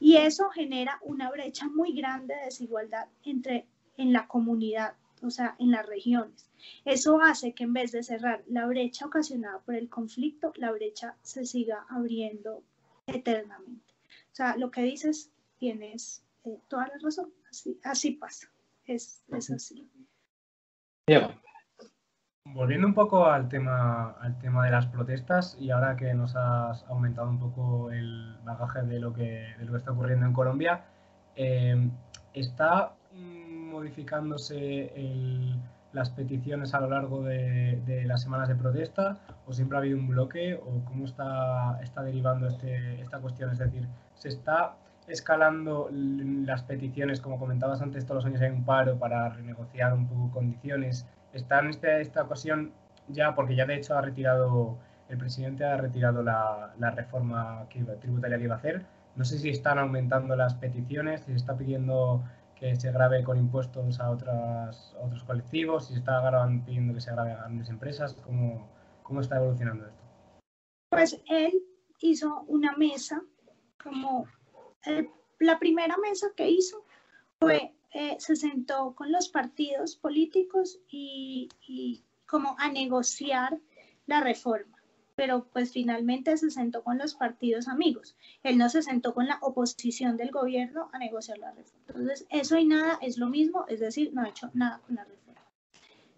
Y 0.00 0.16
eso 0.16 0.50
genera 0.50 0.98
una 1.02 1.30
brecha 1.30 1.68
muy 1.68 1.92
grande 1.92 2.34
de 2.34 2.46
desigualdad 2.46 3.06
entre, 3.22 3.68
en 3.96 4.12
la 4.12 4.26
comunidad, 4.26 4.94
o 5.22 5.30
sea, 5.30 5.54
en 5.60 5.70
las 5.70 5.86
regiones. 5.86 6.50
Eso 6.84 7.20
hace 7.20 7.54
que 7.54 7.62
en 7.62 7.72
vez 7.72 7.92
de 7.92 8.02
cerrar 8.02 8.42
la 8.48 8.66
brecha 8.66 9.06
ocasionada 9.06 9.60
por 9.60 9.76
el 9.76 9.88
conflicto, 9.88 10.52
la 10.56 10.72
brecha 10.72 11.16
se 11.22 11.46
siga 11.46 11.86
abriendo 11.88 12.64
eternamente. 13.06 13.94
O 14.32 14.34
sea, 14.34 14.56
lo 14.56 14.72
que 14.72 14.82
dices, 14.82 15.30
tienes 15.58 16.24
eh, 16.44 16.60
toda 16.68 16.86
la 16.86 16.94
razón. 17.02 17.32
Así, 17.50 17.80
así 17.84 18.12
pasa. 18.12 18.48
Es, 18.84 19.22
es 19.28 19.50
así. 19.50 19.90
Volviendo 22.44 22.86
un 22.86 22.94
poco 22.94 23.26
al 23.26 23.48
tema, 23.48 24.12
al 24.20 24.38
tema 24.38 24.64
de 24.64 24.70
las 24.70 24.86
protestas 24.86 25.56
y 25.60 25.70
ahora 25.70 25.96
que 25.96 26.14
nos 26.14 26.34
has 26.34 26.84
aumentado 26.84 27.28
un 27.28 27.38
poco 27.38 27.90
el 27.92 28.38
bagaje 28.44 28.82
de 28.82 28.98
lo 28.98 29.12
que, 29.12 29.54
lo 29.60 29.72
que 29.72 29.78
está 29.78 29.92
ocurriendo 29.92 30.26
en 30.26 30.32
Colombia, 30.32 30.84
eh, 31.36 31.90
¿está 32.32 32.94
modificándose 33.12 34.92
las 35.92 36.10
peticiones 36.10 36.74
a 36.74 36.80
lo 36.80 36.90
largo 36.90 37.22
de, 37.22 38.04
las 38.06 38.22
semanas 38.22 38.48
de 38.48 38.56
protesta 38.56 39.20
o 39.46 39.52
siempre 39.52 39.76
ha 39.76 39.80
habido 39.80 39.98
un 39.98 40.08
bloque 40.08 40.54
o 40.54 40.84
cómo 40.84 41.04
está, 41.04 41.80
está 41.82 42.02
derivando 42.02 42.48
este, 42.48 43.00
esta 43.00 43.20
cuestión? 43.20 43.50
Es 43.50 43.58
decir, 43.58 43.86
¿se 44.14 44.28
está 44.28 44.76
escalando 45.10 45.88
las 45.90 46.62
peticiones, 46.62 47.20
como 47.20 47.38
comentabas 47.38 47.82
antes, 47.82 48.06
todos 48.06 48.16
los 48.16 48.26
años 48.26 48.40
hay 48.40 48.50
un 48.50 48.64
paro 48.64 48.98
para 48.98 49.28
renegociar 49.28 49.92
un 49.92 50.06
poco 50.06 50.30
condiciones. 50.30 51.06
¿Está 51.32 51.60
en 51.60 51.68
este, 51.68 52.00
esta 52.00 52.22
ocasión 52.22 52.72
ya, 53.08 53.34
porque 53.34 53.56
ya 53.56 53.66
de 53.66 53.76
hecho 53.76 53.96
ha 53.96 54.00
retirado, 54.00 54.78
el 55.08 55.18
presidente 55.18 55.64
ha 55.64 55.76
retirado 55.76 56.22
la, 56.22 56.74
la 56.78 56.90
reforma 56.90 57.66
tributaria 58.00 58.38
que 58.38 58.44
iba 58.44 58.54
a 58.54 58.58
hacer? 58.58 58.86
No 59.16 59.24
sé 59.24 59.38
si 59.38 59.50
están 59.50 59.78
aumentando 59.78 60.36
las 60.36 60.54
peticiones, 60.54 61.22
si 61.22 61.32
se 61.32 61.36
está 61.36 61.56
pidiendo 61.56 62.22
que 62.54 62.76
se 62.76 62.92
grave 62.92 63.24
con 63.24 63.38
impuestos 63.38 63.98
a, 64.00 64.10
otras, 64.10 64.94
otros 65.00 65.24
colectivos, 65.24 65.86
si 65.86 65.94
se 65.94 65.98
está 66.00 66.22
pidiendo 66.64 66.94
que 66.94 67.00
se 67.00 67.10
grave 67.10 67.32
a 67.32 67.38
grandes 67.38 67.68
empresas, 67.70 68.14
¿cómo, 68.24 68.68
¿cómo 69.02 69.20
está 69.20 69.36
evolucionando 69.36 69.86
esto? 69.86 70.02
Pues 70.90 71.20
él 71.28 71.52
hizo 72.00 72.42
una 72.48 72.76
mesa 72.76 73.22
como 73.82 74.26
la 75.38 75.58
primera 75.58 75.96
mesa 75.96 76.28
que 76.36 76.48
hizo 76.48 76.84
fue, 77.38 77.74
eh, 77.92 78.16
se 78.18 78.36
sentó 78.36 78.94
con 78.94 79.10
los 79.10 79.28
partidos 79.28 79.96
políticos 79.96 80.78
y, 80.88 81.48
como 82.26 82.54
a 82.58 82.70
negociar 82.70 83.58
la 84.06 84.20
reforma 84.20 84.76
pero 85.16 85.46
pues 85.52 85.70
finalmente 85.70 86.34
se 86.38 86.50
sentó 86.50 86.82
con 86.82 86.96
los 86.96 87.14
partidos 87.14 87.68
amigos. 87.68 88.16
Él 88.42 88.56
no 88.56 88.70
se 88.70 88.80
sentó 88.80 89.12
con 89.12 89.26
la 89.26 89.36
oposición 89.42 90.16
del 90.16 90.30
gobierno 90.30 90.88
a 90.94 90.98
negociar 90.98 91.36
la 91.36 91.52
reforma. 91.52 91.84
Entonces, 91.88 92.26
eso 92.30 92.56
y 92.56 92.64
nada 92.64 92.98
es 93.02 93.18
lo 93.18 93.28
mismo, 93.28 93.66
es 93.68 93.80
decir, 93.80 94.14
no 94.14 94.22
ha 94.22 94.30
hecho 94.30 94.50
nada 94.54 94.80
con 94.86 94.94
la 94.94 95.04
reforma. 95.04 95.20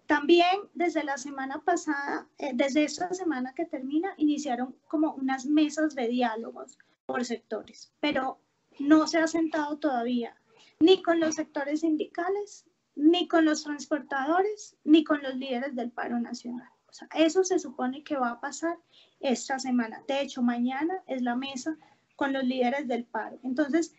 También 0.07 0.57
desde 0.73 1.03
la 1.03 1.17
semana 1.17 1.61
pasada, 1.65 2.29
eh, 2.37 2.51
desde 2.53 2.85
esta 2.85 3.13
semana 3.13 3.53
que 3.53 3.65
termina, 3.65 4.13
iniciaron 4.15 4.73
como 4.87 5.15
unas 5.15 5.45
mesas 5.47 5.95
de 5.95 6.07
diálogos 6.07 6.77
por 7.05 7.25
sectores, 7.25 7.91
pero 7.99 8.39
no 8.79 9.07
se 9.07 9.19
ha 9.19 9.27
sentado 9.27 9.77
todavía 9.77 10.35
ni 10.79 11.01
con 11.01 11.19
los 11.19 11.35
sectores 11.35 11.79
sindicales, 11.79 12.65
ni 12.95 13.27
con 13.27 13.45
los 13.45 13.63
transportadores, 13.63 14.75
ni 14.83 15.03
con 15.03 15.23
los 15.23 15.35
líderes 15.35 15.75
del 15.75 15.91
paro 15.91 16.19
nacional. 16.19 16.69
O 16.89 16.93
sea, 16.93 17.07
eso 17.15 17.43
se 17.43 17.57
supone 17.57 18.03
que 18.03 18.17
va 18.17 18.31
a 18.31 18.41
pasar 18.41 18.77
esta 19.19 19.59
semana. 19.59 20.03
De 20.07 20.21
hecho, 20.21 20.41
mañana 20.41 21.01
es 21.07 21.21
la 21.21 21.35
mesa 21.35 21.77
con 22.15 22.33
los 22.33 22.43
líderes 22.43 22.87
del 22.87 23.05
paro. 23.05 23.39
Entonces, 23.43 23.95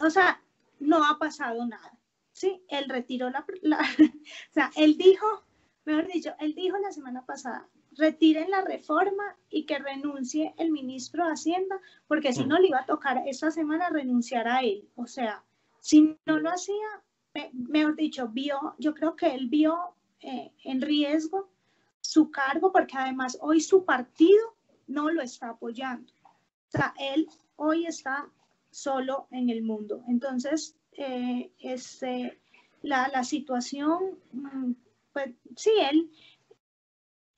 o 0.00 0.08
sea, 0.08 0.42
no 0.80 1.04
ha 1.04 1.18
pasado 1.18 1.66
nada. 1.66 1.98
¿sí? 2.32 2.64
Él 2.68 2.88
retiró 2.88 3.30
la, 3.30 3.44
la 3.62 3.78
o 4.50 4.52
sea, 4.52 4.70
él 4.76 4.96
dijo, 4.96 5.26
mejor 5.84 6.06
dicho, 6.06 6.34
él 6.40 6.54
dijo 6.54 6.78
la 6.78 6.90
semana 6.90 7.24
pasada, 7.24 7.68
retiren 7.96 8.50
la 8.50 8.62
reforma 8.62 9.36
y 9.50 9.64
que 9.66 9.78
renuncie 9.78 10.54
el 10.58 10.70
ministro 10.70 11.26
de 11.26 11.32
Hacienda, 11.32 11.80
porque 12.06 12.32
si 12.32 12.44
no 12.44 12.58
le 12.58 12.68
iba 12.68 12.80
a 12.80 12.86
tocar 12.86 13.22
esta 13.26 13.50
semana 13.50 13.90
renunciar 13.90 14.48
a 14.48 14.60
él. 14.60 14.88
O 14.96 15.06
sea, 15.06 15.44
si 15.80 16.16
no 16.26 16.38
lo 16.38 16.50
hacía, 16.50 17.02
mejor 17.52 17.96
dicho, 17.96 18.28
vio, 18.28 18.74
yo 18.78 18.94
creo 18.94 19.16
que 19.16 19.34
él 19.34 19.48
vio 19.48 19.94
eh, 20.20 20.52
en 20.64 20.80
riesgo 20.80 21.50
su 22.00 22.30
cargo, 22.30 22.72
porque 22.72 22.96
además 22.96 23.38
hoy 23.40 23.60
su 23.60 23.84
partido 23.84 24.54
no 24.86 25.10
lo 25.10 25.22
está 25.22 25.50
apoyando. 25.50 26.12
O 26.24 26.70
sea, 26.70 26.94
él 26.98 27.28
hoy 27.56 27.86
está 27.86 28.28
solo 28.70 29.28
en 29.30 29.50
el 29.50 29.62
mundo. 29.62 30.02
Entonces, 30.08 30.76
eh, 30.92 31.50
este, 31.60 32.40
la, 32.82 33.08
la, 33.08 33.24
situación, 33.24 34.18
mm, 34.32 34.72
pues 35.12 35.30
sí, 35.56 35.70
él, 35.90 36.10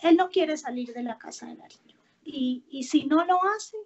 él 0.00 0.16
no 0.16 0.28
quiere 0.28 0.56
salir 0.56 0.92
de 0.92 1.02
la 1.02 1.18
casa 1.18 1.46
de 1.46 1.56
Nariño. 1.56 1.96
Y, 2.22 2.64
y 2.68 2.84
si 2.84 3.06
no 3.06 3.24
lo 3.24 3.38
hace, 3.56 3.76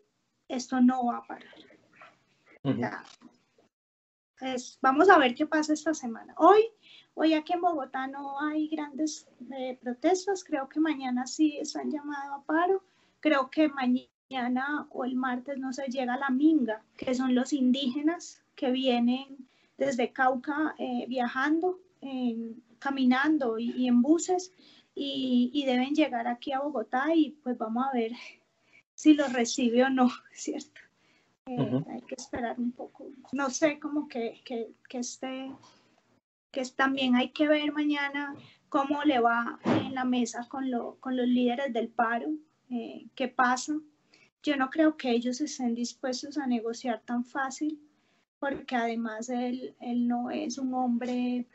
esto 0.48 0.80
no 0.80 1.06
va 1.06 1.18
a 1.18 1.26
parar. 1.26 1.54
vamos 4.80 5.08
a 5.08 5.18
ver 5.18 5.34
qué 5.34 5.46
pasa 5.46 5.72
esta 5.72 5.94
semana. 5.94 6.34
Hoy, 6.38 6.62
hoy 7.14 7.34
aquí 7.34 7.52
en 7.52 7.60
Bogotá 7.60 8.06
no 8.06 8.40
hay 8.40 8.68
grandes 8.68 9.28
eh, 9.52 9.78
protestas. 9.80 10.42
Creo 10.42 10.68
que 10.68 10.80
mañana 10.80 11.26
sí 11.26 11.58
están 11.58 11.90
llamados 11.90 12.40
a 12.40 12.44
paro. 12.44 12.82
Creo 13.20 13.50
que 13.50 13.68
mañana 13.68 14.86
o 14.90 15.04
el 15.04 15.14
martes 15.14 15.58
no 15.58 15.72
se 15.72 15.86
llega 15.88 16.14
a 16.14 16.18
la 16.18 16.30
Minga, 16.30 16.82
que 16.96 17.14
son 17.14 17.34
los 17.34 17.52
indígenas 17.52 18.42
que 18.54 18.70
vienen 18.70 19.48
desde 19.76 20.12
Cauca 20.12 20.74
eh, 20.78 21.06
viajando, 21.08 21.78
caminando 22.78 23.58
y, 23.58 23.86
en 23.86 24.02
buses 24.02 24.52
y, 25.02 25.64
deben 25.64 25.94
llegar 25.94 26.28
aquí 26.28 26.52
a 26.52 26.60
Bogotá 26.60 27.14
y 27.14 27.30
pues 27.42 27.56
vamos 27.56 27.86
a 27.86 27.92
ver 27.96 28.12
si 28.94 29.14
los 29.14 29.32
recibe 29.32 29.82
o 29.84 29.90
no, 29.90 30.10
¿cierto? 30.32 30.80
Eh, 31.46 31.82
hay 31.90 32.02
que 32.02 32.14
esperar 32.16 32.58
un 32.60 32.72
poco. 32.72 33.06
No 33.32 33.48
sé, 33.50 33.80
como 33.80 34.08
que, 34.08 34.40
que, 34.44 34.72
que 34.88 34.98
esté, 34.98 35.50
que 36.50 36.62
también 36.76 37.16
hay 37.16 37.30
que 37.30 37.48
ver 37.48 37.72
mañana 37.72 38.34
cómo 38.68 39.02
le 39.04 39.20
va 39.20 39.58
en 39.64 39.94
la 39.94 40.04
mesa 40.04 40.46
con, 40.48 40.70
lo, 40.70 40.96
con 41.00 41.16
los 41.16 41.26
líderes 41.26 41.72
del 41.72 41.88
paro, 41.88 42.28
eh, 42.68 43.06
qué 43.14 43.28
pasa. 43.28 43.72
Yo 44.42 44.56
no 44.56 44.70
creo 44.70 44.96
que 44.96 45.10
ellos 45.10 45.40
estén 45.40 45.74
dispuestos 45.74 46.36
a 46.38 46.46
negociar 46.46 47.00
tan 47.04 47.24
fácil, 47.24 47.80
porque 48.38 48.76
además 48.76 49.28
él, 49.28 49.74
él 49.80 50.06
no 50.06 50.30
es 50.30 50.58
un 50.58 50.72
hombre 50.74 51.46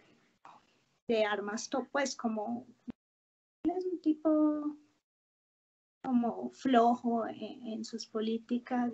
de 1.07 1.25
armas, 1.25 1.69
pues 1.91 2.15
como 2.15 2.65
es 2.87 2.94
tipo 4.05 4.77
como 6.03 6.51
flojo 6.51 7.25
en, 7.27 7.83
sus 7.83 8.05
políticas 8.05 8.93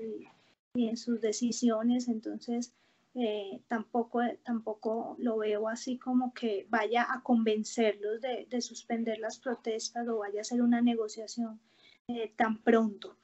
y, 0.73 0.87
en 0.87 0.95
sus 0.95 1.19
decisiones, 1.19 2.07
entonces 2.07 2.73
eh, 3.15 3.61
tampoco, 3.67 4.21
tampoco 4.45 5.17
lo 5.19 5.39
veo 5.39 5.67
así 5.67 5.97
como 5.97 6.33
que 6.33 6.65
vaya 6.69 7.05
a 7.11 7.21
convencerlos 7.23 8.21
de, 8.21 8.61
suspender 8.61 9.19
las 9.19 9.37
protestas 9.37 10.07
o 10.07 10.19
vaya 10.19 10.39
a 10.39 10.41
hacer 10.41 10.61
una 10.61 10.81
negociación 10.81 11.59
eh, 12.07 12.31
tan 12.37 12.63
pronto. 12.63 13.17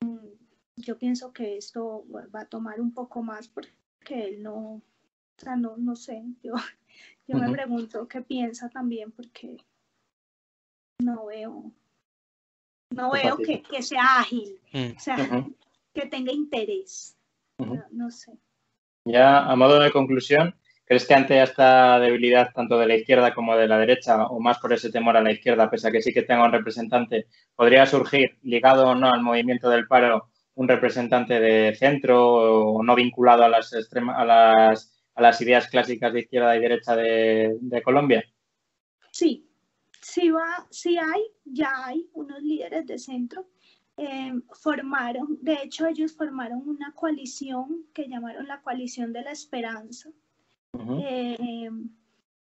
Mm, 0.00 0.36
yo 0.76 0.96
pienso 0.96 1.32
que 1.32 1.56
esto 1.56 2.04
va 2.32 2.42
a 2.42 2.48
tomar 2.48 2.80
un 2.80 2.94
poco 2.94 3.20
más 3.24 3.48
porque 3.48 4.28
él 4.28 4.44
no, 4.44 4.74
o 4.74 4.82
sea, 5.38 5.56
no, 5.56 5.76
no 5.76 5.96
sé, 5.96 6.22
yo, 6.44 6.54
yo 7.26 7.36
me 7.36 7.50
pregunto 7.50 8.06
qué 8.06 8.22
piensa 8.22 8.68
también 8.68 9.10
porque 9.10 9.56
no 10.98 11.26
veo, 11.26 11.72
no 12.90 13.10
veo 13.10 13.36
que, 13.38 13.82
sea 13.82 14.20
ágil, 14.20 14.58
mm. 14.72 14.96
o 14.96 15.00
sea, 15.00 15.16
que 15.94 16.06
tenga 16.06 16.32
interés. 16.32 17.16
no, 17.90 18.10
sé. 18.10 18.32
Ya 19.04 19.38
a 19.38 19.56
modo 19.56 19.80
de 19.80 19.90
conclusión, 19.90 20.54
¿crees 20.84 21.06
que 21.06 21.14
ante 21.14 21.42
esta 21.42 21.98
debilidad 21.98 22.52
tanto 22.54 22.78
de 22.78 22.86
la 22.86 22.96
izquierda 22.96 23.34
como 23.34 23.56
de 23.56 23.66
la 23.66 23.78
derecha, 23.78 24.26
o 24.26 24.40
más 24.40 24.58
por 24.58 24.72
ese 24.72 24.90
temor 24.90 25.16
a 25.16 25.22
la 25.22 25.32
izquierda, 25.32 25.70
pese 25.70 25.88
a 25.88 25.90
que 25.90 26.02
sí 26.02 26.12
que 26.12 26.22
tenga 26.22 26.44
un 26.44 26.52
representante, 26.52 27.26
podría 27.56 27.86
surgir, 27.86 28.38
ligado 28.42 28.88
o 28.88 28.94
no 28.94 29.10
al 29.10 29.22
movimiento 29.22 29.68
del 29.68 29.88
paro, 29.88 30.28
un 30.54 30.68
representante 30.68 31.40
de 31.40 31.74
centro 31.74 32.74
o 32.74 32.82
no 32.82 32.94
vinculado 32.94 33.44
a 33.44 33.48
las, 33.48 33.72
a 33.72 34.24
las, 34.24 34.92
a 35.14 35.22
las 35.22 35.40
ideas 35.40 35.68
clásicas 35.68 36.12
de 36.12 36.20
izquierda 36.20 36.56
y 36.56 36.60
derecha 36.60 36.94
de, 36.94 37.56
de 37.60 37.82
Colombia? 37.82 38.24
Sí, 39.10 39.51
sí, 40.02 40.30
va, 40.30 40.66
sí 40.70 40.98
hay, 40.98 41.22
ya 41.44 41.86
hay 41.86 42.10
unos 42.12 42.42
líderes 42.42 42.86
de 42.86 42.98
centro. 42.98 43.46
Em, 43.96 44.42
formaron, 44.52 45.38
de 45.42 45.54
hecho 45.62 45.86
ellos 45.86 46.14
formaron 46.14 46.66
una 46.66 46.92
coalición 46.92 47.84
que 47.92 48.08
llamaron 48.08 48.48
la 48.48 48.62
coalición 48.62 49.12
de 49.12 49.22
la 49.22 49.32
esperanza 49.32 50.10
em, 50.72 51.90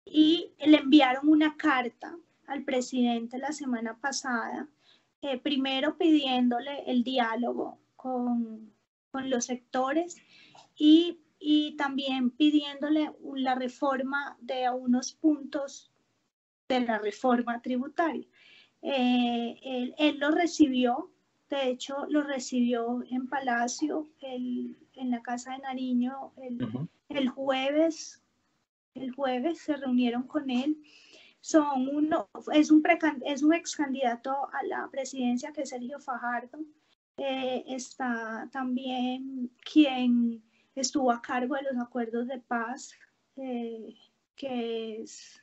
y 0.04 0.52
le 0.58 0.78
enviaron 0.78 1.28
una 1.28 1.56
carta 1.56 2.16
al 2.48 2.64
presidente 2.64 3.38
la 3.38 3.52
semana 3.52 3.96
pasada, 4.00 4.68
eh, 5.22 5.38
primero 5.38 5.96
pidiéndole 5.96 6.82
el 6.90 7.04
diálogo 7.04 7.78
con, 7.94 8.72
con 9.12 9.30
los 9.30 9.44
sectores 9.44 10.16
y, 10.76 11.20
y, 11.38 11.76
también 11.76 12.30
pidiéndole 12.30 13.12
la 13.36 13.54
reforma 13.54 14.36
de 14.40 14.68
unos 14.70 15.12
puntos 15.12 15.92
de 16.68 16.80
la 16.80 16.98
reforma 16.98 17.60
tributaria. 17.62 18.26
Eh, 18.82 19.94
él, 19.96 20.18
lo 20.18 20.30
recibió, 20.30 21.10
de 21.50 21.70
hecho 21.70 22.06
lo 22.08 22.22
recibió 22.22 23.02
en 23.10 23.26
Palacio, 23.28 24.08
el, 24.20 24.76
en 24.94 25.10
la 25.10 25.22
Casa 25.22 25.52
de 25.52 25.58
Nariño, 25.58 26.32
el, 26.36 26.88
el, 27.08 27.28
jueves, 27.30 28.22
el 28.94 29.12
jueves 29.12 29.58
se 29.60 29.76
reunieron 29.76 30.24
con 30.24 30.50
él. 30.50 30.76
Son 31.40 31.88
uno, 31.88 32.28
es, 32.52 32.70
un 32.70 32.82
es 33.24 33.42
un 33.42 33.54
ex 33.54 33.76
candidato 33.76 34.48
a 34.52 34.62
la 34.64 34.88
presidencia 34.90 35.52
que 35.52 35.62
es 35.62 35.70
Sergio 35.70 35.98
Fajardo. 36.00 36.58
Eh, 37.16 37.64
está 37.66 38.48
también 38.52 39.50
quien 39.72 40.42
estuvo 40.74 41.10
a 41.10 41.22
cargo 41.22 41.54
de 41.54 41.62
los 41.62 41.80
acuerdos 41.80 42.28
de 42.28 42.38
paz, 42.38 42.92
eh, 43.36 43.94
que 44.36 45.02
es 45.02 45.40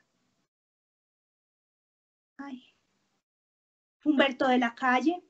Humberto 4.03 4.47
de 4.47 4.57
la 4.57 4.75
Calle. 4.75 5.23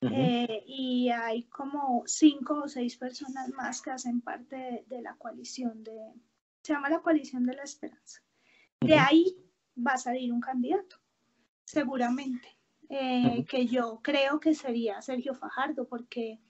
Eh, 0.00 0.64
y 0.66 1.10
hay 1.10 1.44
como 1.44 2.02
cinco 2.06 2.62
o 2.64 2.68
seis 2.68 2.96
personas 2.96 3.50
más 3.50 3.80
que 3.80 3.92
hacen 3.92 4.20
parte 4.20 4.84
de, 4.88 5.00
la 5.00 5.14
coalición 5.14 5.84
de, 5.84 5.96
se 6.60 6.72
llama 6.72 6.90
la 6.90 6.98
coalición 6.98 7.46
de 7.46 7.54
la 7.54 7.62
esperanza. 7.62 8.20
De 8.80 8.96
ahí 8.96 9.36
va 9.78 9.92
a 9.92 9.98
salir 9.98 10.32
un 10.32 10.40
candidato, 10.40 10.96
seguramente, 11.64 12.48
eh, 12.88 13.44
que 13.48 13.66
yo 13.66 14.00
creo 14.02 14.40
que 14.40 14.54
sería 14.56 15.00
Sergio 15.02 15.34
Fajardo, 15.34 15.86
porque 15.86 16.40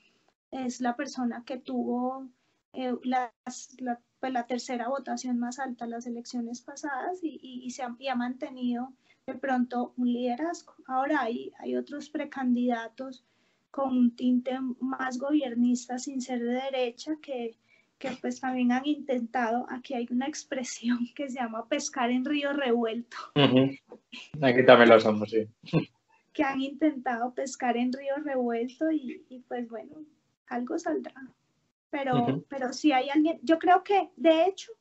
es 0.50 0.80
la 0.80 0.96
persona 0.96 1.44
que 1.44 1.58
tuvo 1.58 2.28
eh, 2.72 2.94
la, 3.04 3.32
pues, 3.44 4.32
la, 4.32 4.46
tercera 4.46 4.88
votación 4.88 5.38
más 5.38 5.58
alta 5.58 5.84
en 5.84 5.90
las 5.90 6.06
elecciones 6.06 6.62
pasadas 6.62 7.18
y, 7.22 7.70
se 7.70 7.84
y 7.98 8.08
ha 8.08 8.14
mantenido 8.14 8.92
de 9.26 9.34
pronto 9.34 9.94
un 9.96 10.12
liderazgo. 10.12 10.74
Ahora 10.86 11.22
hay, 11.22 11.52
hay 11.58 11.76
otros 11.76 12.10
precandidatos 12.10 13.24
con 13.70 13.96
un 13.96 14.16
tinte 14.16 14.58
más 14.80 15.18
gobernista 15.18 15.98
sin 15.98 16.20
ser 16.20 16.40
de 16.40 16.54
derecha 16.54 17.16
que, 17.22 17.56
que 17.98 18.10
pues 18.20 18.40
también 18.40 18.72
han 18.72 18.84
intentado, 18.84 19.66
aquí 19.70 19.94
hay 19.94 20.08
una 20.10 20.26
expresión 20.26 20.98
que 21.14 21.28
se 21.28 21.38
llama 21.38 21.68
pescar 21.68 22.10
en 22.10 22.24
río 22.24 22.52
revuelto. 22.52 23.16
Aquí 23.34 24.66
también 24.66 24.88
lo 24.88 25.26
sí. 25.26 25.48
Que 26.32 26.44
han 26.44 26.62
intentado 26.62 27.34
pescar 27.34 27.76
en 27.76 27.92
río 27.92 28.16
revuelto 28.24 28.90
y, 28.90 29.22
y 29.28 29.40
pues 29.40 29.68
bueno, 29.68 29.96
algo 30.46 30.78
saldrá. 30.78 31.12
Pero, 31.90 32.42
pero 32.48 32.72
si 32.72 32.90
hay 32.90 33.10
alguien, 33.10 33.38
yo 33.42 33.58
creo 33.58 33.84
que, 33.84 34.08
de 34.16 34.46
hecho, 34.46 34.72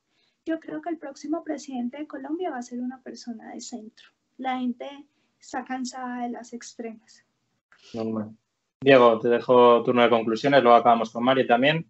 yo 0.46 0.58
creo 0.58 0.80
que 0.80 0.88
el 0.88 0.96
próximo 0.96 1.44
presidente 1.44 1.98
de 1.98 2.06
Colombia 2.06 2.50
va 2.50 2.56
a 2.56 2.62
ser 2.62 2.80
una 2.80 3.02
persona 3.02 3.52
de 3.52 3.60
centro 3.60 4.08
la 4.42 4.58
gente 4.58 5.06
está 5.40 5.64
cansada 5.64 6.22
de 6.22 6.30
las 6.30 6.52
extremas. 6.52 7.24
Normal. 7.94 8.36
Diego, 8.80 9.18
te 9.20 9.28
dejo 9.28 9.82
turno 9.84 10.02
de 10.02 10.10
conclusiones, 10.10 10.62
luego 10.62 10.76
acabamos 10.76 11.10
con 11.10 11.24
Mari 11.24 11.46
también. 11.46 11.88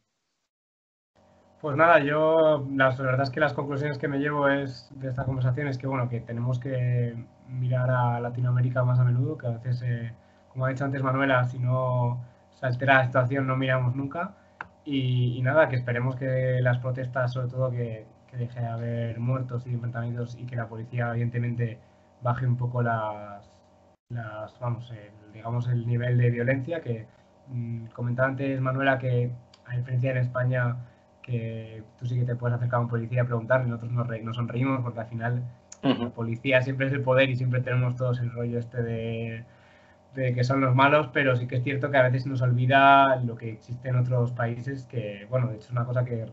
Pues 1.61 1.76
nada, 1.76 2.00
yo 2.00 2.66
la 2.70 2.90
verdad 2.90 3.22
es 3.22 3.30
que 3.30 3.40
las 3.40 3.53
conclusiones 3.53 3.96
que 3.96 4.09
me 4.09 4.18
llevo 4.18 4.48
es 4.48 4.88
de 4.96 5.09
esta 5.09 5.24
conversación 5.24 5.68
es 5.68 5.78
que 5.78 5.86
bueno, 5.86 6.09
que 6.09 6.20
tenemos 6.20 6.59
que 6.59 7.14
mirar 7.48 7.88
a 7.88 8.20
Latinoamérica 8.20 8.84
más 8.84 8.98
a 8.98 9.05
menudo, 9.05 9.38
que 9.38 9.46
a 9.46 9.50
veces, 9.50 9.80
eh, 9.82 10.12
como 10.50 10.66
ha 10.66 10.70
dicho 10.70 10.84
antes 10.84 11.03
Manuela, 11.03 11.44
si 11.44 11.59
no 11.59 12.22
se 12.55 12.66
altera 12.66 12.98
la 12.98 13.05
situación 13.05 13.46
no 13.46 13.57
miramos 13.57 13.94
nunca. 13.94 14.36
Y, 14.84 15.40
nada, 15.42 15.68
que 15.68 15.76
esperemos 15.76 16.16
que 16.16 16.59
las 16.61 16.78
protestas, 16.78 17.32
sobre 17.32 17.48
todo 17.48 17.70
que, 17.70 18.07
que 18.28 18.36
deje 18.36 18.61
de 18.61 18.66
haber 18.66 19.20
muertos 19.20 19.64
y 19.66 19.70
enfrentamientos 19.72 20.36
y 20.36 20.44
que 20.44 20.57
la 20.57 20.68
policía 20.68 21.11
evidentemente 21.11 21.78
baje 22.23 22.47
un 22.47 22.57
poco 22.57 22.83
las, 22.83 23.45
las, 24.09 24.59
vamos, 24.61 24.91
el, 24.91 25.33
digamos 25.33 25.68
el 25.68 25.87
nivel 25.87 26.18
de 26.18 26.31
violencia 26.31 26.81
que 26.81 27.07
mm, 27.49 27.87
comentaba 27.87 28.29
antes 28.29 28.61
Manuela 28.61 28.99
que 28.99 29.31
a 29.66 29.77
diferencia 29.77 30.11
en 30.11 30.18
España 30.18 30.77
que 31.23 31.83
tú 31.99 32.07
sí 32.07 32.18
que 32.18 32.25
te 32.25 32.37
puedes 32.37 32.57
acercar 32.57 32.79
a 32.79 32.83
un 32.83 32.89
policía 32.89 33.23
a 33.23 33.25
preguntarle, 33.25 33.68
nosotros 33.68 33.93
nos, 33.93 34.09
nos 34.23 34.37
sonreímos 34.37 34.81
porque 34.83 35.01
al 35.01 35.07
final 35.07 35.43
la 35.83 36.11
policía 36.11 36.62
siempre 36.62 36.87
es 36.87 36.93
el 36.93 37.03
poder 37.03 37.31
y 37.31 37.37
siempre 37.37 37.61
tenemos 37.61 37.97
todos 37.97 38.20
el 38.20 38.31
rollo 38.31 38.59
este 38.59 38.83
de, 38.83 39.45
de, 40.14 40.33
que 40.33 40.45
son 40.45 40.61
los 40.61 40.75
malos, 40.75 41.09
pero 41.12 41.35
sí 41.35 41.47
que 41.47 41.57
es 41.57 41.64
cierto 41.64 41.91
que 41.91 41.97
a 41.97 42.03
veces 42.03 42.27
nos 42.27 42.41
olvida 42.41 43.16
lo 43.16 43.37
que 43.37 43.51
existe 43.51 43.89
en 43.89 43.97
otros 43.97 44.33
países, 44.33 44.85
que 44.85 45.27
bueno, 45.29 45.49
de 45.49 45.57
hecho 45.57 45.66
es 45.66 45.70
una 45.73 45.85
cosa 45.85 46.05
que 46.05 46.27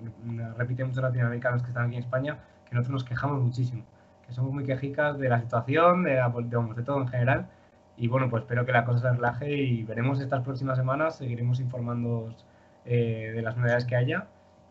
repiten 0.58 0.88
muchos 0.88 1.04
latinoamericanos 1.04 1.64
que 1.64 1.70
están 1.70 1.88
aquí 1.88 1.96
en 1.96 2.04
España, 2.04 2.38
que 2.68 2.76
nosotros 2.76 3.02
nos 3.02 3.10
quejamos 3.10 3.42
muchísimo, 3.42 3.84
que 4.30 4.36
somos 4.36 4.54
muy 4.54 4.64
quejicas 4.64 5.18
de 5.18 5.28
la 5.28 5.42
situación, 5.42 6.04
de, 6.04 6.12
de 6.12 6.84
todo 6.84 7.02
en 7.02 7.08
general, 7.08 7.50
y 7.98 8.08
bueno, 8.08 8.30
pues 8.30 8.44
espero 8.44 8.66
que 8.66 8.72
la 8.72 8.86
cosa 8.86 9.00
se 9.02 9.16
relaje 9.16 9.52
y 9.52 9.84
veremos 9.84 10.22
estas 10.22 10.42
próximas 10.44 10.78
semanas, 10.78 11.18
seguiremos 11.18 11.60
informando 11.60 12.34
eh, 12.86 13.34
de 13.36 13.42
las 13.42 13.58
novedades 13.58 13.84
que 13.84 13.98
haya 13.98 14.28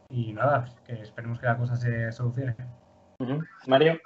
y 0.09 0.33
nada, 0.33 0.65
que 0.87 0.95
esperemos 0.95 1.39
que 1.39 1.47
la 1.47 1.59
cosa 1.59 1.77
se 1.77 2.11
solucione. 2.11 2.57
Mario. 3.67 4.01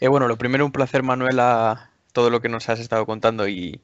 Eh, 0.00 0.08
bueno, 0.08 0.26
lo 0.26 0.36
primero, 0.36 0.66
un 0.66 0.72
placer, 0.72 1.04
Manuela, 1.04 1.90
todo 2.12 2.30
lo 2.30 2.40
que 2.40 2.48
nos 2.48 2.68
has 2.68 2.80
estado 2.80 3.06
contando 3.06 3.46
y, 3.46 3.80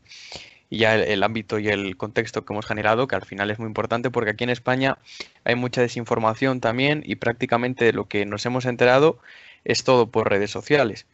ya 0.68 0.96
el, 0.96 1.22
ámbito 1.22 1.58
y 1.58 1.68
el 1.68 1.96
contexto 1.96 2.44
que 2.44 2.52
hemos 2.52 2.66
generado, 2.66 3.06
que 3.06 3.14
al 3.14 3.24
final 3.24 3.50
es 3.50 3.58
muy 3.58 3.68
importante 3.68 4.10
porque 4.10 4.30
aquí 4.30 4.42
en 4.42 4.50
España 4.50 4.98
hay 5.44 5.54
mucha 5.54 5.80
desinformación 5.80 6.60
también 6.60 7.02
y 7.04 7.16
prácticamente 7.16 7.92
lo 7.92 8.08
que 8.08 8.26
nos 8.26 8.44
hemos 8.46 8.64
enterado 8.64 9.18
es 9.64 9.84
todo 9.84 10.08
por 10.10 10.30
redes 10.30 10.50
sociales 10.50 11.06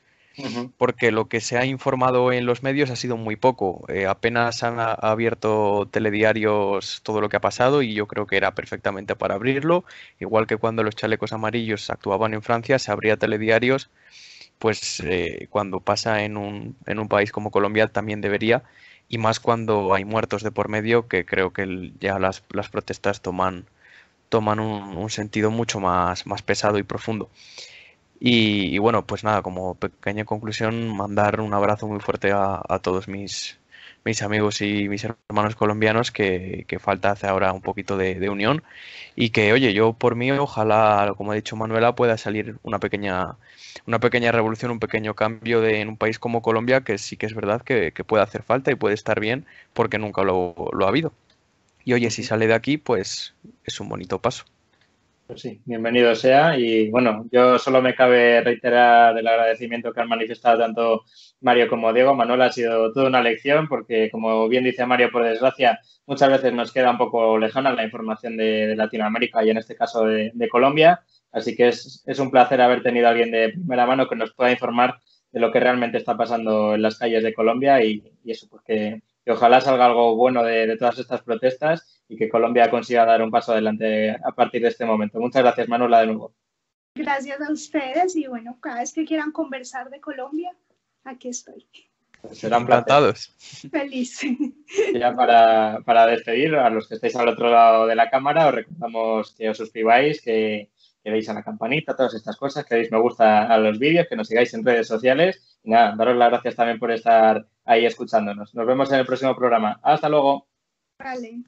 porque 0.76 1.10
lo 1.10 1.28
que 1.28 1.40
se 1.40 1.58
ha 1.58 1.64
informado 1.64 2.32
en 2.32 2.46
los 2.46 2.62
medios 2.62 2.90
ha 2.90 2.96
sido 2.96 3.16
muy 3.16 3.36
poco. 3.36 3.84
Eh, 3.88 4.06
apenas 4.06 4.62
han 4.62 4.76
abierto 4.78 5.88
telediarios 5.90 7.00
todo 7.02 7.20
lo 7.20 7.28
que 7.28 7.36
ha 7.36 7.40
pasado 7.40 7.82
y 7.82 7.94
yo 7.94 8.06
creo 8.06 8.26
que 8.26 8.36
era 8.36 8.54
perfectamente 8.54 9.16
para 9.16 9.34
abrirlo. 9.34 9.84
Igual 10.20 10.46
que 10.46 10.56
cuando 10.56 10.82
los 10.82 10.96
chalecos 10.96 11.32
amarillos 11.32 11.90
actuaban 11.90 12.34
en 12.34 12.42
Francia, 12.42 12.78
se 12.78 12.92
abría 12.92 13.16
telediarios. 13.16 13.90
Pues 14.58 15.00
eh, 15.00 15.46
cuando 15.50 15.80
pasa 15.80 16.24
en 16.24 16.36
un, 16.36 16.76
en 16.86 16.98
un 16.98 17.08
país 17.08 17.32
como 17.32 17.50
Colombia 17.50 17.88
también 17.88 18.20
debería, 18.20 18.64
y 19.08 19.18
más 19.18 19.40
cuando 19.40 19.94
hay 19.94 20.04
muertos 20.04 20.42
de 20.42 20.50
por 20.50 20.68
medio, 20.68 21.08
que 21.08 21.24
creo 21.24 21.52
que 21.52 21.92
ya 22.00 22.18
las, 22.18 22.42
las 22.50 22.68
protestas 22.68 23.22
toman, 23.22 23.66
toman 24.28 24.60
un, 24.60 24.96
un, 24.96 25.10
sentido 25.10 25.50
mucho 25.50 25.80
más, 25.80 26.26
más 26.26 26.42
pesado 26.42 26.78
y 26.78 26.82
profundo. 26.82 27.30
Y, 28.20 28.78
bueno, 28.78 29.06
pues 29.06 29.22
nada, 29.24 29.42
como 29.42 29.74
pequeña 29.76 30.24
conclusión, 30.24 30.96
mandar 30.96 31.40
un 31.40 31.54
abrazo 31.54 31.86
muy 31.86 32.00
fuerte 32.00 32.32
a, 32.32 32.62
todos 32.82 33.06
mis, 33.08 33.58
mis 34.04 34.22
amigos 34.22 34.60
y 34.60 34.88
mis 34.88 35.04
hermanos 35.04 35.54
colombianos 35.54 36.10
que, 36.10 36.66
falta 36.80 37.12
hace 37.12 37.28
ahora 37.28 37.52
un 37.52 37.62
poquito 37.62 37.96
de, 37.96 38.28
unión 38.28 38.62
y 39.16 39.30
que 39.30 39.52
oye 39.52 39.72
yo 39.74 39.92
por 39.94 40.16
mí 40.16 40.30
ojalá 40.32 41.12
como 41.16 41.32
ha 41.32 41.34
dicho 41.34 41.56
Manuela 41.56 41.94
pueda 41.94 42.16
salir 42.18 42.56
una 42.62 42.78
pequeña 42.78 43.36
una 43.86 43.98
pequeña 44.00 44.32
revolución 44.32 44.70
un 44.70 44.80
pequeño 44.80 45.14
cambio 45.14 45.60
de, 45.60 45.80
en 45.80 45.88
un 45.88 45.96
país 45.96 46.18
como 46.18 46.42
Colombia 46.42 46.82
que 46.82 46.98
sí 46.98 47.16
que 47.16 47.26
es 47.26 47.34
verdad 47.34 47.62
que, 47.62 47.92
puede 48.06 48.22
hacer 48.22 48.42
falta 48.42 48.70
y 48.70 48.76
puede 48.76 48.94
estar 48.94 49.20
bien 49.20 49.46
porque 49.74 49.98
nunca 49.98 50.22
lo, 50.22 50.54
lo 50.72 50.86
ha 50.86 50.88
habido. 50.88 51.12
Y 51.84 51.94
oye 51.94 52.10
si 52.10 52.22
sale 52.22 52.46
de 52.46 52.54
aquí 52.54 52.78
pues 52.78 53.34
es 53.64 53.80
un 53.80 53.88
bonito 53.88 54.20
paso 54.20 54.44
pues 55.28 55.42
sí, 55.42 55.60
bienvenido 55.66 56.14
sea. 56.14 56.58
Y 56.58 56.88
bueno, 56.90 57.26
yo 57.30 57.58
solo 57.58 57.82
me 57.82 57.94
cabe 57.94 58.40
reiterar 58.40 59.16
el 59.18 59.26
agradecimiento 59.26 59.92
que 59.92 60.00
han 60.00 60.08
manifestado 60.08 60.58
tanto 60.58 61.04
Mario 61.42 61.68
como 61.68 61.92
Diego. 61.92 62.14
Manuel 62.14 62.40
ha 62.40 62.50
sido 62.50 62.90
toda 62.94 63.08
una 63.08 63.22
lección 63.22 63.68
porque, 63.68 64.10
como 64.10 64.48
bien 64.48 64.64
dice 64.64 64.86
Mario, 64.86 65.10
por 65.12 65.24
desgracia, 65.24 65.80
muchas 66.06 66.30
veces 66.30 66.54
nos 66.54 66.72
queda 66.72 66.90
un 66.92 66.96
poco 66.96 67.36
lejana 67.36 67.74
la 67.74 67.84
información 67.84 68.38
de, 68.38 68.74
Latinoamérica 68.74 69.44
y 69.44 69.50
en 69.50 69.58
este 69.58 69.76
caso 69.76 70.06
de, 70.06 70.48
Colombia. 70.50 71.02
Así 71.30 71.54
que 71.54 71.68
es, 71.68 72.18
un 72.18 72.30
placer 72.30 72.62
haber 72.62 72.82
tenido 72.82 73.06
a 73.06 73.10
alguien 73.10 73.30
de 73.30 73.50
primera 73.50 73.84
mano 73.84 74.08
que 74.08 74.16
nos 74.16 74.32
pueda 74.32 74.50
informar 74.50 74.98
de 75.30 75.40
lo 75.40 75.52
que 75.52 75.60
realmente 75.60 75.98
está 75.98 76.16
pasando 76.16 76.74
en 76.74 76.80
las 76.80 76.96
calles 76.98 77.22
de 77.22 77.34
Colombia 77.34 77.84
y, 77.84 78.02
eso, 78.24 78.48
porque 78.48 79.02
que 79.26 79.32
ojalá 79.32 79.60
salga 79.60 79.84
algo 79.84 80.16
bueno 80.16 80.42
de 80.42 80.74
todas 80.78 80.98
estas 80.98 81.20
protestas 81.20 81.97
y 82.08 82.16
que 82.16 82.28
Colombia 82.28 82.70
consiga 82.70 83.04
dar 83.04 83.22
un 83.22 83.30
paso 83.30 83.52
adelante 83.52 84.10
a 84.10 84.32
partir 84.32 84.62
de 84.62 84.68
este 84.68 84.84
momento. 84.84 85.20
Muchas 85.20 85.42
gracias, 85.42 85.68
Manuela, 85.68 86.00
de 86.00 86.06
nuevo. 86.06 86.34
Gracias 86.94 87.40
a 87.40 87.52
ustedes 87.52 88.16
y 88.16 88.26
bueno, 88.26 88.58
cada 88.60 88.80
vez 88.80 88.92
que 88.92 89.04
quieran 89.04 89.30
conversar 89.30 89.90
de 89.90 90.00
Colombia, 90.00 90.50
aquí 91.04 91.28
estoy. 91.28 91.68
Serán 92.32 92.66
plantados. 92.66 93.34
Feliz. 93.70 94.20
Ya 94.92 95.14
para, 95.14 95.80
para, 95.84 96.06
despedir, 96.06 96.54
a 96.56 96.68
los 96.70 96.88
que 96.88 96.96
estáis 96.96 97.14
al 97.16 97.28
otro 97.28 97.50
lado 97.50 97.86
de 97.86 97.94
la 97.94 98.10
cámara, 98.10 98.48
os 98.48 98.54
recordamos 98.54 99.34
que 99.36 99.48
os 99.48 99.56
suscribáis, 99.56 100.20
que, 100.20 100.70
que 101.04 101.10
deis 101.10 101.28
a 101.28 101.34
la 101.34 101.44
campanita, 101.44 101.94
todas 101.94 102.14
estas 102.14 102.36
cosas, 102.36 102.64
que 102.64 102.74
deis 102.74 102.90
me 102.90 103.00
gusta 103.00 103.46
a 103.46 103.58
los 103.58 103.78
vídeos, 103.78 104.06
que 104.08 104.16
nos 104.16 104.28
sigáis 104.28 104.52
en 104.54 104.64
redes 104.64 104.88
sociales. 104.88 105.58
Y 105.62 105.70
nada, 105.70 105.94
daros 105.96 106.16
las 106.16 106.30
gracias 106.30 106.56
también 106.56 106.78
por 106.78 106.90
estar 106.90 107.46
ahí 107.64 107.86
escuchándonos. 107.86 108.54
Nos 108.54 108.66
vemos 108.66 108.90
en 108.90 108.98
el 108.98 109.06
próximo 109.06 109.36
programa. 109.36 109.78
Hasta 109.82 110.08
luego. 110.08 110.48
Vale. 110.98 111.44